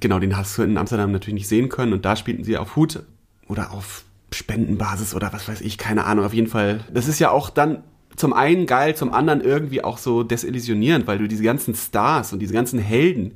Genau, 0.00 0.18
den 0.18 0.36
hast 0.36 0.58
du 0.58 0.62
in 0.62 0.76
Amsterdam 0.76 1.12
natürlich 1.12 1.34
nicht 1.34 1.48
sehen 1.48 1.68
können 1.68 1.92
und 1.92 2.04
da 2.04 2.16
spielten 2.16 2.42
sie 2.42 2.58
auf 2.58 2.74
Hut 2.74 3.00
oder 3.48 3.72
auf 3.72 4.05
Spendenbasis 4.32 5.14
oder 5.14 5.32
was 5.32 5.48
weiß 5.48 5.60
ich, 5.60 5.78
keine 5.78 6.04
Ahnung, 6.04 6.24
auf 6.24 6.34
jeden 6.34 6.48
Fall. 6.48 6.80
Das 6.92 7.08
ist 7.08 7.18
ja 7.18 7.30
auch 7.30 7.50
dann 7.50 7.82
zum 8.16 8.32
einen 8.32 8.64
geil, 8.64 8.96
zum 8.96 9.12
anderen 9.12 9.42
irgendwie 9.42 9.84
auch 9.84 9.98
so 9.98 10.22
desillusionierend, 10.22 11.06
weil 11.06 11.18
du 11.18 11.28
diese 11.28 11.42
ganzen 11.42 11.74
Stars 11.74 12.32
und 12.32 12.38
diese 12.38 12.54
ganzen 12.54 12.78
Helden, 12.78 13.32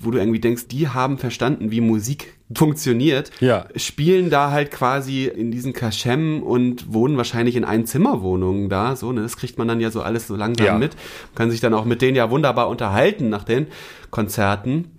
wo 0.00 0.10
du 0.10 0.18
irgendwie 0.18 0.40
denkst, 0.40 0.66
die 0.66 0.88
haben 0.88 1.18
verstanden, 1.18 1.70
wie 1.70 1.80
Musik 1.80 2.34
funktioniert, 2.52 3.30
Ja. 3.38 3.66
spielen 3.76 4.28
da 4.28 4.50
halt 4.50 4.72
quasi 4.72 5.26
in 5.26 5.52
diesen 5.52 5.72
Kaschem 5.72 6.42
und 6.42 6.92
wohnen 6.92 7.16
wahrscheinlich 7.16 7.54
in 7.54 7.64
Einzimmerwohnungen 7.64 8.68
da, 8.68 8.96
so, 8.96 9.12
ne, 9.12 9.22
das 9.22 9.36
kriegt 9.36 9.58
man 9.58 9.68
dann 9.68 9.80
ja 9.80 9.92
so 9.92 10.02
alles 10.02 10.26
so 10.26 10.34
langsam 10.34 10.66
Ja. 10.66 10.76
mit, 10.78 10.96
Man 10.96 11.34
kann 11.36 11.50
sich 11.52 11.60
dann 11.60 11.72
auch 11.72 11.84
mit 11.84 12.02
denen 12.02 12.16
ja 12.16 12.28
wunderbar 12.28 12.68
unterhalten 12.68 13.28
nach 13.28 13.44
den 13.44 13.68
Konzerten. 14.10 14.90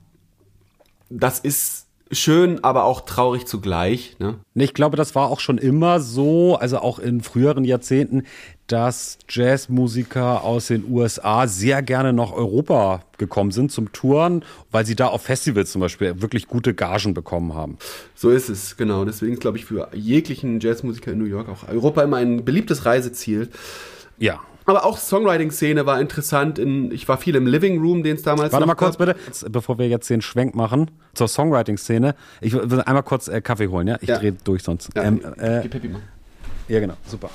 Das 1.10 1.40
ist 1.40 1.77
schön, 2.12 2.64
aber 2.64 2.86
auch 2.86 3.02
traurig 3.02 3.46
zugleich. 3.46 4.16
Ne? 4.20 4.36
Ich 4.56 4.74
glaube, 4.74 4.98
das 4.98 5.16
war 5.16 5.30
auch 5.30 5.40
schon 5.40 5.58
immer 5.58 6.00
so, 6.00 6.56
also 6.56 6.80
auch 6.80 7.00
in 7.00 7.22
früheren 7.22 7.64
Jahrzehnten, 7.64 8.24
dass 8.68 9.18
Jazzmusiker 9.30 10.44
aus 10.44 10.68
den 10.68 10.90
USA 10.90 11.48
sehr 11.48 11.82
gerne 11.82 12.14
nach 12.14 12.32
Europa 12.32 13.02
gekommen 13.18 13.52
sind 13.52 13.72
zum 13.72 13.92
Touren, 13.94 14.44
weil 14.72 14.86
sie 14.86 14.96
da 14.96 15.08
auf 15.08 15.22
Festivals 15.22 15.72
zum 15.72 15.82
Beispiel 15.82 16.22
wirklich 16.22 16.48
gute 16.48 16.74
Gagen 16.74 17.14
bekommen 17.14 17.54
haben. 17.54 17.78
So 18.16 18.30
ist 18.30 18.50
es, 18.50 18.78
genau. 18.78 19.06
Deswegen 19.06 19.38
glaube 19.38 19.58
ich 19.58 19.66
für 19.66 19.90
jeglichen 19.94 20.60
Jazzmusiker 20.60 21.12
in 21.12 21.20
New 21.20 21.26
York 21.26 21.50
auch 21.50 21.68
Europa 21.68 22.04
immer 22.04 22.18
ein 22.18 22.44
beliebtes 22.44 22.86
Reiseziel. 22.86 23.50
Ja. 24.18 24.42
Aber 24.68 24.86
auch 24.86 24.98
Songwriting-Szene 24.98 25.86
war 25.86 26.02
interessant. 26.02 26.60
In, 26.60 26.92
ich 26.92 27.08
war 27.08 27.18
viel 27.18 27.36
im 27.36 27.48
Living 27.48 27.80
Room, 27.80 28.04
den 28.04 28.18
es 28.18 28.22
damals 28.22 28.52
Warte 28.52 28.68
mal 28.68 28.76
kurz 28.76 28.98
bitte, 28.98 29.16
bevor 29.50 29.80
wir 29.80 29.88
jetzt 29.88 30.10
den 30.10 30.22
Schwenk 30.22 30.56
machen 30.56 30.92
zur 31.14 31.30
Songwriting-Szene. 31.30 32.16
Ich 32.42 32.52
will 32.52 32.82
einmal 32.82 33.04
kurz 33.04 33.30
äh, 33.30 33.40
Kaffee 33.40 33.70
holen, 33.70 33.88
ja? 33.88 33.98
Ich 34.02 34.10
ja. 34.10 34.18
drehe 34.18 34.34
durch 34.34 34.64
sonst. 34.64 34.90
Ja, 34.94 35.04
ähm, 35.04 35.22
äh, 35.40 35.70
ja, 36.68 36.82
genau, 36.82 36.96
super. 37.06 37.30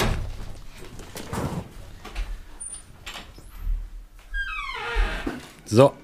So, 5.65 5.95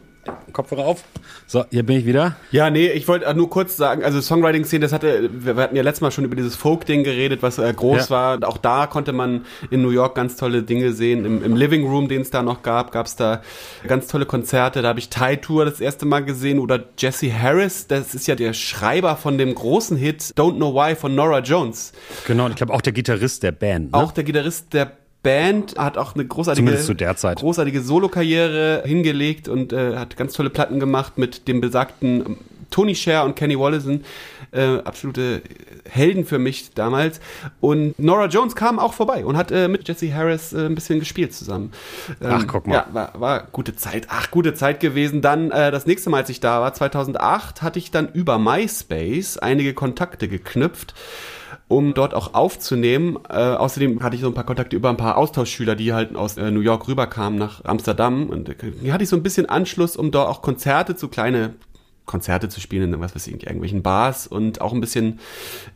Kopfhörer 0.52 0.86
auf. 0.86 1.04
So, 1.46 1.64
hier 1.70 1.84
bin 1.84 1.98
ich 1.98 2.06
wieder. 2.06 2.36
Ja, 2.50 2.70
nee, 2.70 2.88
ich 2.88 3.06
wollte 3.08 3.32
nur 3.34 3.48
kurz 3.48 3.76
sagen, 3.76 4.04
also 4.04 4.20
Songwriting-Szene, 4.20 4.82
das 4.82 4.92
hatte, 4.92 5.30
wir 5.32 5.56
hatten 5.56 5.76
ja 5.76 5.82
letztes 5.82 6.00
Mal 6.00 6.10
schon 6.10 6.24
über 6.24 6.36
dieses 6.36 6.56
Folk-Ding 6.56 7.04
geredet, 7.04 7.42
was 7.42 7.58
äh, 7.58 7.72
groß 7.72 8.08
ja. 8.08 8.10
war. 8.10 8.48
Auch 8.48 8.58
da 8.58 8.86
konnte 8.86 9.12
man 9.12 9.44
in 9.70 9.82
New 9.82 9.90
York 9.90 10.14
ganz 10.14 10.36
tolle 10.36 10.62
Dinge 10.62 10.92
sehen. 10.92 11.24
Im, 11.24 11.42
im 11.44 11.56
Living 11.56 11.86
Room, 11.86 12.08
den 12.08 12.22
es 12.22 12.30
da 12.30 12.42
noch 12.42 12.62
gab, 12.62 12.92
gab 12.92 13.06
es 13.06 13.16
da 13.16 13.42
ganz 13.86 14.08
tolle 14.08 14.26
Konzerte. 14.26 14.82
Da 14.82 14.88
habe 14.88 14.98
ich 14.98 15.08
Thai 15.08 15.36
Tour 15.36 15.64
das 15.64 15.80
erste 15.80 16.06
Mal 16.06 16.24
gesehen 16.24 16.58
oder 16.58 16.84
Jesse 16.98 17.32
Harris, 17.32 17.86
das 17.86 18.14
ist 18.14 18.26
ja 18.26 18.34
der 18.34 18.52
Schreiber 18.52 19.16
von 19.16 19.38
dem 19.38 19.54
großen 19.54 19.96
Hit 19.96 20.34
Don't 20.36 20.56
Know 20.56 20.74
Why 20.74 20.96
von 20.96 21.14
Nora 21.14 21.40
Jones. 21.40 21.92
Genau, 22.26 22.46
und 22.46 22.50
ich 22.50 22.56
glaube 22.56 22.74
auch 22.74 22.80
der 22.80 22.92
Gitarrist 22.92 23.42
der 23.42 23.52
Band. 23.52 23.92
Ne? 23.92 23.98
Auch 23.98 24.12
der 24.12 24.24
Gitarrist 24.24 24.72
der 24.72 24.97
Band, 25.22 25.76
hat 25.76 25.98
auch 25.98 26.14
eine 26.14 26.24
großartige, 26.24 26.78
zu 26.78 26.94
der 26.94 27.16
Zeit. 27.16 27.38
großartige 27.38 27.82
Solo-Karriere 27.82 28.82
hingelegt 28.86 29.48
und 29.48 29.72
äh, 29.72 29.96
hat 29.96 30.16
ganz 30.16 30.32
tolle 30.32 30.50
Platten 30.50 30.78
gemacht 30.78 31.18
mit 31.18 31.48
dem 31.48 31.60
besagten 31.60 32.24
ähm, 32.24 32.36
Tony 32.70 32.94
Scher 32.94 33.24
und 33.24 33.34
Kenny 33.34 33.58
Wollison. 33.58 34.04
Äh, 34.50 34.78
absolute 34.78 35.42
Helden 35.88 36.24
für 36.24 36.38
mich 36.38 36.72
damals. 36.72 37.20
Und 37.60 37.98
Nora 37.98 38.26
Jones 38.26 38.56
kam 38.56 38.78
auch 38.78 38.94
vorbei 38.94 39.24
und 39.24 39.36
hat 39.36 39.50
äh, 39.50 39.68
mit 39.68 39.86
Jesse 39.86 40.14
Harris 40.14 40.52
äh, 40.52 40.66
ein 40.66 40.74
bisschen 40.74 41.00
gespielt 41.00 41.34
zusammen. 41.34 41.72
Ähm, 42.22 42.30
Ach, 42.30 42.46
guck 42.46 42.66
mal. 42.66 42.74
Ja, 42.74 42.86
war, 42.92 43.20
war 43.20 43.46
gute 43.52 43.76
Zeit. 43.76 44.06
Ach, 44.08 44.30
gute 44.30 44.54
Zeit 44.54 44.80
gewesen. 44.80 45.20
Dann 45.20 45.50
äh, 45.50 45.70
das 45.70 45.86
nächste 45.86 46.08
Mal, 46.08 46.18
als 46.18 46.30
ich 46.30 46.40
da 46.40 46.60
war, 46.60 46.72
2008, 46.72 47.60
hatte 47.60 47.78
ich 47.78 47.90
dann 47.90 48.08
über 48.12 48.38
MySpace 48.38 49.36
einige 49.38 49.74
Kontakte 49.74 50.28
geknüpft 50.28 50.94
um 51.68 51.94
dort 51.94 52.14
auch 52.14 52.34
aufzunehmen. 52.34 53.18
Äh, 53.28 53.34
außerdem 53.34 54.02
hatte 54.02 54.16
ich 54.16 54.22
so 54.22 54.28
ein 54.28 54.34
paar 54.34 54.44
Kontakte 54.44 54.74
über 54.74 54.88
ein 54.88 54.96
paar 54.96 55.16
Austauschschüler, 55.16 55.76
die 55.76 55.92
halt 55.92 56.16
aus 56.16 56.36
äh, 56.36 56.50
New 56.50 56.60
York 56.60 56.88
rüberkamen 56.88 57.38
nach 57.38 57.64
Amsterdam. 57.64 58.28
Und 58.30 58.48
äh, 58.48 58.54
hier 58.80 58.92
hatte 58.92 59.04
ich 59.04 59.10
so 59.10 59.16
ein 59.16 59.22
bisschen 59.22 59.46
Anschluss, 59.46 59.96
um 59.96 60.10
dort 60.10 60.28
auch 60.28 60.42
Konzerte 60.42 60.96
zu 60.96 61.08
kleine 61.08 61.54
Konzerte 62.08 62.48
zu 62.48 62.60
spielen 62.60 62.92
in 62.92 63.00
was 63.00 63.14
weiß 63.14 63.28
ich, 63.28 63.34
irgendwelchen 63.34 63.82
Bars 63.82 64.26
und 64.26 64.60
auch 64.60 64.72
ein 64.72 64.80
bisschen 64.80 65.20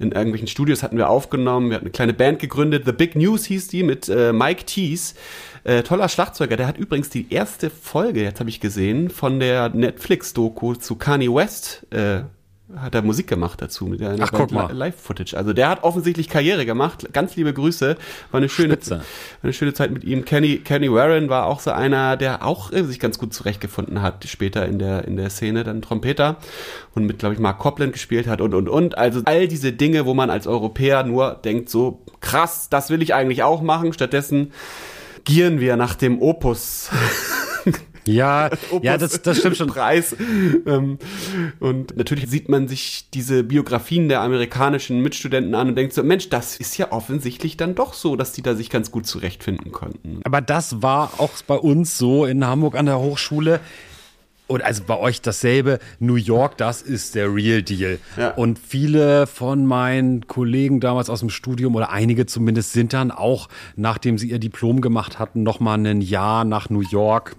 in 0.01 0.11
irgendwelchen 0.11 0.49
Studios 0.49 0.83
hatten 0.83 0.97
wir 0.97 1.09
aufgenommen. 1.09 1.69
Wir 1.69 1.77
hatten 1.77 1.85
eine 1.85 1.93
kleine 1.93 2.15
Band 2.15 2.41
gegründet. 2.41 2.85
The 2.87 2.93
Big 2.93 3.15
News 3.15 3.45
hieß 3.45 3.69
die 3.69 3.85
mit 3.85 4.09
äh, 4.09 4.33
Mike 4.33 4.65
Tees. 4.65 5.15
Äh, 5.63 5.85
toller 5.85 6.09
Schlagzeuger, 6.09 6.57
der 6.57 6.67
hat 6.67 6.77
übrigens 6.77 7.09
die 7.09 7.33
erste 7.33 7.71
Folge, 7.71 8.23
jetzt 8.23 8.41
habe 8.41 8.51
ich 8.51 8.59
gesehen, 8.59 9.11
von 9.11 9.39
der 9.39 9.69
Netflix-Doku 9.69 10.75
zu 10.75 10.97
Kanye 10.97 11.33
West 11.33 11.87
äh, 11.93 12.23
hat 12.77 12.95
er 12.95 13.03
Musik 13.03 13.27
gemacht 13.27 13.61
dazu 13.61 13.87
mit 13.87 14.01
der 14.01 14.17
Live-Footage. 14.17 15.37
Also 15.37 15.53
der 15.53 15.69
hat 15.69 15.83
offensichtlich 15.83 16.29
Karriere 16.29 16.65
gemacht. 16.65 17.13
Ganz 17.13 17.37
liebe 17.37 17.53
Grüße. 17.53 17.97
War 18.31 18.39
eine 18.39 18.49
schöne, 18.49 18.79
war 18.89 19.01
eine 19.43 19.53
schöne 19.53 19.75
Zeit 19.75 19.91
mit 19.91 20.05
ihm. 20.05 20.25
Kenny, 20.25 20.59
Kenny 20.59 20.91
Warren 20.93 21.29
war 21.29 21.47
auch 21.47 21.61
so 21.61 21.71
einer, 21.71 22.17
der 22.17 22.45
auch 22.45 22.73
äh, 22.73 22.85
sich 22.85 22.99
ganz 22.99 23.19
gut 23.19 23.35
zurechtgefunden 23.35 24.03
hat 24.03 24.25
später 24.27 24.67
in 24.67 24.79
der, 24.79 25.05
in 25.07 25.17
der 25.17 25.31
Szene, 25.31 25.65
dann 25.65 25.83
Trompeter 25.83 26.37
und 26.95 27.05
mit, 27.07 27.19
glaube 27.19 27.35
ich, 27.35 27.41
Mark 27.41 27.59
Copland 27.59 27.93
gespielt 27.93 28.27
hat 28.27 28.41
und, 28.41 28.55
und, 28.55 28.69
und. 28.69 28.97
Also 28.97 29.23
all 29.25 29.49
diese 29.49 29.73
Dinge, 29.73 30.07
wo 30.07 30.15
man 30.15 30.31
als 30.31 30.47
Europäer 30.47 31.05
nur 31.05 31.41
denkt, 31.45 31.69
so 31.69 32.03
krass, 32.21 32.69
das 32.71 32.91
will 32.91 33.03
ich 33.03 33.15
eigentlich 33.15 33.43
auch 33.43 33.63
machen. 33.63 33.93
Stattdessen 33.93 34.53
gieren 35.25 35.61
wir 35.61 35.77
nach 35.77 35.95
dem 35.95 36.21
Opus. 36.21 36.91
Ja, 38.05 38.51
ja, 38.83 38.99
das, 38.99 39.23
das 39.23 39.39
stimmt 39.39 39.57
schon. 39.57 39.69
Preis. 39.69 40.17
Ähm, 40.67 40.99
und 41.61 41.97
natürlich 41.97 42.29
sieht 42.29 42.49
man 42.49 42.69
sich 42.69 43.09
diese 43.15 43.45
Biografien 43.45 44.09
der 44.09 44.21
amerikanischen 44.21 45.01
Mitstudenten 45.01 45.55
an 45.55 45.69
und 45.69 45.77
denkt 45.77 45.93
so, 45.93 46.03
Mensch, 46.03 46.29
das 46.29 46.57
ist 46.57 46.77
ja 46.77 46.93
offensichtlich 46.93 47.57
dann 47.57 47.75
doch 47.75 47.95
so, 47.95 48.17
dass 48.17 48.33
die 48.33 48.43
da 48.43 48.55
sich 48.55 48.71
ganz 48.71 48.91
gut 48.91 49.07
zurechtfinden 49.07 49.73
konnten. 49.73 50.21
Aber 50.25 50.41
das 50.41 50.83
war 50.83 51.13
auch 51.19 51.31
bei 51.47 51.57
uns 51.57 51.97
so 51.97 52.25
in 52.27 52.45
Hamburg 52.45 52.77
an 52.77 52.87
der 52.87 52.99
Hochschule. 52.99 53.61
Und 54.49 54.63
also 54.63 54.83
bei 54.85 54.99
euch 54.99 55.23
dasselbe, 55.23 55.79
New 55.99 56.17
York, 56.17 56.59
das 56.59 56.83
ist 56.83 57.15
der 57.15 57.35
Real 57.35 57.63
Deal. 57.63 57.99
Ja. 58.19 58.33
Und 58.33 58.59
viele 58.59 59.27
von 59.27 59.65
meinen 59.65 60.27
Kollegen 60.27 60.79
damals 60.79 61.09
aus 61.09 61.21
dem 61.21 61.31
Studium 61.31 61.75
oder 61.75 61.91
einige 61.91 62.27
zumindest 62.27 62.73
sind 62.73 62.93
dann 62.93 63.11
auch, 63.11 63.49
nachdem 63.77 64.19
sie 64.19 64.29
ihr 64.29 64.39
Diplom 64.39 64.83
gemacht 64.83 65.19
hatten, 65.19 65.43
nochmal 65.43 65.79
ein 65.87 66.03
Jahr 66.03 66.45
nach 66.45 66.69
New 66.69 66.83
York 66.83 67.37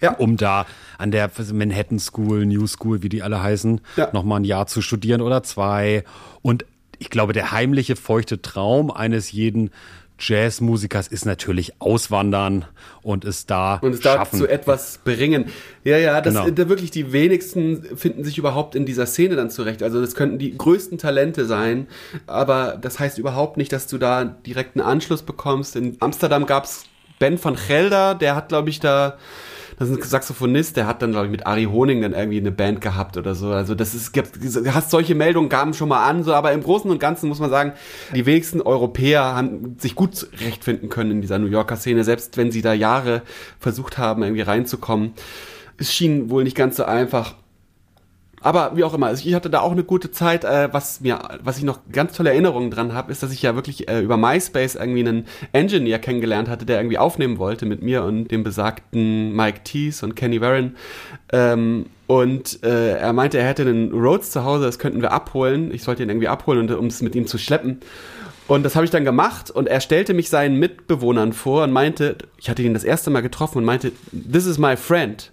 ja. 0.00 0.12
um 0.14 0.36
da 0.36 0.66
an 0.98 1.10
der 1.10 1.30
Manhattan 1.52 1.98
School, 1.98 2.46
New 2.46 2.66
School, 2.66 3.02
wie 3.02 3.08
die 3.08 3.22
alle 3.22 3.42
heißen, 3.42 3.80
ja. 3.96 4.10
nochmal 4.12 4.40
ein 4.40 4.44
Jahr 4.44 4.66
zu 4.66 4.82
studieren 4.82 5.20
oder 5.20 5.42
zwei. 5.42 6.04
Und 6.42 6.64
ich 6.98 7.10
glaube, 7.10 7.32
der 7.32 7.52
heimliche, 7.52 7.96
feuchte 7.96 8.42
Traum 8.42 8.90
eines 8.90 9.32
jeden 9.32 9.70
Jazzmusikers 10.18 11.08
ist 11.08 11.26
natürlich 11.26 11.80
auswandern 11.80 12.66
und 13.02 13.24
es 13.24 13.46
da 13.46 13.76
und 13.76 13.94
es 13.94 14.00
da 14.00 14.24
zu 14.30 14.46
etwas 14.46 14.98
bringen. 15.04 15.46
Ja, 15.82 15.98
ja, 15.98 16.20
das 16.20 16.34
genau. 16.34 16.48
da 16.50 16.68
wirklich 16.68 16.92
die 16.92 17.12
wenigsten 17.12 17.96
finden 17.96 18.22
sich 18.22 18.38
überhaupt 18.38 18.76
in 18.76 18.86
dieser 18.86 19.06
Szene 19.06 19.34
dann 19.34 19.50
zurecht. 19.50 19.82
Also 19.82 20.00
das 20.00 20.14
könnten 20.14 20.38
die 20.38 20.56
größten 20.56 20.98
Talente 20.98 21.46
sein, 21.46 21.88
aber 22.26 22.78
das 22.80 23.00
heißt 23.00 23.18
überhaupt 23.18 23.56
nicht, 23.56 23.72
dass 23.72 23.88
du 23.88 23.98
da 23.98 24.24
direkt 24.24 24.76
einen 24.76 24.86
Anschluss 24.86 25.22
bekommst. 25.22 25.74
In 25.74 25.96
Amsterdam 25.98 26.46
gab's 26.46 26.84
Ben 27.18 27.42
van 27.42 27.56
Gelder, 27.56 28.14
der 28.14 28.34
hat 28.34 28.48
glaube 28.48 28.70
ich 28.70 28.80
da 28.80 29.16
das 29.78 29.88
ist 29.88 29.96
ein 29.96 30.02
Saxophonist, 30.02 30.76
der 30.76 30.86
hat 30.86 31.02
dann, 31.02 31.10
glaube 31.10 31.26
ich, 31.26 31.32
mit 31.32 31.46
Ari 31.46 31.64
Honing 31.64 32.02
dann 32.02 32.12
irgendwie 32.12 32.38
eine 32.38 32.52
Band 32.52 32.80
gehabt 32.80 33.16
oder 33.16 33.34
so. 33.34 33.50
Also 33.50 33.74
das 33.74 33.94
ist, 33.94 34.12
hast 34.66 34.90
solche 34.90 35.14
Meldungen 35.14 35.48
gaben 35.48 35.74
schon 35.74 35.88
mal 35.88 36.08
an, 36.08 36.22
so, 36.22 36.32
aber 36.32 36.52
im 36.52 36.62
Großen 36.62 36.90
und 36.90 37.00
Ganzen 37.00 37.28
muss 37.28 37.40
man 37.40 37.50
sagen, 37.50 37.72
die 38.14 38.24
wenigsten 38.24 38.60
Europäer 38.60 39.22
haben 39.22 39.76
sich 39.78 39.94
gut 39.94 40.14
zurechtfinden 40.14 40.90
können 40.90 41.10
in 41.10 41.20
dieser 41.22 41.38
New 41.38 41.48
Yorker 41.48 41.76
Szene, 41.76 42.04
selbst 42.04 42.36
wenn 42.36 42.52
sie 42.52 42.62
da 42.62 42.72
Jahre 42.72 43.22
versucht 43.58 43.98
haben, 43.98 44.22
irgendwie 44.22 44.42
reinzukommen. 44.42 45.14
Es 45.76 45.92
schien 45.92 46.30
wohl 46.30 46.44
nicht 46.44 46.56
ganz 46.56 46.76
so 46.76 46.84
einfach. 46.84 47.34
Aber 48.44 48.72
wie 48.76 48.84
auch 48.84 48.92
immer, 48.92 49.06
also 49.06 49.26
ich 49.26 49.34
hatte 49.34 49.48
da 49.48 49.60
auch 49.60 49.72
eine 49.72 49.84
gute 49.84 50.10
Zeit. 50.10 50.44
Äh, 50.44 50.68
was 50.70 51.00
mir, 51.00 51.18
was 51.42 51.56
ich 51.56 51.64
noch 51.64 51.78
ganz 51.90 52.12
tolle 52.12 52.28
Erinnerungen 52.28 52.70
dran 52.70 52.92
habe, 52.92 53.10
ist, 53.10 53.22
dass 53.22 53.32
ich 53.32 53.40
ja 53.40 53.54
wirklich 53.54 53.88
äh, 53.88 54.00
über 54.00 54.18
MySpace 54.18 54.74
irgendwie 54.74 55.00
einen 55.00 55.26
Engineer 55.52 55.98
kennengelernt 55.98 56.50
hatte, 56.50 56.66
der 56.66 56.76
irgendwie 56.76 56.98
aufnehmen 56.98 57.38
wollte 57.38 57.64
mit 57.64 57.82
mir 57.82 58.04
und 58.04 58.30
dem 58.30 58.44
besagten 58.44 59.34
Mike 59.34 59.60
Tees 59.64 60.02
und 60.02 60.14
Kenny 60.14 60.42
Warren. 60.42 60.76
Ähm, 61.32 61.86
und 62.06 62.62
äh, 62.62 62.98
er 62.98 63.14
meinte, 63.14 63.38
er 63.38 63.48
hätte 63.48 63.62
einen 63.62 63.92
Rhodes 63.92 64.30
zu 64.30 64.44
Hause, 64.44 64.66
das 64.66 64.78
könnten 64.78 65.00
wir 65.00 65.12
abholen. 65.12 65.72
Ich 65.72 65.82
sollte 65.82 66.02
ihn 66.02 66.10
irgendwie 66.10 66.28
abholen, 66.28 66.70
um 66.70 66.88
es 66.88 67.00
mit 67.00 67.14
ihm 67.14 67.26
zu 67.26 67.38
schleppen. 67.38 67.80
Und 68.46 68.62
das 68.62 68.76
habe 68.76 68.84
ich 68.84 68.90
dann 68.90 69.06
gemacht 69.06 69.50
und 69.50 69.68
er 69.68 69.80
stellte 69.80 70.12
mich 70.12 70.28
seinen 70.28 70.58
Mitbewohnern 70.58 71.32
vor 71.32 71.64
und 71.64 71.72
meinte, 71.72 72.18
ich 72.36 72.50
hatte 72.50 72.60
ihn 72.60 72.74
das 72.74 72.84
erste 72.84 73.08
Mal 73.08 73.22
getroffen 73.22 73.56
und 73.56 73.64
meinte, 73.64 73.92
this 74.12 74.44
is 74.44 74.58
my 74.58 74.76
friend 74.76 75.32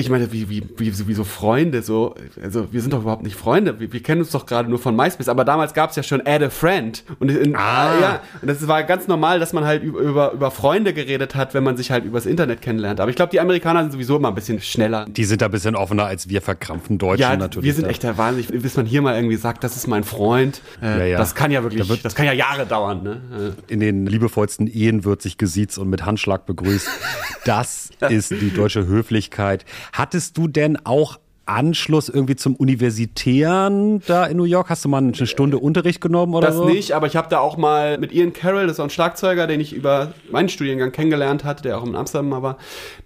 ich 0.00 0.10
meine, 0.10 0.32
wie, 0.32 0.48
wie, 0.48 0.62
wie, 0.76 1.08
wie 1.08 1.14
so 1.14 1.24
Freunde, 1.24 1.82
so, 1.82 2.14
also 2.40 2.72
wir 2.72 2.80
sind 2.80 2.92
doch 2.92 3.00
überhaupt 3.00 3.24
nicht 3.24 3.34
Freunde, 3.34 3.80
wir, 3.80 3.92
wir 3.92 4.00
kennen 4.00 4.20
uns 4.20 4.30
doch 4.30 4.46
gerade 4.46 4.70
nur 4.70 4.78
von 4.78 4.94
MySpace, 4.94 5.28
aber 5.28 5.44
damals 5.44 5.74
gab 5.74 5.90
es 5.90 5.96
ja 5.96 6.04
schon 6.04 6.24
Add 6.24 6.44
a 6.44 6.50
Friend. 6.50 7.02
Und 7.18 7.32
in, 7.32 7.56
ah. 7.56 8.00
ja, 8.00 8.20
und 8.40 8.46
das 8.46 8.68
war 8.68 8.84
ganz 8.84 9.08
normal, 9.08 9.40
dass 9.40 9.52
man 9.52 9.64
halt 9.64 9.82
über, 9.82 10.30
über 10.30 10.52
Freunde 10.52 10.94
geredet 10.94 11.34
hat, 11.34 11.52
wenn 11.52 11.64
man 11.64 11.76
sich 11.76 11.90
halt 11.90 12.04
übers 12.04 12.26
Internet 12.26 12.62
kennenlernt. 12.62 13.00
Aber 13.00 13.10
ich 13.10 13.16
glaube, 13.16 13.30
die 13.32 13.40
Amerikaner 13.40 13.82
sind 13.82 13.90
sowieso 13.90 14.18
immer 14.18 14.28
ein 14.28 14.36
bisschen 14.36 14.60
schneller. 14.60 15.04
Die 15.08 15.24
sind 15.24 15.42
da 15.42 15.46
ein 15.46 15.50
bisschen 15.50 15.74
offener 15.74 16.04
als 16.04 16.28
wir 16.28 16.42
verkrampften 16.42 16.98
Deutschen 16.98 17.22
ja, 17.22 17.36
natürlich. 17.36 17.66
Wir 17.66 17.74
sind 17.74 17.88
echt 17.88 18.04
der 18.04 18.16
Wahnsinn, 18.16 18.62
bis 18.62 18.76
man 18.76 18.86
hier 18.86 19.02
mal 19.02 19.16
irgendwie 19.16 19.36
sagt, 19.36 19.64
das 19.64 19.74
ist 19.74 19.88
mein 19.88 20.04
Freund. 20.04 20.62
Äh, 20.80 20.86
ja, 20.86 21.04
ja. 21.06 21.18
Das 21.18 21.34
kann 21.34 21.50
ja 21.50 21.64
wirklich, 21.64 21.88
da 21.88 21.96
das 22.00 22.14
kann 22.14 22.24
ja 22.24 22.32
Jahre 22.32 22.66
dauern. 22.66 23.02
Ne? 23.02 23.56
In 23.66 23.80
den 23.80 24.06
liebevollsten 24.06 24.68
Ehen 24.68 25.04
wird 25.04 25.22
sich 25.22 25.38
gesiezt 25.38 25.76
und 25.76 25.90
mit 25.90 26.06
Handschlag 26.06 26.46
begrüßt. 26.46 26.88
Das 27.44 27.88
ist 28.10 28.30
die 28.30 28.52
deutsche 28.52 28.86
Höflichkeit. 28.86 29.64
Hattest 29.92 30.36
du 30.36 30.48
denn 30.48 30.78
auch 30.84 31.18
Anschluss 31.48 32.08
irgendwie 32.08 32.36
zum 32.36 32.54
Universitären 32.54 34.02
da 34.06 34.26
in 34.26 34.36
New 34.36 34.44
York? 34.44 34.68
Hast 34.68 34.84
du 34.84 34.88
mal 34.88 34.98
eine 34.98 35.26
Stunde 35.26 35.58
Unterricht 35.58 36.00
genommen 36.00 36.34
oder 36.34 36.48
das 36.48 36.56
so? 36.56 36.64
Das 36.64 36.72
nicht, 36.72 36.92
aber 36.92 37.06
ich 37.06 37.16
habe 37.16 37.28
da 37.28 37.38
auch 37.38 37.56
mal 37.56 37.98
mit 37.98 38.12
Ian 38.12 38.32
Carroll, 38.32 38.66
das 38.66 38.72
ist 38.72 38.80
auch 38.80 38.84
ein 38.84 38.90
Schlagzeuger, 38.90 39.46
den 39.46 39.60
ich 39.60 39.72
über 39.72 40.12
meinen 40.30 40.48
Studiengang 40.48 40.92
kennengelernt 40.92 41.44
hatte, 41.44 41.62
der 41.62 41.78
auch 41.78 41.86
in 41.86 41.96
Amsterdam 41.96 42.42
war, 42.42 42.58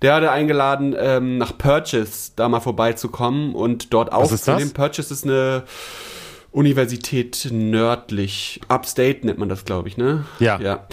der 0.02 0.14
hatte 0.14 0.32
eingeladen, 0.32 0.94
ähm, 0.98 1.38
nach 1.38 1.56
Purchase 1.56 2.32
da 2.36 2.48
mal 2.48 2.60
vorbeizukommen 2.60 3.54
und 3.54 3.94
dort 3.94 4.12
aufzunehmen. 4.12 4.72
Purchase 4.72 5.14
ist 5.14 5.24
eine 5.24 5.62
Universität 6.52 7.48
nördlich. 7.50 8.60
Upstate 8.68 9.26
nennt 9.26 9.38
man 9.38 9.48
das, 9.48 9.64
glaube 9.64 9.88
ich, 9.88 9.96
ne? 9.96 10.26
Ja. 10.38 10.60
ja. 10.60 10.86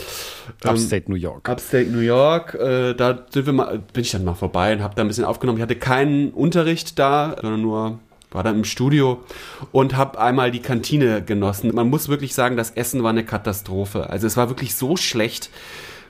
Upstate 0.63 1.03
ähm, 1.05 1.13
New 1.13 1.15
York. 1.15 1.47
Upstate 1.49 1.89
New 1.89 1.99
York. 1.99 2.55
Äh, 2.55 2.93
da 2.93 3.25
sind 3.29 3.45
wir 3.45 3.53
mal, 3.53 3.79
bin 3.93 4.01
ich 4.01 4.11
dann 4.11 4.23
mal 4.23 4.35
vorbei 4.35 4.73
und 4.73 4.81
habe 4.81 4.95
da 4.95 5.01
ein 5.01 5.07
bisschen 5.09 5.25
aufgenommen. 5.25 5.57
Ich 5.57 5.61
hatte 5.61 5.75
keinen 5.75 6.31
Unterricht 6.31 6.97
da, 6.97 7.35
sondern 7.41 7.61
nur 7.61 7.99
war 8.31 8.43
dann 8.43 8.55
im 8.55 8.63
Studio 8.63 9.23
und 9.71 9.97
habe 9.97 10.19
einmal 10.19 10.51
die 10.51 10.59
Kantine 10.59 11.23
genossen. 11.23 11.73
Man 11.73 11.89
muss 11.89 12.09
wirklich 12.09 12.33
sagen, 12.33 12.57
das 12.57 12.71
Essen 12.71 13.03
war 13.03 13.09
eine 13.09 13.25
Katastrophe. 13.25 14.09
Also 14.09 14.27
es 14.27 14.37
war 14.37 14.49
wirklich 14.49 14.75
so 14.75 14.95
schlecht. 14.97 15.49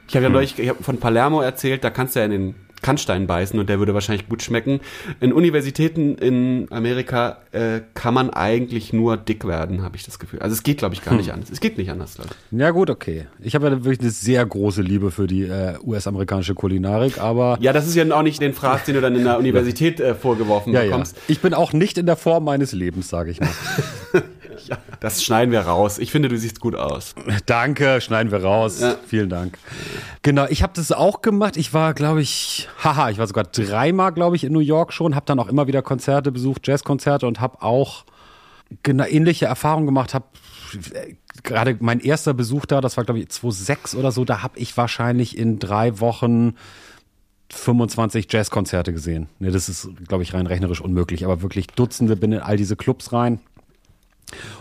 Ich 0.07 0.15
habe 0.15 0.23
ja 0.23 0.27
hm. 0.27 0.33
neulich 0.33 0.59
ich 0.59 0.69
hab 0.69 0.83
von 0.83 0.97
Palermo 0.97 1.41
erzählt, 1.41 1.83
da 1.83 1.89
kannst 1.89 2.15
du 2.15 2.19
ja 2.19 2.25
in 2.25 2.31
den 2.31 2.55
Kannstein 2.82 3.27
beißen 3.27 3.59
und 3.59 3.69
der 3.69 3.80
würde 3.80 3.93
wahrscheinlich 3.93 4.27
gut 4.27 4.41
schmecken. 4.41 4.80
In 5.19 5.34
Universitäten 5.34 6.15
in 6.15 6.67
Amerika 6.71 7.38
äh, 7.51 7.82
kann 7.93 8.13
man 8.13 8.30
eigentlich 8.30 8.93
nur 8.93 9.17
dick 9.17 9.45
werden, 9.45 9.82
habe 9.82 9.95
ich 9.95 10.03
das 10.03 10.19
Gefühl. 10.19 10.39
Also 10.39 10.53
es 10.53 10.63
geht, 10.63 10.77
glaube 10.77 10.95
ich, 10.95 11.03
gar 11.03 11.11
hm. 11.11 11.17
nicht 11.17 11.34
anders. 11.34 11.49
Es 11.49 11.59
geht 11.59 11.77
nicht 11.77 11.91
anders, 11.91 12.15
glaube 12.15 12.30
ich. 12.32 12.59
Ja 12.59 12.71
gut, 12.71 12.89
okay. 12.89 13.27
Ich 13.39 13.55
habe 13.55 13.67
ja 13.67 13.71
wirklich 13.84 13.99
eine 13.99 14.11
sehr 14.11 14.45
große 14.45 14.82
Liebe 14.82 15.11
für 15.11 15.27
die 15.27 15.43
äh, 15.43 15.75
US-amerikanische 15.84 16.55
Kulinarik, 16.55 17.19
aber... 17.19 17.57
Ja, 17.61 17.73
das 17.73 17.88
ist 17.88 17.95
ja 17.95 18.09
auch 18.13 18.23
nicht 18.23 18.41
den 18.41 18.53
Fraß, 18.53 18.86
den 18.86 18.95
du 18.95 19.01
dann 19.01 19.15
in 19.15 19.23
der 19.23 19.38
Universität 19.39 19.99
äh, 19.99 20.15
vorgeworfen 20.15 20.73
ja, 20.73 20.84
bekommst. 20.84 21.15
Ja. 21.15 21.23
Ich 21.27 21.39
bin 21.39 21.53
auch 21.53 21.73
nicht 21.73 21.97
in 21.97 22.05
der 22.05 22.15
Form 22.15 22.45
meines 22.45 22.71
Lebens, 22.71 23.09
sage 23.09 23.32
ich 23.32 23.39
mal. 23.39 23.49
Ja, 24.70 24.78
das 24.99 25.24
schneiden 25.24 25.51
wir 25.51 25.61
raus. 25.61 25.97
Ich 25.97 26.11
finde, 26.11 26.30
du 26.30 26.38
siehst 26.38 26.59
gut 26.59 26.76
aus. 26.76 27.15
Danke, 27.47 28.01
schneiden 28.01 28.32
wir 28.32 28.43
raus. 28.43 28.82
Ja. 28.82 28.97
Vielen 29.07 29.30
Dank. 29.30 29.57
Genau, 30.22 30.45
ich 30.47 30.61
habe 30.61 30.74
das 30.76 30.91
auch 30.91 31.22
gemacht. 31.22 31.57
Ich 31.57 31.74
war, 31.74 31.95
glaube 31.95 32.22
ich, 32.22 32.70
haha, 32.84 33.09
ich 33.09 33.17
war 33.17 33.26
sogar 33.26 33.45
dreimal, 33.45 34.11
glaube 34.11 34.36
ich, 34.36 34.43
in 34.43 34.53
New 34.53 34.59
York 34.59 34.93
schon, 34.93 35.15
habe 35.15 35.26
dann 35.26 35.39
auch 35.39 35.47
immer 35.47 35.65
wieder 35.65 35.82
Konzerte 35.82 36.32
besucht, 36.32 36.67
Jazzkonzerte 36.67 37.26
und 37.26 37.39
habe 37.39 37.63
auch 37.63 38.05
genau 38.84 39.05
ähnliche 39.05 39.47
Erfahrungen 39.47 39.88
gemacht, 39.88 40.13
habe 40.13 40.26
äh, 40.93 41.15
gerade 41.41 41.76
mein 41.80 41.99
erster 41.99 42.36
Besuch 42.36 42.67
da, 42.67 42.80
das 42.82 42.97
war 42.97 43.05
glaube 43.05 43.20
ich 43.20 43.30
2006 43.30 43.95
oder 43.95 44.11
so, 44.11 44.26
da 44.26 44.43
habe 44.43 44.59
ich 44.59 44.78
wahrscheinlich 44.78 45.36
in 45.36 45.57
drei 45.57 45.99
Wochen 45.99 46.53
25 47.51 48.32
Jazzkonzerte 48.32 48.93
gesehen. 48.93 49.28
Ne, 49.39 49.49
das 49.49 49.70
ist, 49.70 49.89
glaube 50.07 50.22
ich, 50.22 50.36
rein 50.36 50.45
rechnerisch 50.45 50.82
unmöglich, 50.82 51.26
aber 51.26 51.41
wirklich 51.41 51.65
Dutzende 51.67 52.15
bin 52.15 52.32
in 52.32 52.39
all 52.39 52.57
diese 52.57 52.76
Clubs 52.76 53.11
rein 53.11 53.39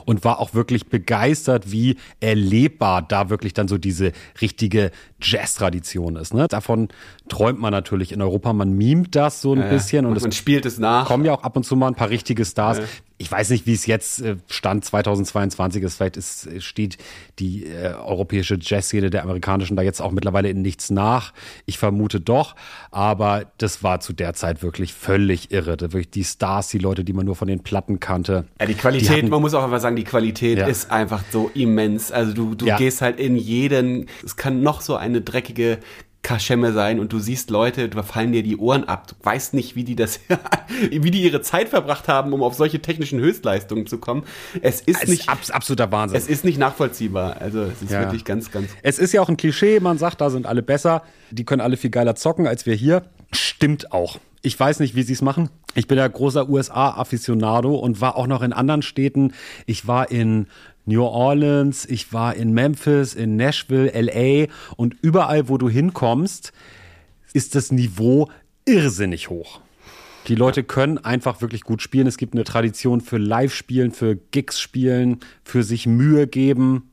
und 0.04 0.24
war 0.24 0.38
auch 0.38 0.54
wirklich 0.54 0.86
begeistert, 0.86 1.70
wie 1.72 1.96
erlebbar 2.20 3.02
da 3.02 3.30
wirklich 3.30 3.54
dann 3.54 3.68
so 3.68 3.78
diese 3.78 4.12
richtige 4.40 4.90
Jazz-Tradition 5.20 6.16
ist. 6.16 6.34
Ne? 6.34 6.46
Davon 6.48 6.88
träumt 7.28 7.60
man 7.60 7.72
natürlich 7.72 8.12
in 8.12 8.22
Europa. 8.22 8.52
Man 8.52 8.72
mimt 8.72 9.14
das 9.16 9.40
so 9.40 9.54
ein 9.54 9.60
ja, 9.60 9.68
bisschen 9.68 10.06
und, 10.06 10.14
und 10.14 10.22
man 10.22 10.32
spielt 10.32 10.66
es 10.66 10.78
nach. 10.78 11.06
Kommen 11.06 11.24
ja 11.24 11.32
auch 11.32 11.42
ab 11.42 11.56
und 11.56 11.64
zu 11.64 11.76
mal 11.76 11.88
ein 11.88 11.94
paar 11.94 12.10
richtige 12.10 12.44
Stars. 12.44 12.78
Ja 12.78 12.84
ich 13.18 13.30
weiß 13.30 13.50
nicht, 13.50 13.66
wie 13.66 13.74
es 13.74 13.86
jetzt 13.86 14.20
äh, 14.20 14.36
Stand 14.48 14.84
2022 14.84 15.82
ist. 15.82 15.96
Vielleicht 15.96 16.16
ist, 16.16 16.48
steht 16.62 16.98
die 17.40 17.66
äh, 17.66 17.94
europäische 17.94 18.56
Jazzszene 18.60 19.10
der 19.10 19.24
amerikanischen 19.24 19.76
da 19.76 19.82
jetzt 19.82 20.00
auch 20.00 20.12
mittlerweile 20.12 20.48
in 20.48 20.62
nichts 20.62 20.90
nach. 20.90 21.32
Ich 21.66 21.78
vermute 21.78 22.20
doch. 22.20 22.54
Aber 22.92 23.46
das 23.58 23.82
war 23.82 23.98
zu 23.98 24.12
der 24.12 24.34
Zeit 24.34 24.62
wirklich 24.62 24.94
völlig 24.94 25.50
irre. 25.50 25.76
Da 25.76 25.92
wirklich 25.92 26.10
die 26.10 26.24
Stars, 26.24 26.68
die 26.68 26.78
Leute, 26.78 27.02
die 27.02 27.12
man 27.12 27.26
nur 27.26 27.34
von 27.34 27.48
den 27.48 27.60
Platten 27.60 27.98
kannte. 27.98 28.44
Ja, 28.60 28.66
die 28.66 28.74
Qualität, 28.74 29.08
die 29.08 29.12
hatten, 29.14 29.28
man 29.30 29.40
muss 29.40 29.52
auch 29.52 29.64
einfach 29.64 29.80
sagen, 29.80 29.96
die 29.96 30.04
Qualität 30.04 30.58
ist 30.60 30.92
einfach 30.92 31.24
so 31.32 31.50
immens. 31.54 32.12
Also 32.12 32.32
du, 32.32 32.54
du 32.54 32.66
gehst 32.76 33.02
halt 33.02 33.18
in 33.18 33.36
jeden, 33.36 34.06
es 34.24 34.36
kann 34.36 34.62
noch 34.62 34.80
so 34.80 34.94
eine 35.08 35.22
dreckige 35.22 35.78
Kaschemme 36.22 36.72
sein 36.72 36.98
und 36.98 37.12
du 37.12 37.20
siehst 37.20 37.48
Leute, 37.48 37.88
da 37.88 38.02
fallen 38.02 38.32
dir 38.32 38.42
die 38.42 38.56
Ohren 38.56 38.84
ab. 38.84 39.06
Du 39.06 39.14
weißt 39.22 39.54
nicht, 39.54 39.76
wie 39.76 39.84
die 39.84 39.94
das, 39.94 40.20
wie 40.90 41.10
die 41.10 41.22
ihre 41.22 41.40
Zeit 41.42 41.68
verbracht 41.68 42.08
haben, 42.08 42.32
um 42.32 42.42
auf 42.42 42.54
solche 42.54 42.82
technischen 42.82 43.20
Höchstleistungen 43.20 43.86
zu 43.86 43.98
kommen. 43.98 44.24
Es 44.60 44.80
ist 44.80 45.04
es 45.04 45.08
nicht 45.08 45.30
ist 45.40 45.54
absoluter 45.54 45.90
Wahnsinn. 45.92 46.18
Es 46.18 46.26
ist 46.26 46.44
nicht 46.44 46.58
nachvollziehbar. 46.58 47.40
Also 47.40 47.62
es 47.62 47.82
ist 47.82 47.92
ja. 47.92 48.00
wirklich 48.00 48.24
ganz, 48.24 48.50
ganz. 48.50 48.68
Es 48.82 48.98
ist 48.98 49.12
ja 49.12 49.22
auch 49.22 49.28
ein 49.28 49.36
Klischee. 49.36 49.80
Man 49.80 49.96
sagt, 49.96 50.20
da 50.20 50.28
sind 50.28 50.46
alle 50.46 50.62
besser. 50.62 51.02
Die 51.30 51.44
können 51.44 51.60
alle 51.60 51.76
viel 51.76 51.90
geiler 51.90 52.16
zocken 52.16 52.46
als 52.46 52.66
wir 52.66 52.74
hier. 52.74 53.04
Stimmt 53.32 53.92
auch. 53.92 54.18
Ich 54.42 54.58
weiß 54.58 54.80
nicht, 54.80 54.94
wie 54.94 55.02
sie 55.02 55.12
es 55.12 55.22
machen. 55.22 55.50
Ich 55.74 55.86
bin 55.86 55.98
ja 55.98 56.06
großer 56.06 56.48
USA-Afficionado 56.48 57.74
und 57.74 58.00
war 58.00 58.16
auch 58.16 58.26
noch 58.26 58.42
in 58.42 58.52
anderen 58.52 58.82
Städten. 58.82 59.32
Ich 59.66 59.86
war 59.86 60.10
in 60.10 60.46
New 60.88 61.04
Orleans, 61.04 61.84
ich 61.84 62.14
war 62.14 62.34
in 62.34 62.52
Memphis, 62.52 63.14
in 63.14 63.36
Nashville, 63.36 63.90
LA 63.94 64.50
und 64.76 64.96
überall, 65.02 65.48
wo 65.48 65.58
du 65.58 65.68
hinkommst, 65.68 66.52
ist 67.34 67.54
das 67.54 67.70
Niveau 67.70 68.30
irrsinnig 68.64 69.28
hoch. 69.28 69.60
Die 70.28 70.34
Leute 70.34 70.64
können 70.64 70.96
einfach 70.96 71.42
wirklich 71.42 71.62
gut 71.62 71.82
spielen. 71.82 72.06
Es 72.06 72.16
gibt 72.16 72.34
eine 72.34 72.44
Tradition 72.44 73.02
für 73.02 73.18
Live-Spielen, 73.18 73.92
für 73.92 74.16
Gigs-Spielen, 74.16 75.20
für 75.44 75.62
sich 75.62 75.86
Mühe 75.86 76.26
geben, 76.26 76.90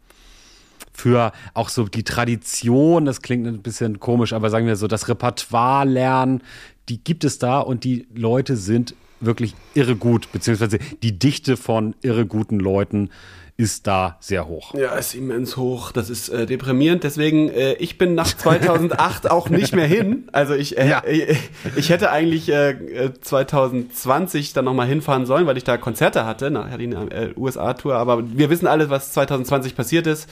für 0.91 1.31
auch 1.53 1.69
so 1.69 1.85
die 1.85 2.03
Tradition, 2.03 3.05
das 3.05 3.21
klingt 3.21 3.47
ein 3.47 3.61
bisschen 3.61 4.01
komisch, 4.01 4.33
aber 4.33 4.49
sagen 4.49 4.67
wir 4.67 4.75
so, 4.75 4.87
das 4.87 5.07
Repertoire 5.07 5.85
lernen, 5.85 6.41
die 6.89 7.01
gibt 7.01 7.23
es 7.23 7.39
da 7.39 7.59
und 7.59 7.85
die 7.85 8.07
Leute 8.13 8.57
sind 8.57 8.93
wirklich 9.21 9.55
irre 9.73 9.95
gut, 9.95 10.31
beziehungsweise 10.33 10.79
die 11.01 11.17
Dichte 11.17 11.55
von 11.55 11.95
irre 12.01 12.25
guten 12.25 12.59
Leuten 12.59 13.09
ist 13.57 13.87
da 13.87 14.17
sehr 14.19 14.47
hoch. 14.47 14.73
Ja, 14.73 14.95
ist 14.95 15.15
immens 15.15 15.55
hoch. 15.55 15.93
Das 15.93 16.09
ist 16.09 16.27
äh, 16.27 16.45
deprimierend. 16.45 17.05
Deswegen, 17.05 17.49
äh, 17.49 17.73
ich 17.75 17.97
bin 17.97 18.13
nach 18.13 18.27
2008 18.27 19.31
auch 19.31 19.49
nicht 19.49 19.73
mehr 19.73 19.87
hin. 19.87 20.27
Also 20.33 20.53
ich, 20.53 20.77
äh, 20.77 20.89
ja. 20.89 21.03
ich, 21.07 21.37
ich 21.77 21.89
hätte 21.89 22.11
eigentlich 22.11 22.49
äh, 22.49 23.13
2020 23.21 24.51
dann 24.51 24.65
nochmal 24.65 24.87
hinfahren 24.87 25.25
sollen, 25.25 25.47
weil 25.47 25.55
ich 25.55 25.63
da 25.63 25.77
Konzerte 25.77 26.25
hatte. 26.25 26.51
Na, 26.51 26.69
hatte 26.69 26.83
eine 26.83 27.11
äh, 27.11 27.33
USA-Tour. 27.37 27.95
Aber 27.95 28.23
wir 28.37 28.49
wissen 28.49 28.67
alle, 28.67 28.89
was 28.89 29.13
2020 29.13 29.73
passiert 29.75 30.05
ist. 30.05 30.29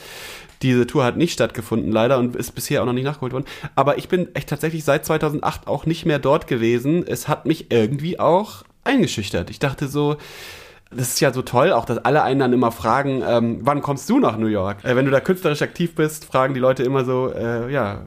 Diese 0.60 0.86
Tour 0.86 1.04
hat 1.04 1.16
nicht 1.16 1.32
stattgefunden, 1.32 1.92
leider, 1.92 2.18
und 2.18 2.36
ist 2.36 2.54
bisher 2.54 2.82
auch 2.82 2.86
noch 2.86 2.92
nicht 2.92 3.04
nachgeholt 3.04 3.32
worden. 3.32 3.46
Aber 3.74 3.96
ich 3.96 4.08
bin 4.08 4.34
echt 4.34 4.50
tatsächlich 4.50 4.84
seit 4.84 5.06
2008 5.06 5.66
auch 5.66 5.86
nicht 5.86 6.04
mehr 6.04 6.18
dort 6.18 6.46
gewesen. 6.46 7.06
Es 7.06 7.26
hat 7.26 7.46
mich 7.46 7.70
irgendwie 7.70 8.18
auch 8.18 8.64
eingeschüchtert. 8.84 9.48
Ich 9.48 9.58
dachte 9.58 9.88
so, 9.88 10.16
das 10.90 11.08
ist 11.08 11.20
ja 11.20 11.32
so 11.32 11.42
toll, 11.42 11.72
auch 11.72 11.84
dass 11.84 11.98
alle 11.98 12.22
einen 12.22 12.40
dann 12.40 12.52
immer 12.52 12.70
fragen, 12.70 13.22
ähm, 13.26 13.60
wann 13.62 13.82
kommst 13.82 14.08
du 14.08 14.18
nach 14.18 14.36
New 14.36 14.46
York? 14.46 14.84
Äh, 14.84 14.96
wenn 14.96 15.04
du 15.04 15.10
da 15.10 15.20
künstlerisch 15.20 15.62
aktiv 15.62 15.94
bist, 15.94 16.24
fragen 16.24 16.54
die 16.54 16.60
Leute 16.60 16.82
immer 16.82 17.04
so, 17.04 17.32
äh, 17.32 17.72
ja, 17.72 18.06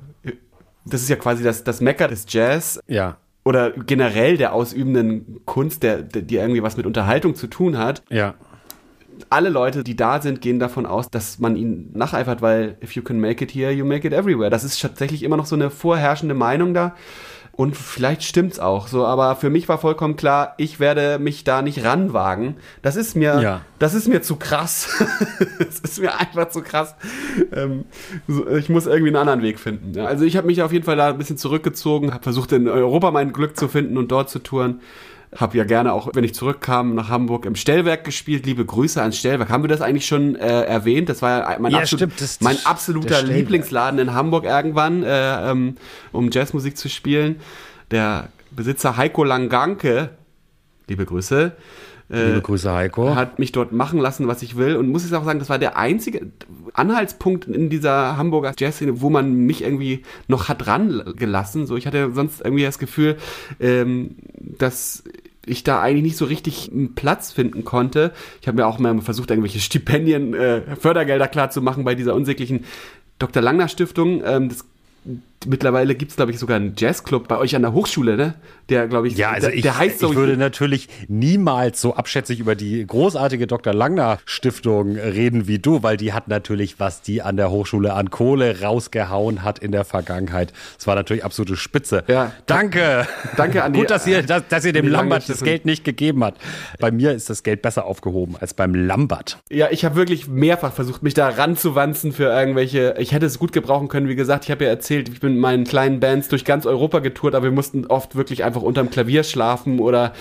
das 0.85 1.01
ist 1.01 1.09
ja 1.09 1.15
quasi 1.15 1.43
das, 1.43 1.63
das 1.63 1.81
Mecker 1.81 2.07
des 2.07 2.25
Jazz. 2.29 2.79
Ja. 2.87 3.17
Oder 3.43 3.71
generell 3.71 4.37
der 4.37 4.53
ausübenden 4.53 5.41
Kunst, 5.45 5.83
der, 5.83 6.01
der, 6.01 6.21
die 6.21 6.35
irgendwie 6.35 6.63
was 6.63 6.77
mit 6.77 6.85
Unterhaltung 6.85 7.35
zu 7.35 7.47
tun 7.47 7.77
hat. 7.77 8.03
Ja. 8.09 8.35
Alle 9.29 9.49
Leute, 9.49 9.83
die 9.83 9.95
da 9.95 10.21
sind, 10.21 10.41
gehen 10.41 10.59
davon 10.59 10.85
aus, 10.85 11.09
dass 11.09 11.39
man 11.39 11.55
ihnen 11.55 11.91
nacheifert, 11.93 12.41
weil 12.41 12.77
if 12.83 12.91
you 12.91 13.01
can 13.01 13.19
make 13.19 13.43
it 13.43 13.51
here, 13.51 13.71
you 13.71 13.85
make 13.85 14.05
it 14.07 14.13
everywhere. 14.13 14.49
Das 14.49 14.63
ist 14.63 14.79
tatsächlich 14.81 15.23
immer 15.23 15.37
noch 15.37 15.45
so 15.45 15.55
eine 15.55 15.69
vorherrschende 15.69 16.35
Meinung 16.35 16.73
da. 16.73 16.95
Und 17.57 17.75
vielleicht 17.75 18.21
stimmt's 18.21 18.59
auch 18.59 18.87
so, 18.87 19.03
aber 19.03 19.35
für 19.35 19.49
mich 19.49 19.67
war 19.67 19.79
vollkommen 19.79 20.15
klar, 20.15 20.53
ich 20.57 20.79
werde 20.79 21.17
mich 21.17 21.43
da 21.43 21.63
nicht 21.63 21.83
ranwagen. 21.83 22.57
Das 22.83 22.95
ist 22.95 23.15
mir, 23.15 23.41
ja. 23.41 23.61
das 23.79 23.95
ist 23.95 24.07
mir 24.07 24.21
zu 24.21 24.35
krass. 24.35 25.03
das 25.57 25.79
ist 25.79 25.99
mir 25.99 26.19
einfach 26.19 26.49
zu 26.49 26.61
krass. 26.61 26.93
Ähm, 27.51 27.85
so, 28.27 28.47
ich 28.47 28.69
muss 28.69 28.85
irgendwie 28.85 29.09
einen 29.09 29.15
anderen 29.15 29.41
Weg 29.41 29.59
finden. 29.59 29.95
Ja, 29.95 30.05
also 30.05 30.23
ich 30.23 30.37
habe 30.37 30.45
mich 30.45 30.61
auf 30.61 30.71
jeden 30.71 30.85
Fall 30.85 30.97
da 30.97 31.07
ein 31.07 31.17
bisschen 31.17 31.37
zurückgezogen, 31.37 32.13
habe 32.13 32.21
versucht 32.21 32.51
in 32.51 32.67
Europa 32.67 33.09
mein 33.09 33.33
Glück 33.33 33.57
zu 33.57 33.67
finden 33.67 33.97
und 33.97 34.11
dort 34.11 34.29
zu 34.29 34.37
touren. 34.37 34.81
Habe 35.35 35.57
ja 35.57 35.65
gerne 35.65 35.91
auch, 35.91 36.09
wenn 36.13 36.23
ich 36.23 36.33
zurückkam 36.33 36.95
nach 36.95 37.09
Hamburg, 37.09 37.45
im 37.45 37.55
Stellwerk 37.55 38.05
gespielt. 38.05 38.45
Liebe 38.45 38.65
Grüße 38.65 39.01
ans 39.01 39.17
Stellwerk. 39.17 39.49
Haben 39.49 39.63
wir 39.63 39.67
das 39.67 39.81
eigentlich 39.81 40.07
schon 40.07 40.35
äh, 40.35 40.63
erwähnt? 40.63 41.09
Das 41.09 41.21
war 41.21 41.51
ja 41.51 41.59
mein, 41.59 41.73
ja, 41.73 41.79
absolut, 41.79 42.13
stimmt, 42.13 42.41
mein 42.41 42.57
absoluter 42.65 43.21
Lieblingsladen 43.21 43.99
in 43.99 44.13
Hamburg 44.13 44.45
irgendwann, 44.45 45.03
äh, 45.03 45.51
ähm, 45.51 45.75
um 46.13 46.31
Jazzmusik 46.31 46.77
zu 46.77 46.87
spielen. 46.87 47.41
Der 47.91 48.29
Besitzer 48.51 48.95
Heiko 48.95 49.25
Langanke, 49.25 50.11
liebe 50.87 51.05
Grüße, 51.05 51.51
äh, 52.09 52.27
Liebe 52.27 52.41
Grüße, 52.41 52.71
Heiko. 52.71 53.15
Hat 53.15 53.37
mich 53.37 53.51
dort 53.51 53.73
machen 53.73 53.99
lassen, 53.99 54.27
was 54.27 54.41
ich 54.41 54.55
will. 54.55 54.77
Und 54.77 54.89
muss 54.89 55.05
ich 55.05 55.13
auch 55.13 55.25
sagen, 55.25 55.39
das 55.39 55.49
war 55.49 55.59
der 55.59 55.77
einzige 55.77 56.27
Anhaltspunkt 56.73 57.45
in 57.45 57.69
dieser 57.69 58.17
Hamburger 58.17 58.53
Jazzszene, 58.57 59.01
wo 59.01 59.09
man 59.09 59.33
mich 59.33 59.63
irgendwie 59.63 60.03
noch 60.27 60.47
hat 60.47 60.67
rangelassen. 60.67 61.65
So, 61.67 61.75
ich 61.75 61.85
hatte 61.85 62.11
sonst 62.13 62.41
irgendwie 62.41 62.63
das 62.63 62.79
Gefühl, 62.79 63.17
ähm, 63.59 64.15
dass 64.37 65.03
ich 65.45 65.63
da 65.63 65.81
eigentlich 65.81 66.03
nicht 66.03 66.17
so 66.17 66.25
richtig 66.25 66.71
einen 66.71 66.95
Platz 66.95 67.31
finden 67.31 67.65
konnte. 67.65 68.13
Ich 68.41 68.47
habe 68.47 68.57
mir 68.57 68.67
auch 68.67 68.79
mal 68.79 69.01
versucht, 69.01 69.29
irgendwelche 69.29 69.59
Stipendien, 69.59 70.33
äh, 70.33 70.75
Fördergelder 70.75 71.27
klar 71.27 71.49
zu 71.49 71.61
machen 71.61 71.83
bei 71.83 71.95
dieser 71.95 72.15
unsäglichen 72.15 72.65
Dr. 73.19 73.41
Langner 73.41 73.67
Stiftung. 73.67 74.21
Ähm, 74.25 74.49
das 74.49 74.65
mittlerweile 75.45 75.95
gibt 75.95 76.11
es, 76.11 76.15
glaube 76.17 76.31
ich, 76.31 76.39
sogar 76.39 76.57
einen 76.57 76.73
Jazzclub 76.77 77.27
bei 77.27 77.37
euch 77.37 77.55
an 77.55 77.61
der 77.61 77.73
Hochschule, 77.73 78.17
ne? 78.17 78.35
Der, 78.69 78.87
glaube 78.87 79.07
ich, 79.07 79.15
ja, 79.15 79.31
also 79.31 79.47
der, 79.47 79.55
ich, 79.55 79.61
der 79.61 79.77
heißt 79.77 79.99
so. 79.99 80.09
ich 80.09 80.15
würde 80.17 80.35
natürlich 80.35 80.89
niemals 81.07 81.79
so 81.79 81.95
abschätzig 81.95 82.39
über 82.39 82.55
die 82.55 82.85
großartige 82.85 83.47
Dr. 83.47 83.73
Langner 83.73 84.19
Stiftung 84.25 84.97
reden 84.97 85.47
wie 85.47 85.59
du, 85.59 85.83
weil 85.83 85.95
die 85.95 86.11
hat 86.11 86.27
natürlich, 86.27 86.79
was 86.79 87.01
die 87.01 87.21
an 87.21 87.37
der 87.37 87.49
Hochschule 87.49 87.93
an 87.93 88.09
Kohle 88.09 88.61
rausgehauen 88.61 89.43
hat 89.43 89.59
in 89.59 89.71
der 89.71 89.85
Vergangenheit. 89.85 90.51
Das 90.75 90.87
war 90.87 90.95
natürlich 90.95 91.23
absolute 91.23 91.55
Spitze. 91.55 92.03
Ja. 92.07 92.33
Danke. 92.45 93.07
Danke 93.37 93.63
an 93.63 93.71
die, 93.71 93.79
Gut, 93.79 93.89
dass 93.89 94.05
ihr, 94.05 94.23
dass, 94.23 94.47
dass 94.49 94.65
ihr 94.65 94.73
dem 94.73 94.87
Lambert 94.87 95.29
das. 95.29 95.43
Geld 95.43 95.65
nicht 95.65 95.83
gegeben 95.83 96.23
hat. 96.23 96.35
Bei 96.79 96.91
mir 96.91 97.13
ist 97.13 97.29
das 97.29 97.43
Geld 97.43 97.61
besser 97.61 97.85
aufgehoben 97.85 98.35
als 98.37 98.53
beim 98.53 98.73
Lambert. 98.75 99.37
Ja, 99.49 99.67
ich 99.71 99.85
habe 99.85 99.95
wirklich 99.95 100.27
mehrfach 100.27 100.73
versucht, 100.73 101.03
mich 101.03 101.13
da 101.13 101.29
ranzuwanzen 101.29 102.11
für 102.11 102.25
irgendwelche. 102.25 102.95
Ich 102.97 103.13
hätte 103.13 103.25
es 103.25 103.39
gut 103.39 103.53
gebrauchen 103.53 103.87
können, 103.87 104.09
wie 104.09 104.15
gesagt. 104.15 104.45
Ich 104.45 104.51
habe 104.51 104.65
ja 104.65 104.69
erzählt, 104.69 105.09
ich 105.09 105.19
bin 105.19 105.26
mit 105.33 105.41
meinen 105.41 105.63
kleinen 105.63 105.99
Bands 105.99 106.27
durch 106.27 106.45
ganz 106.45 106.65
Europa 106.65 106.99
getourt, 106.99 107.35
aber 107.35 107.45
wir 107.45 107.51
mussten 107.51 107.85
oft 107.85 108.15
wirklich 108.15 108.43
einfach 108.43 108.61
unterm 108.61 108.89
Klavier 108.89 109.23
schlafen 109.23 109.79
oder 109.79 110.13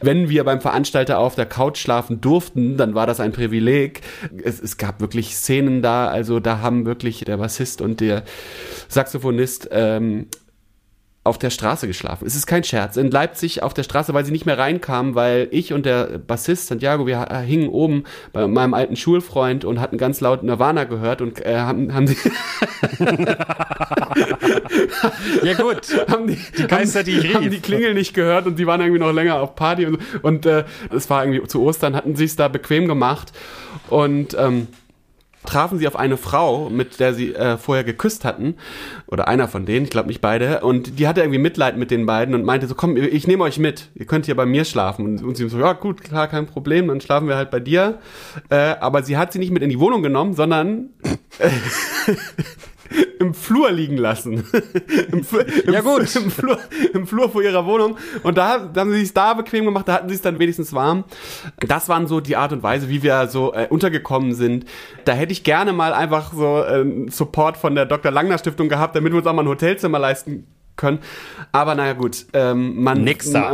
wenn 0.00 0.28
wir 0.28 0.44
beim 0.44 0.60
Veranstalter 0.60 1.18
auf 1.18 1.34
der 1.34 1.46
Couch 1.46 1.78
schlafen 1.78 2.20
durften, 2.20 2.76
dann 2.76 2.94
war 2.94 3.06
das 3.06 3.20
ein 3.20 3.32
Privileg. 3.32 4.00
Es, 4.42 4.60
es 4.60 4.76
gab 4.76 5.00
wirklich 5.00 5.36
Szenen 5.36 5.82
da, 5.82 6.08
also 6.08 6.40
da 6.40 6.60
haben 6.60 6.86
wirklich 6.86 7.20
der 7.20 7.36
Bassist 7.36 7.80
und 7.80 8.00
der 8.00 8.24
Saxophonist 8.88 9.68
ähm, 9.72 10.26
auf 11.24 11.38
der 11.38 11.48
Straße 11.50 11.86
geschlafen. 11.86 12.26
Es 12.26 12.34
ist 12.34 12.46
kein 12.46 12.64
Scherz. 12.64 12.98
In 12.98 13.10
Leipzig 13.10 13.62
auf 13.62 13.72
der 13.72 13.82
Straße, 13.82 14.12
weil 14.12 14.26
sie 14.26 14.30
nicht 14.32 14.44
mehr 14.44 14.58
reinkamen, 14.58 15.14
weil 15.14 15.48
ich 15.52 15.72
und 15.72 15.86
der 15.86 16.18
Bassist 16.18 16.66
Santiago, 16.66 17.06
wir 17.06 17.18
ha- 17.18 17.38
hingen 17.40 17.70
oben 17.70 18.04
bei 18.34 18.46
meinem 18.46 18.74
alten 18.74 18.94
Schulfreund 18.94 19.64
und 19.64 19.80
hatten 19.80 19.96
ganz 19.96 20.20
laut 20.20 20.42
Nirvana 20.42 20.84
gehört 20.84 21.22
und 21.22 21.40
äh, 21.44 21.56
haben, 21.56 21.94
haben, 21.94 22.06
die, 22.06 22.16
Ja 25.42 25.54
gut. 25.54 25.86
haben 26.10 26.26
die, 26.26 26.38
Die 26.58 26.66
Geister, 26.66 27.00
haben, 27.00 27.06
die 27.06 27.18
ich 27.18 27.34
haben 27.34 27.44
rief. 27.44 27.54
die 27.54 27.60
Klingel 27.60 27.94
nicht 27.94 28.14
gehört 28.14 28.46
und 28.46 28.58
die 28.58 28.66
waren 28.66 28.80
irgendwie 28.80 29.00
noch 29.00 29.12
länger 29.12 29.36
auf 29.40 29.54
Party 29.56 29.86
und, 29.86 29.98
und 30.22 30.46
äh, 30.46 30.64
es 30.94 31.08
war 31.10 31.24
irgendwie 31.24 31.46
zu 31.48 31.62
Ostern, 31.62 31.94
hatten 31.96 32.16
sie 32.16 32.24
es 32.24 32.36
da 32.36 32.48
bequem 32.48 32.86
gemacht 32.86 33.32
und 33.88 34.36
ähm, 34.38 34.68
trafen 35.46 35.78
sie 35.78 35.86
auf 35.86 35.96
eine 35.96 36.16
Frau, 36.16 36.70
mit 36.70 37.00
der 37.00 37.14
sie 37.14 37.34
äh, 37.34 37.56
vorher 37.58 37.84
geküsst 37.84 38.24
hatten, 38.24 38.54
oder 39.06 39.28
einer 39.28 39.48
von 39.48 39.66
denen, 39.66 39.84
ich 39.84 39.90
glaube 39.90 40.08
nicht 40.08 40.20
beide, 40.20 40.60
und 40.60 40.98
die 40.98 41.06
hatte 41.06 41.20
irgendwie 41.20 41.38
Mitleid 41.38 41.76
mit 41.76 41.90
den 41.90 42.06
beiden 42.06 42.34
und 42.34 42.44
meinte 42.44 42.66
so, 42.66 42.74
komm, 42.74 42.96
ich 42.96 43.26
nehme 43.26 43.44
euch 43.44 43.58
mit, 43.58 43.90
ihr 43.94 44.06
könnt 44.06 44.26
hier 44.26 44.36
bei 44.36 44.46
mir 44.46 44.64
schlafen. 44.64 45.04
Und, 45.04 45.22
und 45.22 45.36
sie 45.36 45.48
so, 45.48 45.58
ja 45.58 45.72
gut, 45.72 46.02
klar, 46.02 46.28
kein 46.28 46.46
Problem, 46.46 46.88
dann 46.88 47.00
schlafen 47.00 47.28
wir 47.28 47.36
halt 47.36 47.50
bei 47.50 47.60
dir. 47.60 47.98
Äh, 48.48 48.76
aber 48.80 49.02
sie 49.02 49.16
hat 49.16 49.32
sie 49.32 49.38
nicht 49.38 49.52
mit 49.52 49.62
in 49.62 49.70
die 49.70 49.80
Wohnung 49.80 50.02
genommen, 50.02 50.34
sondern 50.34 50.90
im 53.18 53.34
Flur 53.34 53.70
liegen 53.70 53.96
lassen. 53.96 54.44
Im, 55.12 55.24
Flur, 55.24 55.46
im, 55.46 55.72
Ja, 55.72 55.80
gut. 55.80 56.14
Im 56.16 56.30
Flur, 56.30 56.58
Im 56.92 57.06
Flur 57.06 57.28
vor 57.30 57.42
ihrer 57.42 57.66
Wohnung. 57.66 57.96
Und 58.22 58.38
da, 58.38 58.58
da 58.58 58.82
haben 58.82 58.92
sie 58.92 59.02
es 59.02 59.14
da 59.14 59.34
bequem 59.34 59.64
gemacht, 59.64 59.88
da 59.88 59.94
hatten 59.94 60.08
sie 60.08 60.14
es 60.14 60.22
dann 60.22 60.38
wenigstens 60.38 60.72
warm. 60.72 61.04
Das 61.58 61.88
waren 61.88 62.06
so 62.06 62.20
die 62.20 62.36
Art 62.36 62.52
und 62.52 62.62
Weise, 62.62 62.88
wie 62.88 63.02
wir 63.02 63.28
so 63.28 63.52
äh, 63.54 63.66
untergekommen 63.68 64.34
sind. 64.34 64.66
Da 65.04 65.12
hätte 65.12 65.32
ich 65.32 65.44
gerne 65.44 65.72
mal 65.72 65.92
einfach 65.92 66.32
so 66.32 66.62
äh, 66.62 66.84
Support 67.10 67.56
von 67.56 67.74
der 67.74 67.86
Dr. 67.86 68.10
Langner 68.10 68.38
Stiftung 68.38 68.68
gehabt, 68.68 68.96
damit 68.96 69.12
wir 69.12 69.18
uns 69.18 69.26
auch 69.26 69.34
mal 69.34 69.42
ein 69.42 69.48
Hotelzimmer 69.48 69.98
leisten 69.98 70.46
können. 70.76 70.98
Aber 71.52 71.74
naja 71.74 71.92
gut, 71.92 72.26
ähm, 72.32 72.82
man, 72.82 73.04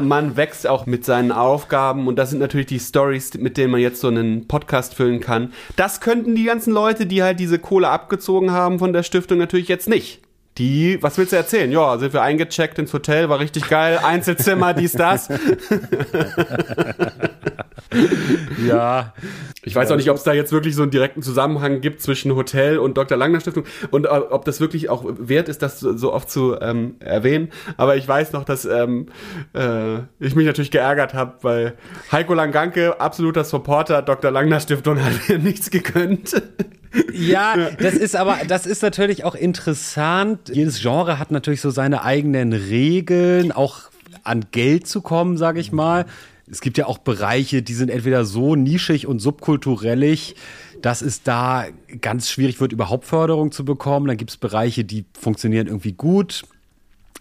man 0.02 0.36
wächst 0.36 0.66
auch 0.66 0.86
mit 0.86 1.04
seinen 1.04 1.32
Aufgaben 1.32 2.06
und 2.08 2.16
das 2.16 2.30
sind 2.30 2.38
natürlich 2.38 2.66
die 2.66 2.80
Stories, 2.80 3.34
mit 3.34 3.56
denen 3.56 3.72
man 3.72 3.80
jetzt 3.80 4.00
so 4.00 4.08
einen 4.08 4.48
Podcast 4.48 4.94
füllen 4.94 5.20
kann. 5.20 5.52
Das 5.76 6.00
könnten 6.00 6.34
die 6.34 6.44
ganzen 6.44 6.72
Leute, 6.72 7.06
die 7.06 7.22
halt 7.22 7.40
diese 7.40 7.58
Kohle 7.58 7.88
abgezogen 7.88 8.50
haben 8.50 8.78
von 8.78 8.92
der 8.92 9.02
Stiftung, 9.02 9.38
natürlich 9.38 9.68
jetzt 9.68 9.88
nicht. 9.88 10.20
Die, 10.60 11.02
was 11.02 11.16
willst 11.16 11.32
du 11.32 11.36
erzählen? 11.36 11.72
Ja, 11.72 11.96
sind 11.96 12.12
wir 12.12 12.20
eingecheckt 12.20 12.78
ins 12.78 12.92
Hotel, 12.92 13.30
war 13.30 13.40
richtig 13.40 13.66
geil, 13.70 13.98
Einzelzimmer, 14.04 14.74
dies, 14.74 14.92
das. 14.92 15.30
Ja. 18.66 19.14
Ich 19.62 19.74
weiß 19.74 19.90
auch 19.90 19.96
nicht, 19.96 20.10
ob 20.10 20.16
es 20.16 20.22
da 20.22 20.32
jetzt 20.32 20.52
wirklich 20.52 20.74
so 20.74 20.82
einen 20.82 20.90
direkten 20.90 21.22
Zusammenhang 21.22 21.80
gibt 21.80 22.00
zwischen 22.00 22.34
Hotel 22.34 22.78
und 22.78 22.96
Dr. 22.96 23.16
Langner 23.16 23.40
Stiftung 23.40 23.64
und 23.90 24.04
äh, 24.04 24.08
ob 24.08 24.44
das 24.44 24.60
wirklich 24.60 24.88
auch 24.88 25.04
wert 25.18 25.48
ist, 25.48 25.62
das 25.62 25.80
so 25.80 26.12
oft 26.12 26.30
zu 26.30 26.58
ähm, 26.60 26.96
erwähnen. 27.00 27.50
Aber 27.76 27.96
ich 27.96 28.06
weiß 28.06 28.32
noch, 28.32 28.44
dass 28.44 28.64
ähm, 28.64 29.06
äh, 29.54 29.98
ich 30.18 30.34
mich 30.34 30.46
natürlich 30.46 30.70
geärgert 30.70 31.14
habe, 31.14 31.34
weil 31.42 31.74
Heiko 32.12 32.34
Langanke, 32.34 33.00
absoluter 33.00 33.44
Supporter 33.44 34.02
Dr. 34.02 34.30
Langner 34.30 34.60
Stiftung, 34.60 35.00
hat 35.04 35.28
mir 35.28 35.38
nichts 35.38 35.70
gegönnt. 35.70 36.40
Ja, 37.12 37.70
das 37.78 37.94
ist 37.94 38.16
aber, 38.16 38.38
das 38.46 38.66
ist 38.66 38.82
natürlich 38.82 39.24
auch 39.24 39.34
interessant. 39.34 40.50
Jedes 40.52 40.80
Genre 40.80 41.18
hat 41.18 41.30
natürlich 41.30 41.60
so 41.60 41.70
seine 41.70 42.02
eigenen 42.02 42.52
Regeln, 42.52 43.52
auch 43.52 43.90
an 44.24 44.46
Geld 44.50 44.86
zu 44.86 45.00
kommen, 45.00 45.36
sage 45.36 45.60
ich 45.60 45.72
mal. 45.72 46.06
Es 46.50 46.60
gibt 46.60 46.78
ja 46.78 46.86
auch 46.86 46.98
Bereiche, 46.98 47.62
die 47.62 47.74
sind 47.74 47.90
entweder 47.90 48.24
so 48.24 48.56
nischig 48.56 49.06
und 49.06 49.20
subkulturellig, 49.20 50.34
dass 50.82 51.00
es 51.00 51.22
da 51.22 51.66
ganz 52.00 52.28
schwierig 52.28 52.60
wird, 52.60 52.72
überhaupt 52.72 53.04
Förderung 53.04 53.52
zu 53.52 53.64
bekommen. 53.64 54.08
Dann 54.08 54.16
gibt 54.16 54.30
es 54.30 54.36
Bereiche, 54.36 54.84
die 54.84 55.04
funktionieren 55.18 55.68
irgendwie 55.68 55.92
gut. 55.92 56.42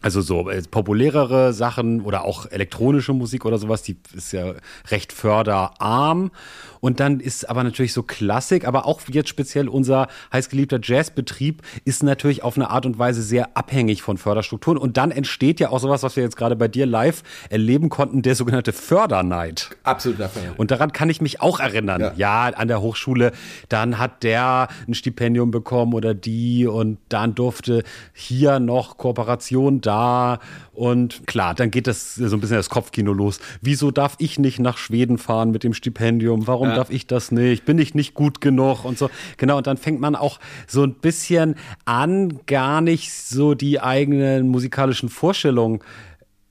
Also 0.01 0.21
so 0.21 0.49
äh, 0.49 0.61
populärere 0.63 1.51
Sachen 1.51 2.01
oder 2.01 2.23
auch 2.23 2.45
elektronische 2.49 3.13
Musik 3.13 3.45
oder 3.45 3.57
sowas, 3.57 3.83
die 3.83 3.97
ist 4.13 4.31
ja 4.31 4.53
recht 4.87 5.11
förderarm. 5.11 6.31
Und 6.79 6.99
dann 6.99 7.19
ist 7.19 7.49
aber 7.49 7.63
natürlich 7.63 7.93
so 7.93 8.03
Klassik, 8.03 8.67
aber 8.67 8.85
auch 8.85 9.01
jetzt 9.09 9.29
speziell 9.29 9.67
unser 9.67 10.07
heißgeliebter 10.33 10.79
Jazzbetrieb 10.81 11.61
ist 11.85 12.03
natürlich 12.03 12.43
auf 12.43 12.55
eine 12.55 12.69
Art 12.69 12.85
und 12.85 12.97
Weise 12.99 13.21
sehr 13.21 13.57
abhängig 13.57 14.01
von 14.01 14.17
Förderstrukturen. 14.17 14.77
Und 14.77 14.97
dann 14.97 15.11
entsteht 15.11 15.59
ja 15.59 15.69
auch 15.69 15.79
sowas, 15.79 16.03
was 16.03 16.15
wir 16.15 16.23
jetzt 16.23 16.37
gerade 16.37 16.55
bei 16.55 16.67
dir 16.67 16.85
live 16.85 17.23
erleben 17.49 17.89
konnten, 17.89 18.21
der 18.21 18.35
sogenannte 18.35 18.73
Förderneid. 18.73 19.69
Absoluter 19.83 20.29
Fan. 20.29 20.53
Und 20.57 20.71
daran 20.71 20.91
kann 20.91 21.09
ich 21.09 21.21
mich 21.21 21.41
auch 21.41 21.59
erinnern. 21.59 22.01
Ja. 22.01 22.13
Ja. 22.15 22.49
an 22.49 22.67
der 22.67 22.81
Hochschule, 22.81 23.31
dann 23.69 23.97
hat 23.97 24.23
der 24.23 24.67
ein 24.87 24.93
Stipendium 24.93 25.51
bekommen 25.51 25.93
oder 25.93 26.13
die 26.13 26.67
und 26.67 26.97
dann 27.09 27.35
durfte 27.35 27.83
hier 28.13 28.59
noch 28.59 28.97
Kooperation 28.97 29.81
da. 29.81 30.39
Und 30.79 31.27
klar, 31.27 31.55
dann 31.55 31.71
geht 31.71 31.87
das 31.87 32.15
so 32.15 32.37
ein 32.37 32.39
bisschen 32.39 32.55
das 32.55 32.69
Kopfkino 32.69 33.11
los. 33.11 33.41
Wieso 33.59 33.91
darf 33.91 34.15
ich 34.17 34.39
nicht 34.39 34.59
nach 34.59 34.77
Schweden 34.77 35.17
fahren 35.17 35.51
mit 35.51 35.65
dem 35.65 35.73
Stipendium? 35.73 36.47
Warum 36.47 36.69
Ja. 36.69 36.75
darf 36.75 36.89
ich 36.89 37.05
das 37.05 37.33
nicht? 37.33 37.65
Bin 37.65 37.77
ich 37.79 37.95
nicht 37.95 38.13
gut 38.13 38.39
genug 38.39 38.85
und 38.85 38.97
so? 38.97 39.09
Genau, 39.35 39.57
und 39.57 39.67
dann 39.67 39.75
fängt 39.75 39.99
man 39.99 40.15
auch 40.15 40.39
so 40.67 40.83
ein 40.83 40.93
bisschen 40.93 41.55
an, 41.83 42.39
gar 42.45 42.79
nicht 42.79 43.11
so 43.11 43.55
die 43.55 43.81
eigenen 43.81 44.47
musikalischen 44.47 45.09
Vorstellungen 45.09 45.81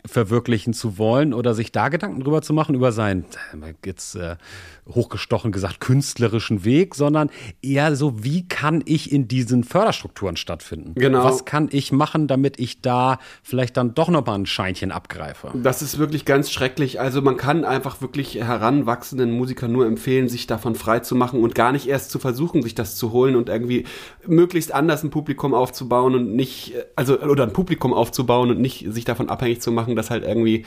verwirklichen 0.05 0.75
zu 0.75 0.99
wollen 0.99 1.33
oder 1.33 1.55
sich 1.55 1.73
da 1.73 1.89
Gedanken 1.89 2.21
drüber 2.23 2.43
zu 2.43 2.53
machen, 2.53 2.75
über 2.75 2.93
seinen, 2.93 3.25
äh, 3.63 3.73
jetzt 3.85 4.15
äh, 4.15 4.37
hochgestochen 4.95 5.53
gesagt, 5.53 5.81
künstlerischen 5.81 6.65
Weg, 6.65 6.95
sondern 6.95 7.31
eher 7.63 7.95
so, 7.97 8.25
wie 8.25 8.49
kann 8.49 8.83
ich 8.87 9.13
in 9.13 9.29
diesen 9.29 9.65
Förderstrukturen 9.65 10.37
stattfinden? 10.37 10.95
Genau. 10.95 11.25
Was 11.25 11.45
kann 11.45 11.69
ich 11.71 11.93
machen, 11.93 12.27
damit 12.27 12.59
ich 12.59 12.81
da 12.81 13.19
vielleicht 13.43 13.77
dann 13.77 13.95
doch 13.95 14.09
nochmal 14.09 14.39
ein 14.39 14.47
Scheinchen 14.47 14.93
abgreife? 14.93 15.51
Das 15.55 15.83
ist 15.83 15.99
wirklich 15.99 16.25
ganz 16.25 16.51
schrecklich. 16.51 17.01
Also 17.01 17.23
man 17.23 17.37
kann 17.37 17.65
einfach 17.65 18.01
wirklich 18.01 18.37
heranwachsenden 18.37 19.31
Musikern 19.31 19.73
nur 19.73 19.87
empfehlen, 19.87 20.29
sich 20.29 20.47
davon 20.47 20.75
frei 20.75 21.01
zu 21.01 21.15
machen 21.15 21.43
und 21.43 21.55
gar 21.55 21.73
nicht 21.73 21.87
erst 21.87 22.11
zu 22.11 22.19
versuchen, 22.19 22.63
sich 22.63 22.75
das 22.75 22.97
zu 22.97 23.13
holen 23.13 23.37
und 23.37 23.49
irgendwie 23.49 23.85
möglichst 24.27 24.73
anders 24.73 25.03
ein 25.03 25.11
Publikum 25.11 25.55
aufzubauen 25.55 26.15
und 26.15 26.35
nicht, 26.35 26.75
also 26.97 27.21
oder 27.21 27.45
ein 27.45 27.53
Publikum 27.53 27.93
aufzubauen 27.93 28.51
und 28.51 28.61
nicht 28.61 28.87
sich 28.93 29.05
davon 29.05 29.29
abhängig 29.29 29.61
zu 29.61 29.73
machen, 29.73 29.97
dass 29.97 30.11
halt 30.11 30.25
irgendwie 30.25 30.65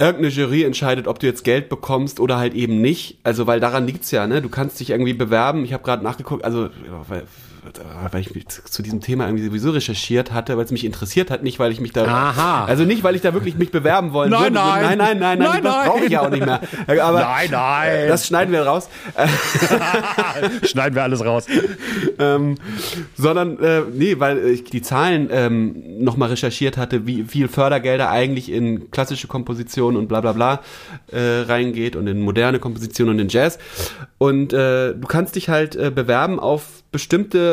irgendeine 0.00 0.28
Jury 0.28 0.64
entscheidet, 0.64 1.06
ob 1.06 1.18
du 1.18 1.26
jetzt 1.26 1.44
Geld 1.44 1.68
bekommst 1.68 2.20
oder 2.20 2.38
halt 2.38 2.54
eben 2.54 2.80
nicht. 2.80 3.18
Also 3.22 3.46
weil 3.46 3.60
daran 3.60 3.86
liegt's 3.86 4.10
ja, 4.10 4.26
ne? 4.26 4.40
Du 4.42 4.48
kannst 4.48 4.80
dich 4.80 4.90
irgendwie 4.90 5.14
bewerben. 5.14 5.64
Ich 5.64 5.72
habe 5.72 5.82
gerade 5.82 6.02
nachgeguckt, 6.02 6.44
also 6.44 6.70
weil, 7.62 8.12
weil 8.12 8.20
ich 8.20 8.34
mich 8.34 8.48
zu 8.48 8.82
diesem 8.82 9.00
Thema 9.00 9.26
irgendwie 9.26 9.44
sowieso 9.44 9.70
recherchiert 9.70 10.32
hatte, 10.32 10.56
weil 10.56 10.64
es 10.64 10.70
mich 10.70 10.84
interessiert 10.84 11.30
hat, 11.30 11.42
nicht 11.42 11.58
weil 11.58 11.72
ich 11.72 11.80
mich 11.80 11.92
da 11.92 12.04
Aha. 12.04 12.64
also 12.64 12.84
nicht, 12.84 13.02
weil 13.02 13.14
ich 13.14 13.22
da 13.22 13.34
wirklich 13.34 13.56
mich 13.56 13.70
bewerben 13.70 14.12
wollen 14.12 14.30
Nein, 14.30 14.42
würde. 14.42 14.54
nein. 14.54 14.82
nein, 14.82 14.98
nein, 14.98 15.18
nein, 15.18 15.38
nein, 15.38 15.48
Nein, 15.50 15.62
das 15.62 15.74
nein. 15.74 15.88
brauche 15.88 16.04
ich 16.04 16.10
ja 16.10 16.20
auch 16.22 16.30
nicht 16.30 16.44
mehr. 16.44 16.60
Aber 17.02 17.20
Nein, 17.20 17.48
nein. 17.50 18.08
Das 18.08 18.26
schneiden 18.26 18.52
wir 18.52 18.62
raus. 18.62 18.88
Schneiden 20.62 20.94
wir 20.94 21.02
alles 21.02 21.24
raus. 21.24 21.46
ähm, 22.18 22.56
sondern, 23.16 23.58
äh, 23.62 23.82
nee, 23.92 24.18
weil 24.18 24.46
ich 24.46 24.64
die 24.64 24.82
Zahlen 24.82 25.28
ähm, 25.30 26.02
nochmal 26.04 26.30
recherchiert 26.30 26.76
hatte, 26.76 27.06
wie 27.06 27.24
viel 27.24 27.48
Fördergelder 27.48 28.10
eigentlich 28.10 28.50
in 28.50 28.90
klassische 28.90 29.26
Komposition 29.26 29.96
und 29.96 30.08
bla 30.08 30.20
bla 30.20 30.32
bla 30.32 30.60
äh, 31.12 31.40
reingeht 31.42 31.96
und 31.96 32.06
in 32.06 32.20
moderne 32.20 32.58
Komposition 32.58 33.08
und 33.08 33.18
in 33.18 33.28
Jazz. 33.28 33.58
Und 34.18 34.52
äh, 34.52 34.94
du 34.94 35.06
kannst 35.06 35.36
dich 35.36 35.48
halt 35.48 35.76
äh, 35.76 35.90
bewerben 35.90 36.38
auf 36.38 36.82
bestimmte 36.92 37.49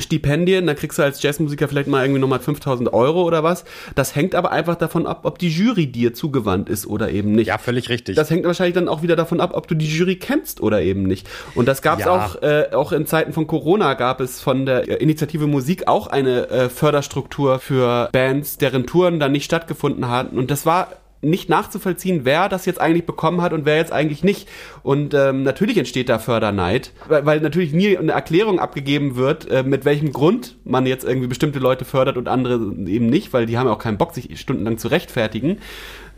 Stipendien, 0.00 0.66
da 0.66 0.74
kriegst 0.74 0.98
du 0.98 1.02
als 1.02 1.22
Jazzmusiker 1.22 1.68
vielleicht 1.68 1.88
mal 1.88 2.04
irgendwie 2.04 2.20
nochmal 2.20 2.40
5000 2.40 2.92
Euro 2.92 3.22
oder 3.22 3.42
was. 3.42 3.64
Das 3.94 4.14
hängt 4.14 4.34
aber 4.34 4.50
einfach 4.52 4.76
davon 4.76 5.06
ab, 5.06 5.20
ob 5.24 5.38
die 5.38 5.48
Jury 5.48 5.86
dir 5.86 6.14
zugewandt 6.14 6.68
ist 6.68 6.86
oder 6.86 7.10
eben 7.10 7.32
nicht. 7.32 7.48
Ja, 7.48 7.58
völlig 7.58 7.88
richtig. 7.88 8.16
Das 8.16 8.30
hängt 8.30 8.44
wahrscheinlich 8.44 8.74
dann 8.74 8.88
auch 8.88 9.02
wieder 9.02 9.16
davon 9.16 9.40
ab, 9.40 9.52
ob 9.54 9.66
du 9.68 9.74
die 9.74 9.86
Jury 9.88 10.16
kennst 10.16 10.60
oder 10.60 10.82
eben 10.82 11.02
nicht. 11.04 11.28
Und 11.54 11.66
das 11.66 11.82
gab 11.82 11.98
es 11.98 12.06
Ja. 12.06 12.12
auch, 12.26 12.42
äh, 12.42 12.68
auch 12.72 12.92
in 12.92 13.06
Zeiten 13.06 13.32
von 13.32 13.46
Corona 13.46 13.94
gab 13.94 14.20
es 14.20 14.40
von 14.40 14.66
der 14.66 14.88
äh, 14.88 14.94
Initiative 15.02 15.46
Musik 15.46 15.88
auch 15.88 16.06
eine 16.06 16.48
äh, 16.50 16.68
Förderstruktur 16.68 17.58
für 17.58 18.08
Bands, 18.12 18.58
deren 18.58 18.86
Touren 18.86 19.20
dann 19.20 19.32
nicht 19.32 19.44
stattgefunden 19.44 20.08
hatten. 20.08 20.38
Und 20.38 20.50
das 20.50 20.66
war 20.66 20.88
nicht 21.22 21.48
nachzuvollziehen, 21.48 22.24
wer 22.24 22.48
das 22.48 22.66
jetzt 22.66 22.80
eigentlich 22.80 23.06
bekommen 23.06 23.42
hat 23.42 23.52
und 23.52 23.64
wer 23.64 23.76
jetzt 23.76 23.92
eigentlich 23.92 24.24
nicht. 24.24 24.48
Und 24.82 25.14
ähm, 25.14 25.42
natürlich 25.42 25.76
entsteht 25.76 26.08
da 26.08 26.18
Förderneid, 26.18 26.92
weil, 27.08 27.26
weil 27.26 27.40
natürlich 27.40 27.72
nie 27.72 27.96
eine 27.96 28.12
Erklärung 28.12 28.58
abgegeben 28.58 29.16
wird, 29.16 29.50
äh, 29.50 29.62
mit 29.62 29.84
welchem 29.84 30.12
Grund 30.12 30.56
man 30.64 30.86
jetzt 30.86 31.04
irgendwie 31.04 31.28
bestimmte 31.28 31.58
Leute 31.58 31.84
fördert 31.84 32.16
und 32.16 32.28
andere 32.28 32.54
eben 32.86 33.06
nicht, 33.06 33.32
weil 33.32 33.46
die 33.46 33.58
haben 33.58 33.66
ja 33.66 33.72
auch 33.72 33.78
keinen 33.78 33.98
Bock, 33.98 34.14
sich 34.14 34.40
stundenlang 34.40 34.78
zu 34.78 34.88
rechtfertigen. 34.88 35.58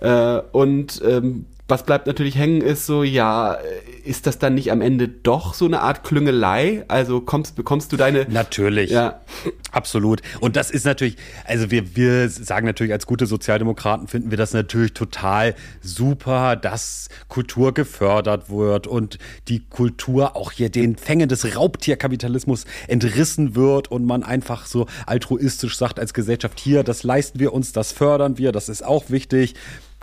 Äh, 0.01 0.41
und 0.53 1.03
ähm, 1.05 1.47
was 1.73 1.85
bleibt 1.85 2.07
natürlich 2.07 2.37
hängen 2.37 2.61
ist 2.61 2.85
so, 2.85 3.03
ja, 3.03 3.57
ist 4.05 4.27
das 4.27 4.39
dann 4.39 4.55
nicht 4.57 4.71
am 4.71 4.83
Ende 4.83 5.09
doch 5.09 5.55
so 5.55 5.65
eine 5.65 5.81
Art 5.81 6.05
Klüngelei? 6.05 6.85
Also 6.87 7.23
kommst, 7.23 7.57
bekommst 7.57 7.91
du 7.93 7.97
deine... 7.97 8.27
Natürlich. 8.29 8.91
Ja. 8.91 9.23
Absolut. 9.71 10.21
Und 10.41 10.57
das 10.57 10.71
ist 10.71 10.85
natürlich, 10.85 11.17
also 11.47 11.71
wir, 11.71 11.97
wir 11.97 12.29
sagen 12.29 12.67
natürlich 12.67 12.93
als 12.93 13.07
gute 13.07 13.25
Sozialdemokraten 13.25 14.07
finden 14.07 14.31
wir 14.31 14.37
das 14.37 14.53
natürlich 14.53 14.93
total 14.93 15.55
super, 15.81 16.57
dass 16.57 17.09
Kultur 17.29 17.73
gefördert 17.73 18.51
wird 18.51 18.87
und 18.87 19.19
die 19.49 19.61
Kultur 19.61 20.37
auch 20.37 20.53
hier 20.53 20.69
den 20.69 20.97
Fängen 20.97 21.31
des 21.31 21.57
Raubtierkapitalismus 21.57 22.67
entrissen 22.87 23.57
wird 23.57 23.91
und 23.91 24.05
man 24.05 24.25
einfach 24.25 24.67
so 24.67 24.89
altruistisch 25.07 25.79
sagt 25.79 25.99
als 25.99 26.13
Gesellschaft, 26.13 26.61
hier, 26.61 26.85
das 26.85 27.03
leisten 27.03 27.41
wir 27.41 27.55
uns, 27.55 27.73
das 27.73 27.93
fördern 27.93 28.37
wir, 28.37 28.53
das 28.53 28.69
ist 28.69 28.85
auch 28.85 29.09
wichtig. 29.09 29.55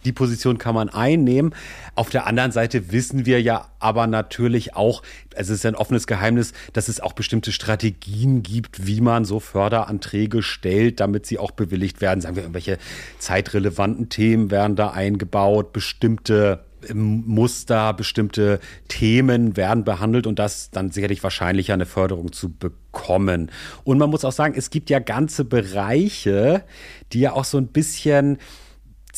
Die 0.05 0.11
Position 0.11 0.57
kann 0.57 0.75
man 0.75 0.89
einnehmen. 0.89 1.53
Auf 1.95 2.09
der 2.09 2.25
anderen 2.25 2.51
Seite 2.51 2.91
wissen 2.91 3.25
wir 3.25 3.41
ja 3.41 3.67
aber 3.79 4.07
natürlich 4.07 4.75
auch, 4.75 5.03
es 5.35 5.49
ist 5.49 5.65
ein 5.65 5.75
offenes 5.75 6.07
Geheimnis, 6.07 6.53
dass 6.73 6.87
es 6.87 6.99
auch 6.99 7.13
bestimmte 7.13 7.51
Strategien 7.51 8.43
gibt, 8.43 8.85
wie 8.85 9.01
man 9.01 9.25
so 9.25 9.39
Förderanträge 9.39 10.41
stellt, 10.41 10.99
damit 10.99 11.25
sie 11.25 11.37
auch 11.37 11.51
bewilligt 11.51 12.01
werden. 12.01 12.21
Sagen 12.21 12.35
wir, 12.35 12.43
irgendwelche 12.43 12.77
zeitrelevanten 13.19 14.09
Themen 14.09 14.51
werden 14.51 14.75
da 14.75 14.91
eingebaut, 14.91 15.73
bestimmte 15.73 16.65
ähm, 16.87 17.23
Muster, 17.25 17.93
bestimmte 17.93 18.59
Themen 18.87 19.57
werden 19.57 19.83
behandelt 19.83 20.27
und 20.27 20.39
das 20.39 20.71
dann 20.71 20.91
sicherlich 20.91 21.23
wahrscheinlicher 21.23 21.73
eine 21.73 21.85
Förderung 21.85 22.31
zu 22.31 22.49
bekommen. 22.49 23.51
Und 23.83 23.97
man 23.97 24.09
muss 24.09 24.25
auch 24.25 24.31
sagen, 24.31 24.53
es 24.55 24.69
gibt 24.69 24.89
ja 24.89 24.99
ganze 24.99 25.45
Bereiche, 25.45 26.63
die 27.11 27.21
ja 27.21 27.33
auch 27.33 27.45
so 27.45 27.57
ein 27.57 27.67
bisschen 27.67 28.37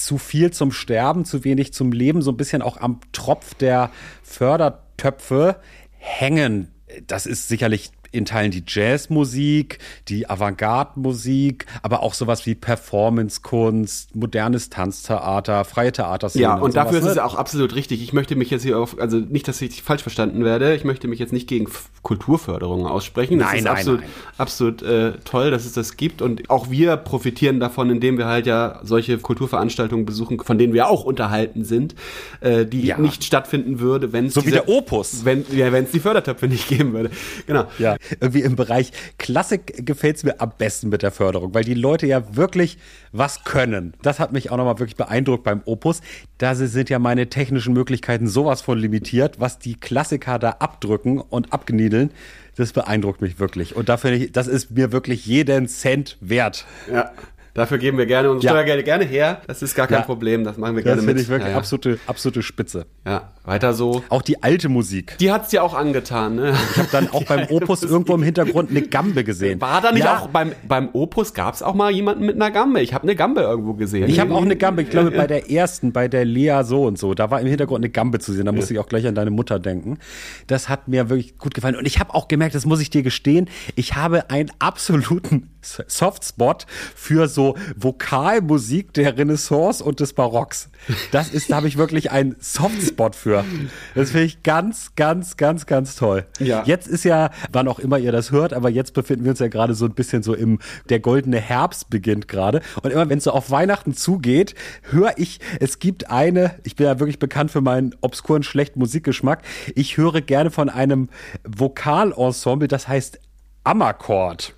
zu 0.04 0.18
viel 0.18 0.52
zum 0.52 0.72
Sterben, 0.72 1.26
zu 1.26 1.44
wenig 1.44 1.74
zum 1.74 1.92
Leben, 1.92 2.22
so 2.22 2.32
ein 2.32 2.38
bisschen 2.38 2.62
auch 2.62 2.78
am 2.78 3.00
Tropf 3.12 3.54
der 3.56 3.90
Fördertöpfe 4.24 5.58
hängen. 5.98 6.70
Das 7.08 7.26
ist 7.26 7.48
sicherlich 7.48 7.92
in 8.12 8.26
Teilen 8.26 8.52
die 8.52 8.64
Jazzmusik, 8.66 9.80
die 10.08 10.30
Avantgarde-Musik, 10.30 11.66
aber 11.82 12.04
auch 12.04 12.14
sowas 12.14 12.46
wie 12.46 12.56
Performance-Kunst, 12.56 14.16
modernes 14.16 14.70
Tanztheater, 14.70 15.64
freie 15.66 15.92
Theaterszene. 15.92 16.42
Ja, 16.44 16.56
und, 16.56 16.76
dafür 16.76 17.00
sowas, 17.00 17.04
ist 17.04 17.10
es 17.12 17.16
ne? 17.16 17.22
ja 17.22 17.26
auch 17.26 17.36
absolut 17.36 17.76
richtig. 17.76 18.02
Ich 18.04 18.14
möchte 18.14 18.36
mich 18.36 18.50
jetzt 18.50 18.64
hier 18.64 18.80
auf, 18.80 19.00
also 19.00 19.18
nicht, 19.18 19.48
dass 19.48 19.62
ich 19.62 19.82
falsch 19.82 20.02
verstanden 20.02 20.44
werde, 20.44 20.76
ich 20.76 20.84
möchte 20.84 21.08
mich 21.08 21.20
jetzt 21.20 21.34
nicht 21.34 21.48
gegen 21.48 21.68
Kulturförderung 22.02 22.86
aussprechen. 22.86 23.40
Das 23.40 23.48
Nein, 23.50 23.58
ist 23.60 23.64
nein, 23.66 23.74
absolut, 23.74 24.02
nein. 24.02 24.10
absolut 24.38 24.82
äh, 24.82 25.14
toll, 25.24 25.52
dass 25.52 25.66
es 25.66 25.74
das 25.74 25.98
gibt. 25.98 26.22
Und 26.22 26.50
auch 26.50 26.70
wir 26.70 26.98
profitieren 26.98 27.60
davon, 27.60 27.90
indem 27.90 28.18
wir 28.18 28.26
halt 28.26 28.46
ja 28.48 28.80
solche 28.84 29.18
Kulturveranstaltungen 29.18 30.06
besuchen, 30.06 30.40
von 30.40 30.58
denen 30.58 30.74
wir 30.74 30.90
auch 30.90 31.04
unterhalten 31.04 31.64
sind, 31.64 31.96
äh, 32.42 32.66
die 32.66 32.82
Ja. 32.82 32.98
nicht 32.98 33.24
stattfinden 33.24 33.80
würde, 33.80 34.12
wenn 34.14 34.26
es 34.26 34.34
So 34.34 34.46
wie 34.46 34.52
der 34.52 34.68
Opus. 34.68 35.24
wenn 35.26 35.46
ja, 35.52 35.68
es 35.70 35.92
die 35.92 36.00
Fördertöpfe 36.00 36.48
nicht 36.48 36.68
geben 36.68 36.94
würde. 36.94 37.12
Genau. 37.46 37.66
Ja, 37.78 37.96
irgendwie 38.20 38.42
im 38.42 38.56
Bereich 38.56 38.92
Klassik 39.18 39.86
gefällt 39.86 40.18
es 40.18 40.24
mir 40.24 40.40
am 40.40 40.52
besten 40.58 40.90
mit 40.90 41.02
der 41.02 41.12
Förderung, 41.12 41.54
weil 41.54 41.64
die 41.64 41.74
Leute 41.74 42.08
ja 42.08 42.36
wirklich 42.36 42.78
was 43.12 43.44
können. 43.44 43.94
Das 44.02 44.20
hat 44.20 44.32
mich 44.32 44.52
auch 44.52 44.58
nochmal 44.58 44.80
wirklich 44.80 44.96
beeindruckt 44.96 45.44
beim 45.44 45.62
Opus. 45.66 46.02
Da 46.38 46.56
sind 46.56 46.90
ja 46.90 47.00
meine 47.00 47.30
technischen 47.30 47.74
Möglichkeiten 47.74 48.28
sowas 48.28 48.62
von 48.62 48.78
limitiert, 48.78 49.40
was 49.40 49.60
die 49.60 49.76
Klassiker 49.76 50.40
da 50.40 50.58
abdrücken 50.60 51.20
und 51.20 51.54
abgeniedeln. 51.54 52.12
Das 52.56 52.74
beeindruckt 52.74 53.22
mich 53.22 53.40
wirklich. 53.40 53.76
Und 53.76 53.90
dafür, 53.90 54.28
das 54.28 54.48
ist 54.48 54.72
mir 54.72 54.92
wirklich 54.92 55.26
jeden 55.26 55.68
Cent 55.68 56.18
wert. 56.20 56.66
Ja. 56.92 57.12
Dafür 57.54 57.78
geben 57.78 57.98
wir 57.98 58.06
gerne 58.06 58.30
unsere 58.32 58.46
Ja. 58.54 58.60
Steuergelder 58.60 58.84
gerne 58.84 59.04
her. 59.06 59.42
Das 59.48 59.62
ist 59.62 59.76
gar 59.76 59.88
kein 59.88 60.00
Ja. 60.00 60.06
Problem. 60.06 60.44
Das 60.44 60.58
machen 60.58 60.76
wir 60.76 60.84
Das 60.84 60.90
gerne 60.92 61.02
finde 61.02 61.14
mit. 61.16 61.24
ich 61.24 61.30
wirklich 61.30 61.52
ja, 61.52 61.58
absolute, 61.58 62.00
absolute 62.08 62.42
Spitze. 62.44 62.86
ja, 63.06 63.32
weiter 63.44 63.74
so. 63.74 64.04
Auch 64.10 64.22
die 64.22 64.42
alte 64.44 64.70
Musik. 64.70 65.18
Die 65.20 65.32
hat's 65.32 65.50
dir 65.50 65.64
auch 65.64 65.74
angetan, 65.74 66.36
ne? 66.36 66.54
Ich 66.72 66.78
habe 66.78 66.90
dann 66.92 67.10
auch 67.10 67.24
beim 67.26 67.48
Opus 67.50 67.84
irgendwo 67.84 68.16
im 68.16 68.24
Hintergrund 68.24 68.70
eine 68.70 68.82
Gambe 68.84 69.24
gesehen. 69.24 69.60
War 69.60 69.82
da 69.82 69.92
nicht 69.92 70.08
auch 70.08 70.28
beim, 70.28 70.54
beim 70.68 70.90
Opus 70.94 71.34
gab's 71.34 71.62
auch 71.62 71.74
mal 71.74 71.92
jemanden 71.92 72.26
mit 72.26 72.36
einer 72.36 72.52
Gambe? 72.52 72.82
Ich 72.82 72.94
habe 72.94 73.04
eine 73.04 73.16
Gambe 73.16 73.42
irgendwo 73.42 73.74
gesehen. 73.74 74.08
Ich 74.10 74.20
habe 74.20 74.34
auch 74.34 74.42
eine 74.44 74.56
Gambe, 74.56 74.84
ich 74.84 74.90
glaube 74.90 75.12
bei 75.12 75.28
der 75.28 75.50
ersten, 75.52 75.92
bei 75.92 76.08
der 76.08 76.24
Lea 76.26 76.62
so 76.64 76.84
und 76.86 76.98
so, 76.98 77.14
da 77.14 77.32
war 77.32 77.42
im 77.42 77.48
Hintergrund 77.48 77.84
eine 77.84 77.90
Gambe 77.90 78.20
zu 78.20 78.32
sehen, 78.34 78.46
da 78.46 78.52
musste 78.52 78.74
ich 78.74 78.80
auch 78.80 78.88
gleich 78.88 79.06
an 79.08 79.16
deine 79.16 79.32
Mutter 79.32 79.60
denken. 79.60 79.98
Das 80.48 80.70
hat 80.70 80.88
mir 80.88 81.10
wirklich 81.10 81.38
gut 81.38 81.54
gefallen 81.54 81.76
und 81.76 81.86
ich 81.86 82.00
habe 82.00 82.14
auch 82.14 82.28
gemerkt, 82.28 82.56
das 82.56 82.66
muss 82.66 82.80
ich 82.80 82.90
dir 82.90 83.04
gestehen, 83.04 83.50
ich 83.76 83.96
habe 83.96 84.30
einen 84.30 84.52
absoluten 84.60 85.50
Softspot 85.62 86.66
für 86.96 87.28
so 87.28 87.56
Vokalmusik 87.76 88.94
der 88.94 89.18
Renaissance 89.18 89.84
und 89.84 90.00
des 90.00 90.14
Barocks. 90.14 90.70
Das 91.12 91.30
ist, 91.30 91.52
da 91.52 91.58
habe 91.58 91.68
ich 91.68 91.78
wirklich 91.78 92.12
einen 92.12 92.36
Softspot 92.40 93.16
für. 93.16 93.46
Das 93.96 94.12
finde 94.12 94.26
ich 94.26 94.44
ganz, 94.44 94.96
ganz, 94.96 95.38
ganz, 95.38 95.66
ganz 95.66 95.96
toll. 95.96 96.26
Ja. 96.40 96.64
Jetzt 96.66 96.88
ist 96.88 97.04
ja, 97.04 97.30
wann 97.52 97.68
auch 97.68 97.80
immer 97.80 97.98
ihr 97.98 98.12
das 98.12 98.32
hört, 98.32 98.54
aber 98.54 98.70
jetzt 98.70 98.94
befinden 98.94 99.26
wir 99.26 99.32
uns 99.32 99.40
ja 99.40 99.48
gerade 99.48 99.74
so 99.74 99.86
ein 99.86 99.94
bisschen 99.94 100.24
so 100.24 100.34
im, 100.34 100.60
der 100.90 101.00
goldene 101.00 101.40
Herbst 101.40 101.90
beginnt 101.90 102.28
gerade. 102.28 102.62
Und 102.82 102.92
immer 102.92 103.10
wenn 103.10 103.18
es 103.18 103.26
so 103.26 103.32
auf 103.32 103.52
Weihnachten 103.52 103.94
zugeht, 103.94 104.56
höre 104.90 105.14
ich, 105.18 105.40
es 105.60 105.80
gibt 105.80 106.10
eine, 106.10 106.56
ich 106.64 106.76
bin 106.76 106.88
ja 106.88 107.00
wirklich 107.00 107.20
bekannt 107.20 107.52
für 107.52 107.62
meinen 107.62 107.96
obskuren, 108.02 108.44
schlechten 108.44 108.80
Musikgeschmack. 108.80 109.44
Ich 109.76 109.98
höre 109.98 110.22
gerne 110.22 110.52
von 110.52 110.70
einem 110.70 111.10
Vokalensemble, 111.46 112.68
das 112.68 112.88
heißt 112.88 113.20
Ammerchord. 113.64 114.56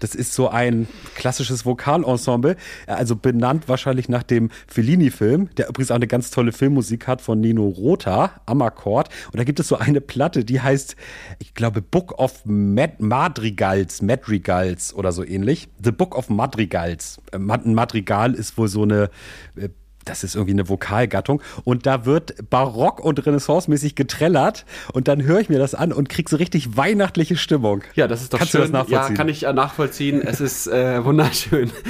Das 0.00 0.14
ist 0.14 0.32
so 0.32 0.48
ein 0.48 0.88
klassisches 1.14 1.64
Vokalensemble, 1.64 2.56
also 2.86 3.16
benannt 3.16 3.68
wahrscheinlich 3.68 4.08
nach 4.08 4.22
dem 4.22 4.50
Fellini-Film, 4.66 5.50
der 5.56 5.68
übrigens 5.68 5.90
auch 5.90 5.96
eine 5.96 6.06
ganz 6.06 6.30
tolle 6.30 6.52
Filmmusik 6.52 7.06
hat 7.06 7.20
von 7.20 7.40
Nino 7.40 7.66
Rota, 7.66 8.40
Ammerchord. 8.46 9.08
Und 9.26 9.38
da 9.38 9.44
gibt 9.44 9.60
es 9.60 9.68
so 9.68 9.76
eine 9.76 10.00
Platte, 10.00 10.44
die 10.44 10.60
heißt, 10.60 10.96
ich 11.38 11.54
glaube, 11.54 11.82
Book 11.82 12.18
of 12.18 12.42
Mad 12.44 12.94
Madrigals, 12.98 14.02
Madrigals 14.02 14.94
oder 14.94 15.12
so 15.12 15.24
ähnlich. 15.24 15.68
The 15.82 15.92
Book 15.92 16.16
of 16.16 16.28
Madrigals. 16.28 17.20
Äh, 17.32 17.36
Ein 17.36 17.74
Madrigal 17.74 18.34
ist 18.34 18.56
wohl 18.56 18.68
so 18.68 18.82
eine 18.82 19.10
äh, 19.56 19.68
das 20.04 20.24
ist 20.24 20.34
irgendwie 20.34 20.52
eine 20.54 20.68
Vokalgattung 20.68 21.42
und 21.64 21.86
da 21.86 22.06
wird 22.06 22.48
barock 22.50 23.00
und 23.04 23.24
renaissancemäßig 23.24 23.94
getrellert 23.94 24.64
und 24.92 25.08
dann 25.08 25.22
höre 25.22 25.40
ich 25.40 25.48
mir 25.48 25.58
das 25.58 25.74
an 25.74 25.92
und 25.92 26.08
krieg 26.08 26.28
so 26.28 26.36
richtig 26.36 26.76
weihnachtliche 26.76 27.36
Stimmung. 27.36 27.82
Ja, 27.94 28.08
das 28.08 28.22
ist 28.22 28.32
doch 28.32 28.38
Kannst 28.38 28.52
schön. 28.52 28.60
du 28.62 28.66
das 28.66 28.72
nachvollziehen? 28.72 29.14
Ja, 29.14 29.16
kann 29.16 29.28
ich 29.28 29.44
äh, 29.46 29.52
nachvollziehen. 29.52 30.22
Es 30.22 30.40
ist 30.40 30.66
äh, 30.66 31.04
wunderschön. 31.04 31.70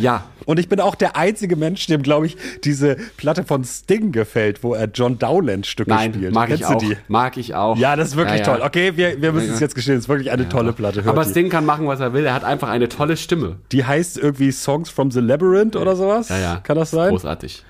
Ja. 0.00 0.24
Und 0.44 0.58
ich 0.58 0.68
bin 0.68 0.80
auch 0.80 0.94
der 0.94 1.14
einzige 1.16 1.54
Mensch, 1.56 1.86
dem, 1.86 2.02
glaube 2.02 2.26
ich, 2.26 2.36
diese 2.64 2.96
Platte 3.16 3.44
von 3.44 3.64
Sting 3.64 4.12
gefällt, 4.12 4.62
wo 4.64 4.72
er 4.74 4.86
John 4.92 5.18
Dowland 5.18 5.66
Stücke 5.66 5.90
Nein, 5.90 6.14
spielt. 6.14 6.34
mag 6.34 6.48
ich 6.50 6.60
Kennst 6.60 6.70
du 6.70 6.76
auch. 6.76 6.80
die? 6.80 6.96
Mag 7.08 7.36
ich 7.36 7.54
auch. 7.54 7.76
Ja, 7.76 7.96
das 7.96 8.08
ist 8.08 8.16
wirklich 8.16 8.40
Ja, 8.40 8.46
ja. 8.46 8.56
toll. 8.56 8.66
Okay, 8.66 8.96
wir, 8.96 9.20
wir 9.20 9.32
müssen 9.32 9.48
Ja, 9.48 9.54
es 9.54 9.60
ja. 9.60 9.66
jetzt 9.66 9.74
gestehen, 9.74 9.96
es 9.96 10.04
ist 10.04 10.08
wirklich 10.08 10.30
eine 10.30 10.48
tolle 10.48 10.72
Platte. 10.72 11.04
Hört 11.04 11.14
Aber 11.14 11.24
die. 11.24 11.30
Sting 11.30 11.48
kann 11.50 11.66
machen, 11.66 11.86
was 11.86 12.00
er 12.00 12.12
will. 12.14 12.24
Er 12.24 12.32
hat 12.34 12.44
einfach 12.44 12.68
eine 12.70 12.88
tolle 12.88 13.16
Stimme. 13.16 13.56
die 13.72 13.84
heißt 13.84 14.16
irgendwie 14.18 14.50
Songs 14.52 14.88
from 14.90 15.10
the 15.10 15.20
Labyrinth 15.20 15.76
oder 15.76 15.94
sowas. 15.96 16.28
Ja, 16.30 16.38
ja. 16.38 16.56
Kann 16.62 16.76
das 16.76 16.90
sein? 16.90 17.10
Großartig. 17.10 17.62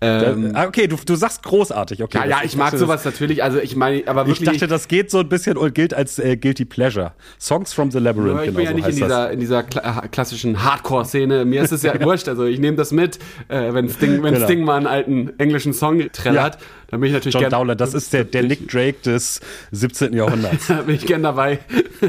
Ähm, 0.00 0.52
Ah, 0.54 0.66
okay, 0.66 0.86
du, 0.86 0.96
du 1.04 1.14
sagst 1.14 1.42
großartig. 1.42 2.02
Okay, 2.02 2.18
ja, 2.18 2.24
ja, 2.26 2.36
das- 2.38 2.46
ich 2.46 2.56
mag 2.56 2.70
das- 2.72 2.80
sowas 2.80 3.04
natürlich. 3.04 3.42
Also 3.42 3.58
ich 3.58 3.76
meine, 3.76 4.02
aber 4.06 4.22
Ich 4.22 4.28
wirklich. 4.40 4.48
dachte, 4.60 4.66
das 4.66 4.88
geht 4.88 5.10
so 5.10 5.18
ein 5.20 5.28
bisschen 5.28 5.56
und 5.56 5.74
gilt 5.74 5.94
als 5.94 6.18
äh, 6.18 6.36
Guilty 6.36 6.64
Pleasure. 6.64 7.12
Songs 7.40 7.72
from 7.72 7.90
the 7.90 7.98
Labyrinth, 7.98 8.40
ich 8.40 8.46
genau 8.46 8.56
bin 8.56 8.64
ja 8.64 8.70
so 8.70 8.76
nicht 8.76 8.84
in 8.88 8.90
das. 9.00 9.08
dieser, 9.08 9.30
in 9.30 9.40
dieser 9.40 9.62
kla 9.62 10.02
klassischen 10.10 10.62
Hardcore-Szene. 10.64 11.44
Mir 11.44 11.62
ist 11.62 11.72
es 11.72 11.82
ja 11.84 12.00
wurscht. 12.02 12.28
Also 12.28 12.44
ich 12.44 12.58
nehme 12.58 12.76
das 12.76 12.92
mit, 12.92 13.18
äh, 13.48 13.72
wenn 13.72 13.88
Sting, 13.88 14.22
wenn 14.22 14.34
Genau. 14.34 14.46
Sting 14.46 14.64
mal 14.64 14.76
einen 14.76 14.86
alten 14.86 15.30
englischen 15.38 15.72
Song 15.72 16.00
trällert. 16.12 16.58
Da 16.90 16.98
bin 16.98 17.06
ich 17.06 17.14
natürlich 17.14 17.34
John 17.40 17.48
Dowland, 17.48 17.80
das 17.80 17.94
ist 17.94 18.12
der, 18.12 18.24
der 18.24 18.42
Nick 18.42 18.68
Drake 18.68 18.98
des 19.02 19.40
17. 19.70 20.12
Jahrhunderts. 20.12 20.66
da 20.68 20.82
bin 20.82 20.94
ich 20.96 21.06
gern 21.06 21.22
dabei. 21.22 21.60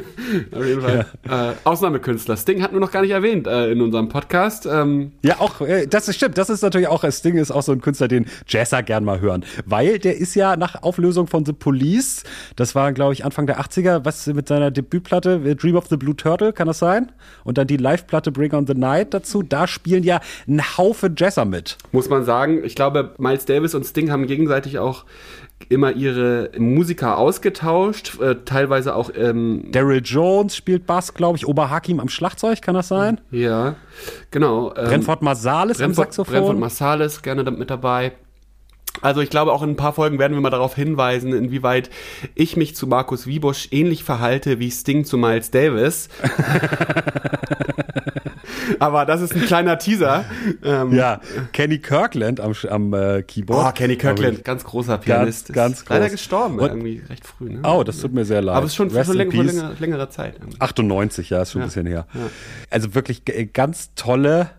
Auf 0.52 0.66
jeden 0.66 0.82
Fall. 0.82 1.06
Äh, 1.30 1.54
Ausnahmekünstler. 1.64 2.36
Sting 2.36 2.62
hatten 2.62 2.74
wir 2.76 2.82
noch 2.82 2.92
gar 2.92 3.02
nicht 3.02 3.12
erwähnt 3.12 3.48
äh, 3.48 3.72
in 3.72 3.80
unserem 3.82 4.10
Podcast. 4.10 4.66
Ähm, 4.66 5.14
Ja, 5.24 5.40
auch, 5.40 5.62
äh, 5.62 5.88
das 5.88 6.10
ist 6.10 6.18
stimmt. 6.18 6.38
Das 6.38 6.50
ist 6.50 6.64
natürlich 6.64 6.90
auch, 6.90 7.10
Sting 7.12 7.38
ist 7.44 7.52
auch 7.52 7.62
so 7.62 7.72
ein 7.72 7.82
Künstler, 7.82 8.08
den 8.08 8.26
Jazzer 8.48 8.82
gern 8.84 9.04
mal 9.04 9.20
hören. 9.20 9.46
Weil 9.66 10.00
der 10.00 10.18
ist 10.18 10.36
ja 10.36 10.56
nach 10.56 10.82
Auflösung 10.82 11.28
von 11.28 11.46
The 11.46 11.54
Police, 11.54 12.24
das 12.56 12.76
war, 12.76 12.92
glaube 12.94 13.14
ich, 13.14 13.26
Anfang 13.26 13.46
der 13.46 13.60
80er, 13.60 14.06
was 14.06 14.28
mit 14.28 14.48
seiner 14.48 14.72
Debütplatte, 14.72 15.42
äh, 15.46 15.56
Dream 15.56 15.76
of 15.76 15.88
the 15.88 15.98
Blue 15.98 16.16
Turtle, 16.16 16.54
kann 16.54 16.68
das 16.68 16.80
sein? 16.80 17.12
Und 17.44 17.58
dann 17.58 17.68
die 17.68 17.78
Live-Platte 17.78 18.32
Bring 18.32 18.54
on 18.54 18.66
the 18.66 18.74
Night 18.74 19.14
dazu. 19.14 19.44
Da 19.44 19.68
spielen 19.68 20.04
ja 20.04 20.20
ein 20.48 20.62
Haufen 20.78 21.16
Jazzer 21.18 21.46
mit. 21.46 21.78
muss 21.92 22.10
man 22.10 22.26
sagen, 22.26 22.64
ich 22.64 22.76
glaube, 22.76 23.14
Miles 23.18 23.46
Davis 23.46 23.76
und 23.76 23.86
Sting 23.86 24.12
haben 24.12 24.28
gegenseitig 24.28 24.80
auch 24.80 25.06
immer 25.70 25.92
ihre 25.92 26.52
Musiker 26.58 27.18
ausgetauscht, 27.18 28.20
äh, 28.20 28.36
teilweise 28.46 28.96
auch, 28.96 29.12
ähm, 29.16 29.66
Daryl 29.72 30.02
Jones 30.04 30.56
spielt 30.56 30.86
Bass, 30.86 31.14
glaube 31.14 31.38
ich. 31.38 31.48
Oberhakim 31.48 32.00
am 32.00 32.10
Schlagzeug, 32.10 32.62
kann 32.62 32.76
das 32.76 32.88
sein? 32.88 33.20
ja, 33.32 33.76
genau. 34.32 34.74
Ähm, 34.76 34.86
Brentford 34.86 35.22
Marsalis 35.22 35.80
am 35.80 35.88
Brentford, 35.88 36.06
Saxophon. 36.14 36.34
Brentford 36.34 36.60
Marsalis 36.60 37.22
gerne 37.22 37.50
mit 37.52 37.70
dabei. 37.70 38.14
Also 39.02 39.22
ich 39.22 39.30
glaube, 39.30 39.52
auch 39.52 39.64
in 39.64 39.72
ein 39.72 39.76
paar 39.76 39.94
Folgen 39.94 40.20
werden 40.20 40.34
wir 40.34 40.42
mal 40.42 40.50
darauf 40.50 40.76
hinweisen, 40.76 41.34
inwieweit 41.34 41.90
ich 42.36 42.56
mich 42.56 42.76
zu 42.76 42.88
Markus 42.88 43.28
Wiebusch 43.28 43.68
ähnlich 43.72 44.04
verhalte 44.04 44.60
wie 44.60 44.72
Sting 44.72 45.04
zu 45.04 45.18
Miles 45.18 45.52
Davis. 45.52 46.10
Aber 48.80 49.06
das 49.06 49.22
ist 49.22 49.36
ein 49.36 49.42
kleiner 49.42 49.78
Teaser. 49.78 50.26
Ähm, 50.64 50.94
ja, 50.94 51.20
Kenny 51.52 51.80
Kirkland 51.80 52.40
am, 52.40 52.54
am 52.70 52.94
äh, 52.94 53.24
Keyboard. 53.24 53.68
Oh, 53.68 53.72
Kenny 53.74 53.98
Kirkland, 53.98 54.44
ganz 54.44 54.64
großer 54.64 54.98
Pianist. 54.98 55.48
Ganz, 55.48 55.56
ganz 55.56 55.80
ist 55.82 55.90
leider 55.90 56.06
groß. 56.06 56.12
gestorben, 56.12 56.60
Und- 56.60 56.68
irgendwie 56.70 57.02
recht 57.10 57.26
früh. 57.26 57.50
Ne? 57.50 57.60
Oh, 57.64 57.84
das 57.84 58.00
tut 58.00 58.14
mir 58.14 58.26
sehr 58.26 58.42
leid. 58.42 58.56
Aber 58.56 58.66
es 58.66 58.72
ist 58.74 58.76
schon 58.76 58.90
Rest 58.92 59.12
in 59.12 59.18
läng 59.18 59.32
vor 59.32 59.44
peace. 59.44 59.54
länger, 59.56 59.72
längerer 59.80 60.10
Zeit. 60.10 60.36
irgendwie. 60.40 60.60
98, 60.62 61.30
ja, 61.30 61.42
ist 61.42 61.52
schon 61.52 61.62
ein 61.62 61.68
bisschen 61.68 61.86
her. 61.88 62.08
Also 62.70 62.96
wirklich 62.96 63.24
ganz 63.54 63.92
tolle 63.96 64.50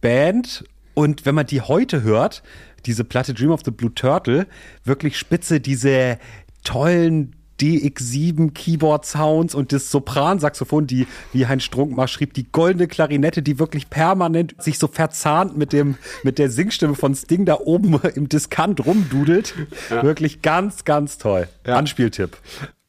Band. 0.00 0.64
Und 0.94 1.24
wenn 1.24 1.34
man 1.34 1.46
die 1.46 1.60
heute 1.60 2.02
hört, 2.02 2.42
diese 2.86 3.04
Platte 3.04 3.34
Dream 3.34 3.50
of 3.50 3.60
the 3.64 3.70
Blue 3.70 3.94
Turtle, 3.94 4.46
wirklich 4.84 5.18
spitze, 5.18 5.60
diese 5.60 6.18
tollen 6.64 7.34
DX7 7.60 8.52
Keyboard 8.52 9.04
Sounds 9.04 9.54
und 9.54 9.72
das 9.72 9.90
Sopransaxophon, 9.90 10.86
die, 10.86 11.06
wie 11.32 11.46
Heinz 11.46 11.64
Strunk 11.64 11.94
mal 11.94 12.08
schrieb, 12.08 12.32
die 12.34 12.50
goldene 12.50 12.88
Klarinette, 12.88 13.42
die 13.42 13.58
wirklich 13.58 13.90
permanent 13.90 14.54
sich 14.62 14.78
so 14.78 14.88
verzahnt 14.88 15.56
mit 15.56 15.72
dem, 15.72 15.96
mit 16.22 16.38
der 16.38 16.50
Singstimme 16.50 16.94
von 16.94 17.14
Sting 17.14 17.44
da 17.44 17.58
oben 17.58 18.00
im 18.14 18.28
Diskant 18.28 18.84
rumdudelt. 18.84 19.54
Wirklich 19.90 20.42
ganz, 20.42 20.84
ganz 20.84 21.18
toll. 21.18 21.48
Ja. 21.66 21.76
Anspieltipp. 21.76 22.38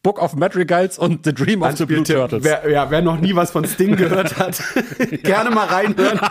Book 0.03 0.19
of 0.19 0.35
Madrigals 0.35 0.97
und 0.97 1.25
The 1.25 1.33
Dream 1.33 1.61
of 1.61 1.77
the 1.77 1.85
Blue. 1.85 2.03
Turtles. 2.03 2.43
Wer, 2.43 2.67
ja, 2.71 2.89
wer 2.89 3.03
noch 3.03 3.19
nie 3.19 3.35
was 3.35 3.51
von 3.51 3.65
Sting 3.65 3.95
gehört 3.95 4.39
hat, 4.39 4.59
gerne 5.23 5.51
mal 5.51 5.67
reinhören. 5.67 6.19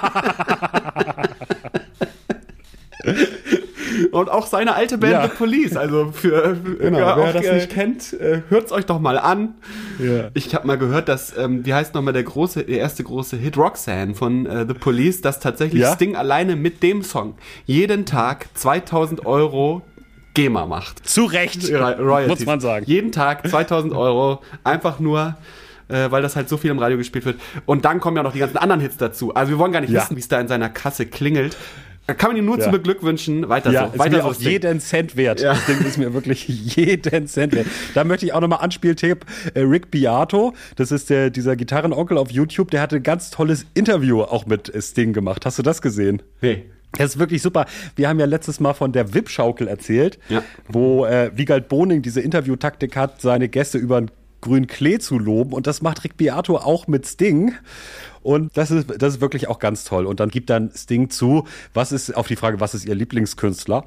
Und 4.21 4.31
auch 4.31 4.47
seine 4.47 4.75
alte 4.75 4.99
Band 4.99 5.13
Ja. 5.13 5.23
The 5.23 5.29
Police. 5.37 5.77
Also 5.77 6.11
für, 6.13 6.57
Genau, 6.79 6.99
ja, 6.99 7.17
wer 7.17 7.25
auch, 7.29 7.33
das 7.33 7.45
äh, 7.47 7.55
nicht 7.55 7.71
kennt, 7.71 8.13
äh, 8.15 8.43
hört's 8.49 8.71
euch 8.73 8.87
doch 8.87 9.01
mal 9.01 9.19
an. 9.19 9.55
Ja. 9.99 10.29
Ich 10.35 10.55
habe 10.55 10.67
mal 10.67 10.77
gehört, 10.79 11.09
dass, 11.09 11.37
ähm, 11.37 11.65
wie 11.65 11.73
heißt 11.75 11.95
nochmal 11.95 12.13
der 12.13 12.25
große, 12.25 12.65
der 12.65 12.79
erste 12.79 13.03
große 13.05 13.37
Hit 13.37 13.57
Roxanne 13.57 14.15
von 14.15 14.47
äh, 14.47 14.67
The 14.69 14.75
Police, 14.75 15.21
dass 15.23 15.41
tatsächlich 15.41 15.83
Ja? 15.83 15.95
Sting 15.95 16.17
alleine 16.17 16.57
mit 16.57 16.83
dem 16.83 17.03
Song 17.03 17.35
jeden 17.67 18.05
Tag 18.07 18.49
2000 18.55 19.27
Euro 19.27 19.83
GEMA 20.35 20.67
macht. 20.67 21.07
Zu 21.09 21.25
Recht, 21.25 21.69
Roy- 21.73 21.95
Royalties. 21.99 22.29
muss 22.41 22.47
man 22.47 22.61
sagen. 22.61 22.85
Jeden 22.87 23.11
Tag 23.13 23.49
2000 23.49 23.95
Euro, 23.95 24.43
einfach 24.63 25.01
nur, 25.01 25.37
äh, 25.89 26.11
weil 26.11 26.23
das 26.23 26.37
halt 26.37 26.49
so 26.49 26.57
viel 26.57 26.71
im 26.71 26.79
Radio 26.79 26.97
gespielt 26.99 27.25
wird. 27.25 27.41
Und 27.67 27.85
dann 27.85 27.99
kommen 28.01 28.17
ja 28.17 28.23
noch 28.23 28.33
die 28.33 28.39
ganzen 28.39 28.57
anderen 28.59 28.81
Hits 28.81 28.97
dazu. 28.97 29.35
Also 29.35 29.51
wir 29.51 29.59
wollen 29.59 29.73
gar 29.73 29.81
nicht 29.81 29.91
Ja. 29.93 30.03
wissen, 30.03 30.15
wie 30.17 30.21
es 30.21 30.29
da 30.29 30.39
in 30.41 30.47
seiner 30.47 30.69
Kasse 30.69 31.07
klingelt. 31.07 31.57
Da 32.11 32.15
kann 32.15 32.31
man 32.31 32.37
ihn 32.39 32.45
nur 32.45 32.59
Ja. 32.59 32.65
zu 32.65 32.71
beglückwünschen. 32.73 33.49
Weiter 33.49 33.71
Ja, 33.71 33.87
so, 33.87 33.93
ist 33.93 33.99
weiter 34.01 34.17
mir 34.17 34.23
so. 34.23 34.29
auch 34.31 34.35
Sting. 34.35 34.49
jeden 34.51 34.81
Cent 34.81 35.17
wert. 35.17 35.41
Ja. 35.41 35.55
Das 35.55 35.67
Ding 35.67 35.79
ist 35.87 35.97
mir 35.97 36.13
wirklich 36.13 36.49
jeden 36.77 37.29
Cent 37.29 37.55
wert. 37.55 37.67
Da 37.95 38.03
möchte 38.03 38.27
ich 38.27 38.33
auch 38.33 38.41
nochmal 38.41 38.59
Anspieltipp. 38.63 39.25
Äh, 39.55 39.61
Rick 39.61 39.91
Beato, 39.93 40.55
das 40.75 40.91
ist 40.91 41.09
der, 41.11 41.31
dieser 41.31 41.55
Gitarrenonkel 41.55 42.19
auf 42.19 42.31
YouTube, 42.33 42.71
der 42.73 42.81
hatte 42.83 42.97
ein 42.97 43.03
ganz 43.05 43.31
tolles 43.31 43.65
Interview 43.75 44.23
auch 44.23 44.45
mit 44.47 44.73
Sting 44.83 45.13
gemacht. 45.13 45.47
Hast 45.47 45.59
du 45.59 45.63
das 45.63 45.81
gesehen? 45.83 46.21
Nee. 46.41 46.65
Das 46.99 47.11
ist 47.13 47.19
wirklich 47.21 47.41
super. 47.41 47.67
Wir 47.95 48.09
haben 48.09 48.19
ja 48.19 48.27
letztes 48.27 48.59
Mal 48.59 48.75
von 48.75 48.91
der 48.91 49.15
VIP-Schaukel 49.15 49.69
erzählt, 49.69 50.19
Ja. 50.29 50.43
wo 50.67 51.05
äh, 51.07 51.31
Wiegald 51.37 51.69
Boning 51.69 52.03
diese 52.03 52.21
Interviewtaktik 52.21 52.97
hat, 52.97 53.21
seine 53.21 53.49
Gäste 53.49 53.79
über 53.79 53.99
einen 53.99 54.11
grünen 54.41 54.67
Klee 54.67 54.99
zu 54.99 55.17
loben. 55.19 55.53
Und 55.53 55.69
das 55.69 55.83
macht 55.83 56.03
Rick 56.03 56.17
Beato 56.17 56.57
auch 56.57 56.89
mit 56.89 57.07
Sting. 57.07 57.53
Und 58.23 58.57
das 58.57 58.71
ist, 58.71 58.89
das 58.99 59.15
ist 59.15 59.21
wirklich 59.21 59.49
auch 59.49 59.59
ganz 59.59 59.85
toll. 59.85 60.07
Und 60.07 60.21
dann 60.21 60.29
gibt 60.29 60.51
dann 60.51 60.71
Sting 60.75 61.11
zu, 61.11 61.47
was 61.75 61.93
ist, 61.93 62.17
auf 62.17 62.27
die 62.27 62.37
Frage, 62.37 62.61
was 62.61 62.75
ist 62.75 62.85
ihr 62.85 62.95
Lieblingskünstler? 62.95 63.85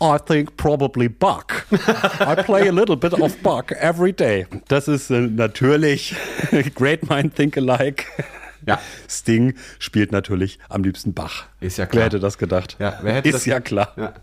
I 0.00 0.16
think 0.24 0.56
probably 0.56 1.08
Buck. 1.08 1.66
I 1.72 2.34
play 2.42 2.68
a 2.68 2.72
little 2.72 2.96
bit 2.96 3.14
of 3.14 3.36
Buck 3.42 3.72
every 3.72 4.12
day. 4.12 4.46
Das 4.68 4.88
ist 4.88 5.10
äh, 5.10 5.20
natürlich 5.20 6.14
Great 6.74 7.08
Mind 7.08 7.34
Think 7.34 7.56
Alike. 7.56 8.04
Ja. 8.66 8.78
Sting 9.08 9.54
spielt 9.78 10.12
natürlich 10.12 10.58
am 10.68 10.82
liebsten 10.84 11.14
Bach. 11.14 11.44
Ist 11.60 11.78
ja 11.78 11.86
klar. 11.86 11.98
Wer 12.00 12.04
hätte 12.06 12.20
das 12.20 12.38
gedacht? 12.38 12.76
Ja, 12.78 12.98
wer 13.02 13.14
hätte 13.14 13.28
ist 13.28 13.34
das- 13.34 13.46
ja 13.46 13.60
klar. 13.60 13.92
Ja. 13.96 14.14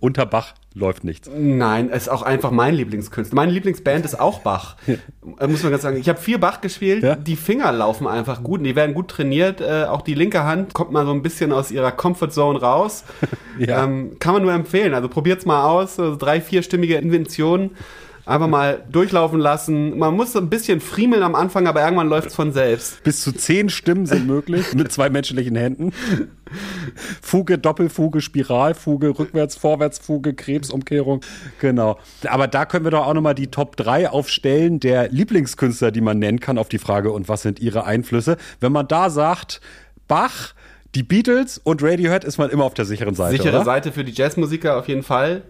Unter 0.00 0.26
Bach 0.26 0.54
läuft 0.74 1.04
nichts. 1.04 1.28
Nein, 1.36 1.90
ist 1.90 2.08
auch 2.08 2.22
einfach 2.22 2.50
mein 2.50 2.74
Lieblingskünstler. 2.74 3.36
Meine 3.36 3.52
Lieblingsband 3.52 4.04
ist 4.06 4.18
auch 4.18 4.40
Bach. 4.40 4.76
Äh, 5.38 5.46
Muss 5.46 5.62
man 5.62 5.70
ganz 5.70 5.82
sagen. 5.84 5.96
Ich 5.98 6.08
habe 6.08 6.18
viel 6.18 6.38
Bach 6.38 6.60
gespielt. 6.60 7.04
Ja. 7.04 7.14
Die 7.14 7.36
Finger 7.36 7.70
laufen 7.70 8.08
einfach 8.08 8.42
gut. 8.42 8.64
Die 8.66 8.74
werden 8.74 8.92
gut 8.92 9.06
trainiert. 9.08 9.60
Äh, 9.60 9.84
auch 9.84 10.02
die 10.02 10.14
linke 10.14 10.42
Hand 10.42 10.74
kommt 10.74 10.90
mal 10.90 11.06
so 11.06 11.12
ein 11.12 11.22
bisschen 11.22 11.52
aus 11.52 11.70
ihrer 11.70 11.92
Comfortzone 11.92 12.60
raus. 12.60 13.04
Ja. 13.58 13.84
ähm, 13.84 14.16
kann 14.18 14.32
man 14.32 14.42
nur 14.42 14.52
empfehlen. 14.52 14.94
Also 14.94 15.08
probiert's 15.08 15.44
mal 15.44 15.64
aus. 15.64 15.96
So 15.96 16.16
drei, 16.16 16.40
vierstimmige 16.40 16.96
Inventionen. 16.96 17.76
Einfach 18.24 18.46
mal 18.46 18.84
durchlaufen 18.90 19.40
lassen. 19.40 19.98
Man 19.98 20.14
muss 20.14 20.32
so 20.32 20.38
ein 20.38 20.48
bisschen 20.48 20.80
friemeln 20.80 21.24
am 21.24 21.34
Anfang, 21.34 21.66
aber 21.66 21.82
irgendwann 21.82 22.08
läuft's 22.08 22.36
von 22.36 22.52
selbst. 22.52 23.02
Bis 23.02 23.22
zu 23.22 23.32
zehn 23.32 23.68
Stimmen 23.68 24.06
sind 24.06 24.28
möglich 24.28 24.74
mit 24.74 24.92
zwei 24.92 25.10
menschlichen 25.10 25.56
Händen. 25.56 25.92
Fuge, 27.20 27.58
Doppelfuge, 27.58 28.20
Spiralfuge, 28.20 29.18
Rückwärts, 29.18 29.56
Vorwärtsfuge, 29.56 30.34
Krebsumkehrung. 30.34 31.22
Genau. 31.60 31.98
Aber 32.28 32.46
da 32.46 32.64
können 32.64 32.84
wir 32.84 32.92
doch 32.92 33.06
auch 33.06 33.14
nochmal 33.14 33.34
die 33.34 33.48
Top 33.48 33.76
3 33.76 34.10
aufstellen 34.10 34.78
der 34.78 35.08
Lieblingskünstler, 35.08 35.90
die 35.90 36.00
man 36.00 36.20
nennen 36.20 36.38
kann, 36.38 36.58
auf 36.58 36.68
die 36.68 36.78
Frage, 36.78 37.10
und 37.10 37.28
was 37.28 37.42
sind 37.42 37.58
ihre 37.58 37.84
Einflüsse? 37.84 38.36
Wenn 38.60 38.70
man 38.70 38.86
da 38.86 39.10
sagt, 39.10 39.60
Bach, 40.06 40.54
die 40.94 41.02
Beatles 41.02 41.58
und 41.58 41.82
Radiohead, 41.82 42.22
ist 42.22 42.38
man 42.38 42.50
immer 42.50 42.64
auf 42.64 42.74
der 42.74 42.84
sicheren 42.84 43.14
Seite. 43.14 43.38
Sichere 43.38 43.56
oder? 43.56 43.64
Seite 43.64 43.92
für 43.92 44.04
die 44.04 44.12
Jazzmusiker 44.12 44.76
auf 44.76 44.88
jeden 44.88 45.02
Fall. 45.02 45.42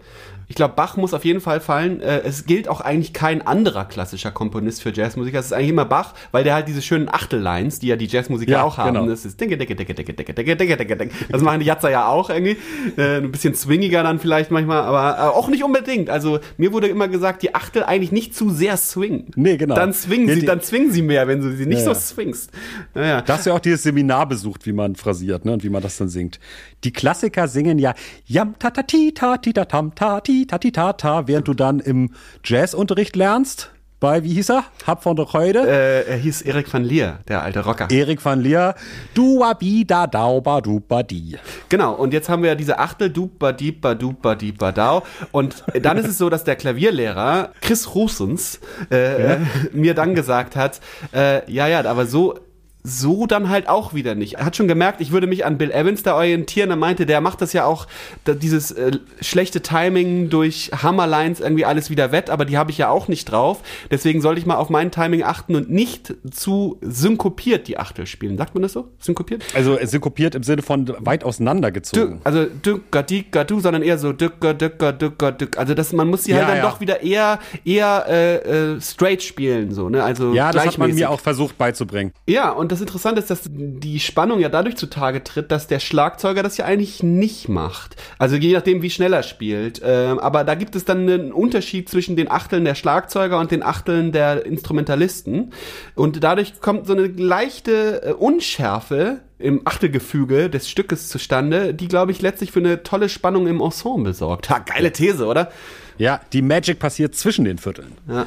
Ich 0.47 0.55
glaube, 0.55 0.73
Bach 0.75 0.97
muss 0.97 1.13
auf 1.13 1.25
jeden 1.25 1.41
Fall 1.41 1.59
fallen. 1.59 2.01
Äh, 2.01 2.21
Es 2.25 2.45
gilt 2.45 2.67
auch 2.67 2.81
eigentlich 2.81 3.13
kein 3.13 3.41
anderer 3.45 3.85
klassischer 3.85 4.31
Komponist 4.31 4.81
für 4.81 4.91
Jazzmusiker. 4.93 5.39
Es 5.39 5.47
ist 5.47 5.53
eigentlich 5.53 5.69
immer 5.69 5.85
Bach, 5.85 6.13
weil 6.31 6.43
der 6.43 6.53
halt 6.55 6.67
diese 6.67 6.81
schönen 6.81 7.07
Achtellines, 7.09 7.79
die 7.79 7.87
ja 7.87 7.95
die 7.95 8.07
Jazzmusiker 8.07 8.51
Ja, 8.51 8.63
auch 8.63 8.77
haben. 8.77 8.93
genau. 8.93 9.07
Das 9.07 9.25
ist 9.25 9.39
dicke, 9.39 9.57
dicke, 9.57 9.75
dicke, 9.75 9.93
dicke, 9.93 10.13
dicke, 10.13 10.33
dicke, 10.33 10.55
dicke, 10.55 10.77
dicke, 10.77 10.95
dicke. 10.97 11.11
Das 11.29 11.41
machen 11.41 11.59
die 11.59 11.65
Jatzer 11.65 11.89
ja 11.89 12.07
auch 12.07 12.29
irgendwie. 12.29 12.57
Äh, 12.97 13.17
Ein 13.17 13.31
bisschen 13.31 13.55
swingiger 13.55 14.03
dann 14.03 14.19
vielleicht 14.19 14.51
manchmal, 14.51 14.81
aber 14.81 15.17
äh, 15.17 15.21
auch 15.35 15.47
nicht 15.49 15.63
unbedingt. 15.63 16.09
Also 16.09 16.39
mir 16.57 16.73
wurde 16.73 16.87
immer 16.87 17.07
gesagt, 17.07 17.41
die 17.43 17.55
Achtel 17.55 17.83
eigentlich 17.83 18.11
nicht 18.11 18.35
zu 18.35 18.49
sehr 18.49 18.77
swingen. 18.77 19.31
Nee, 19.35 19.57
genau. 19.57 19.75
Dann 19.75 19.93
swingen 19.93 20.27
sie, 20.39 20.45
dann 20.45 20.61
zwingen 20.61 20.91
sie 20.91 21.01
mehr, 21.01 21.27
wenn 21.27 21.41
du 21.41 21.55
sie 21.55 21.65
nicht 21.65 21.79
Ja, 21.85 21.93
so 21.93 21.99
swingst. 21.99 22.51
Naja. 22.93 23.21
Da 23.21 23.33
hast 23.35 23.45
du 23.45 23.49
ja 23.51 23.55
auch 23.55 23.59
dieses 23.59 23.83
Seminar 23.83 24.27
besucht, 24.27 24.65
wie 24.65 24.73
man 24.73 24.95
phrasiert, 24.95 25.45
ne, 25.45 25.53
und 25.53 25.63
wie 25.63 25.69
man 25.69 25.81
das 25.81 25.97
dann 25.97 26.09
singt. 26.09 26.39
Die 26.83 26.91
Klassiker 26.91 27.47
singen 27.47 27.79
ja 27.79 27.93
Yam 28.25 28.55
ta 28.59 28.69
ta 28.69 28.83
ti 28.83 29.13
ta 29.13 29.37
ti 29.37 29.53
ta 29.53 29.65
tam 29.65 29.95
ta 29.95 30.19
ti 30.19 30.45
ta 30.45 30.57
ti 30.57 30.71
ta 30.71 30.93
ta, 30.93 31.27
während 31.27 31.47
du 31.47 31.53
dann 31.53 31.79
im 31.79 32.11
Jazzunterricht 32.43 33.15
lernst. 33.15 33.69
Bei, 34.01 34.21
wie 34.25 34.33
hieß 34.33 34.49
er? 34.49 34.65
Hab 34.85 35.01
von 35.01 35.15
der 35.15 35.31
Heute. 35.31 35.59
Äh, 35.59 36.09
er 36.09 36.17
hieß 36.17 36.41
Erik 36.41 36.73
van 36.73 36.83
Lier, 36.83 37.19
der 37.29 37.41
alte 37.41 37.63
Rocker. 37.63 37.89
Erik 37.89 38.25
van 38.25 38.41
Leer. 38.41 38.75
Du 39.13 39.41
bi 39.57 39.85
da 39.85 40.07
dauba 40.07 40.59
du 40.59 40.81
ba 40.81 41.03
di. 41.03 41.37
Genau, 41.69 41.93
und 41.93 42.11
jetzt 42.11 42.27
haben 42.27 42.43
wir 42.43 42.49
ja 42.49 42.55
diese 42.55 42.79
Achtel, 42.79 43.09
dupa, 43.09 43.53
dipa, 43.53 43.95
dupa, 43.95 44.35
dipa, 44.35 44.73
dau. 44.73 45.03
Und 45.31 45.63
dann 45.81 45.95
ist 45.95 46.09
es 46.09 46.17
so, 46.17 46.29
dass 46.29 46.43
der 46.43 46.57
Klavierlehrer, 46.57 47.51
Chris 47.61 47.95
Rusens, 47.95 48.59
äh, 48.89 49.37
mir 49.71 49.93
dann 49.93 50.15
gesagt 50.15 50.57
hat, 50.57 50.81
äh, 51.13 51.49
ja, 51.49 51.67
ja, 51.67 51.85
aber 51.85 52.05
so 52.05 52.35
so 52.83 53.25
dann 53.25 53.49
halt 53.49 53.69
auch 53.69 53.93
wieder 53.93 54.13
nicht. 54.13 54.35
Er 54.35 54.45
hat 54.45 54.57
schon 54.57 54.67
gemerkt, 54.67 54.99
ich 54.99 55.11
würde 55.11 55.25
mich 55.25 55.45
an 55.45 55.57
Bill 55.57 55.71
Evans 55.71 56.03
da 56.03 56.15
orientieren. 56.15 56.69
Er 56.69 56.75
meinte, 56.75 57.05
der 57.05 57.21
macht 57.21 57.41
das 57.41 57.53
ja 57.53 57.65
auch, 57.65 57.87
dieses 58.27 58.71
äh, 58.71 58.91
schlechte 59.21 59.61
Timing 59.61 60.29
durch 60.29 60.71
Hammerlines 60.83 61.39
irgendwie 61.39 61.63
alles 61.63 61.89
wieder 61.89 62.11
wett, 62.11 62.29
aber 62.29 62.43
die 62.43 62.57
habe 62.57 62.71
ich 62.71 62.77
ja 62.77 62.89
auch 62.89 63.07
nicht 63.07 63.31
drauf. 63.31 63.61
Deswegen 63.89 64.19
sollte 64.21 64.39
ich 64.39 64.45
mal 64.45 64.55
auf 64.55 64.69
mein 64.69 64.91
Timing 64.91 65.23
achten 65.23 65.55
und 65.55 65.71
nicht 65.71 66.13
zu 66.29 66.77
synkopiert 66.81 67.69
die 67.69 67.77
Achtel 67.77 68.05
spielen. 68.05 68.37
Sagt 68.37 68.53
man 68.53 68.63
das 68.63 68.73
so? 68.73 68.89
Synkopiert? 68.99 69.43
Also 69.53 69.77
äh, 69.79 69.87
synkopiert 69.87 70.35
im 70.35 70.43
Sinne 70.43 70.61
von 70.61 70.93
weit 70.99 71.23
auseinandergezogen. 71.23 72.15
Dü, 72.15 72.21
also 72.25 72.45
dücka, 72.45 73.01
dika, 73.01 73.45
du, 73.45 73.61
sondern 73.61 73.81
eher 73.81 73.97
so 73.97 74.11
dücka, 74.11 74.51
dücka, 74.51 74.91
dücka, 74.91 75.31
dücka. 75.31 75.57
Also 75.57 75.73
das, 75.73 75.93
man 75.93 76.09
muss 76.09 76.25
sie 76.25 76.33
halt 76.33 76.43
Ja, 76.43 76.47
dann 76.49 76.57
ja. 76.57 76.63
doch 76.63 76.81
wieder 76.81 77.01
eher, 77.01 77.39
eher 77.63 78.05
äh, 78.09 78.35
äh, 78.73 78.81
straight 78.81 79.23
spielen, 79.23 79.71
so, 79.71 79.87
ne? 79.87 80.03
Also 80.03 80.33
Ja, 80.33 80.51
das 80.51 80.65
hat 80.65 80.77
man 80.77 80.93
mir 80.93 81.09
auch 81.09 81.21
versucht 81.21 81.57
beizubringen. 81.57 82.11
Ja, 82.27 82.51
und 82.51 82.72
das 82.73 82.81
Interessante 82.81 83.21
ist, 83.21 83.29
dass 83.29 83.41
die 83.49 83.99
Spannung 83.99 84.39
ja 84.39 84.49
dadurch 84.49 84.75
zutage 84.75 85.23
tritt, 85.23 85.51
dass 85.51 85.67
der 85.67 85.79
Schlagzeuger 85.79 86.43
das 86.43 86.57
ja 86.57 86.65
eigentlich 86.65 87.03
nicht 87.03 87.49
macht. 87.49 87.95
Also 88.17 88.35
je 88.35 88.53
nachdem, 88.53 88.81
wie 88.81 88.89
schnell 88.89 89.13
er 89.13 89.23
spielt. 89.23 89.81
Ähm, 89.83 90.19
aber 90.19 90.43
da 90.43 90.55
gibt 90.55 90.75
es 90.75 90.85
dann 90.85 90.99
einen 90.99 91.31
Unterschied 91.31 91.89
zwischen 91.89 92.15
den 92.15 92.29
Achteln 92.29 92.65
der 92.65 92.75
Schlagzeuger 92.75 93.39
und 93.39 93.51
den 93.51 93.63
Achteln 93.63 94.11
der 94.11 94.45
Instrumentalisten. 94.45 95.53
Und 95.95 96.23
dadurch 96.23 96.59
kommt 96.61 96.87
so 96.87 96.93
eine 96.93 97.07
leichte 97.07 98.03
äh, 98.03 98.11
Unschärfe 98.13 99.21
im 99.39 99.61
Achtelgefüge 99.65 100.49
des 100.49 100.69
Stückes 100.69 101.09
zustande, 101.09 101.73
die, 101.73 101.87
glaube 101.87 102.11
ich, 102.11 102.21
letztlich 102.21 102.51
für 102.51 102.59
eine 102.59 102.83
tolle 102.83 103.09
Spannung 103.09 103.47
im 103.47 103.61
Ensemble 103.61 104.13
sorgt. 104.13 104.49
Ha, 104.49 104.59
geile 104.59 104.91
These, 104.91 105.25
oder? 105.25 105.51
Ja, 105.97 106.21
die 106.31 106.41
Magic 106.41 106.79
passiert 106.79 107.15
zwischen 107.15 107.45
den 107.45 107.57
Vierteln. 107.57 107.93
Ja. 108.07 108.25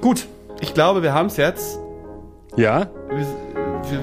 Gut, 0.00 0.26
ich 0.60 0.74
glaube, 0.74 1.02
wir 1.02 1.12
haben 1.12 1.26
es 1.26 1.36
jetzt. 1.36 1.81
Ja, 2.56 2.86
wir, 3.08 3.26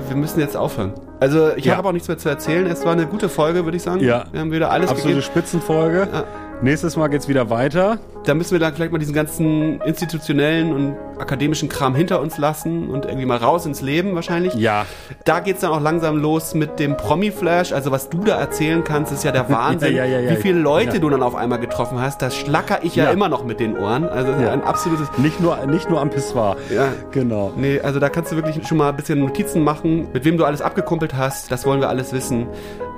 wir, 0.10 0.16
müssen 0.16 0.40
jetzt 0.40 0.58
aufhören. 0.58 0.94
Also 1.20 1.52
ich 1.56 1.66
Ja. 1.66 1.78
habe 1.78 1.88
auch 1.88 1.92
nichts 1.92 2.08
mehr 2.08 2.18
zu 2.18 2.30
erzählen. 2.30 2.66
Es 2.68 2.84
war 2.84 2.94
eine 2.94 3.06
gute 3.06 3.30
Folge, 3.30 3.64
würde 3.66 3.78
ich 3.78 3.84
sagen. 3.84 4.02
Ja. 4.02 4.26
Wir 4.32 4.40
haben 4.40 4.52
wieder 4.52 4.72
alles 4.72 4.90
absolute 4.90 5.16
gegeben. 5.18 5.32
Spitzenfolge. 5.32 6.08
Ja. 6.12 6.24
Nächstes 6.62 6.98
Mal 6.98 7.08
geht's 7.08 7.28
wieder 7.28 7.50
weiter. 7.50 8.00
Da 8.26 8.34
müssen 8.34 8.52
wir 8.52 8.60
dann 8.60 8.74
vielleicht 8.74 8.92
mal 8.92 8.98
diesen 8.98 9.14
ganzen 9.14 9.82
institutionellen 9.82 10.74
und 10.74 10.96
akademischen 11.20 11.70
Kram 11.70 11.96
hinter 11.96 12.22
uns 12.22 12.38
lassen 12.38 12.90
und 12.90 13.06
irgendwie 13.06 13.26
mal 13.26 13.38
raus 13.38 13.66
ins 13.66 13.82
Leben 13.82 14.16
wahrscheinlich. 14.16 14.54
Ja. 14.56 14.86
Da 15.26 15.40
geht's 15.40 15.62
dann 15.62 15.72
auch 15.72 15.82
langsam 15.82 16.18
los 16.18 16.54
mit 16.54 16.80
dem 16.80 16.98
Promi-Flash. 16.98 17.72
Also 17.72 17.92
was 17.92 18.10
du 18.10 18.24
da 18.24 18.40
erzählen 18.40 18.84
kannst, 18.84 19.12
ist 19.12 19.24
ja 19.24 19.32
der 19.32 19.50
Wahnsinn. 19.50 19.96
Ja, 19.96 20.06
ja, 20.06 20.20
ja, 20.20 20.32
ja. 20.32 20.32
Wie 20.32 20.42
viele 20.42 20.60
Leute 20.60 21.00
du 21.00 21.10
dann 21.10 21.24
auf 21.24 21.36
einmal 21.36 21.60
getroffen 21.60 22.00
hast, 22.00 22.22
da 22.22 22.30
schlacker 22.30 22.80
ich 22.84 22.96
ja, 22.96 23.12
immer 23.12 23.30
noch 23.30 23.44
mit 23.44 23.60
den 23.60 23.78
Ohren. 23.78 24.08
Also 24.08 24.32
ein 24.32 24.64
absolutes 24.64 25.10
Nicht 25.18 25.40
nur, 25.40 25.66
nicht 25.66 25.90
nur 25.90 26.00
am 26.02 26.10
Pissoir. 26.10 26.58
Ja. 26.74 26.94
Genau. 27.12 27.54
Nee, 27.56 27.80
also 27.82 28.00
da 28.00 28.10
kannst 28.10 28.32
du 28.32 28.36
wirklich 28.36 28.68
schon 28.68 28.78
mal 28.78 28.90
ein 28.90 28.96
bisschen 28.96 29.20
Notizen 29.20 29.64
machen, 29.64 30.08
mit 30.14 30.26
wem 30.26 30.38
du 30.38 30.46
alles 30.46 30.62
abgekumpelt 30.62 31.16
hast. 31.16 31.52
Das 31.52 31.66
wollen 31.66 31.82
wir 31.82 31.90
alles 31.90 32.14
wissen. 32.14 32.48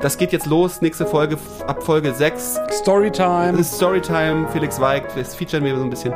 Das 0.02 0.18
geht 0.18 0.32
jetzt 0.32 0.48
los, 0.48 0.82
nächste 0.82 1.06
Folge, 1.06 1.38
ab 1.68 1.84
Folge 1.84 2.12
6. 2.12 2.60
Storytime. 2.72 3.54
Das 3.56 3.76
Storytime, 3.76 4.48
Felix 4.52 4.82
Weigt, 4.82 5.11
das 5.16 5.36
featuren 5.36 5.64
wir 5.64 5.76
so 5.76 5.84
ein 5.84 5.90
bisschen. 5.90 6.14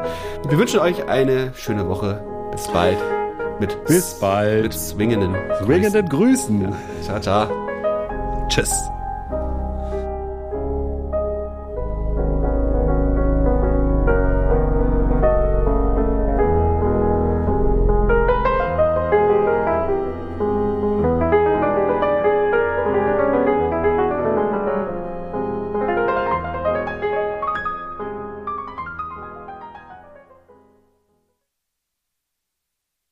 Wir 0.47 0.57
wünschen 0.57 0.79
euch 0.79 1.07
eine 1.07 1.53
schöne 1.55 1.87
Woche. 1.87 2.23
Bis 2.51 2.67
bald. 2.67 2.97
Mit, 3.59 3.85
Bis 3.85 4.19
bald. 4.19 4.63
Mit 4.63 4.73
swingenden. 4.73 5.35
Swingenden 5.63 6.09
Grüßen. 6.09 6.73
Ciao, 7.01 7.19
ciao. 7.19 7.47
Tschüss. 8.49 8.89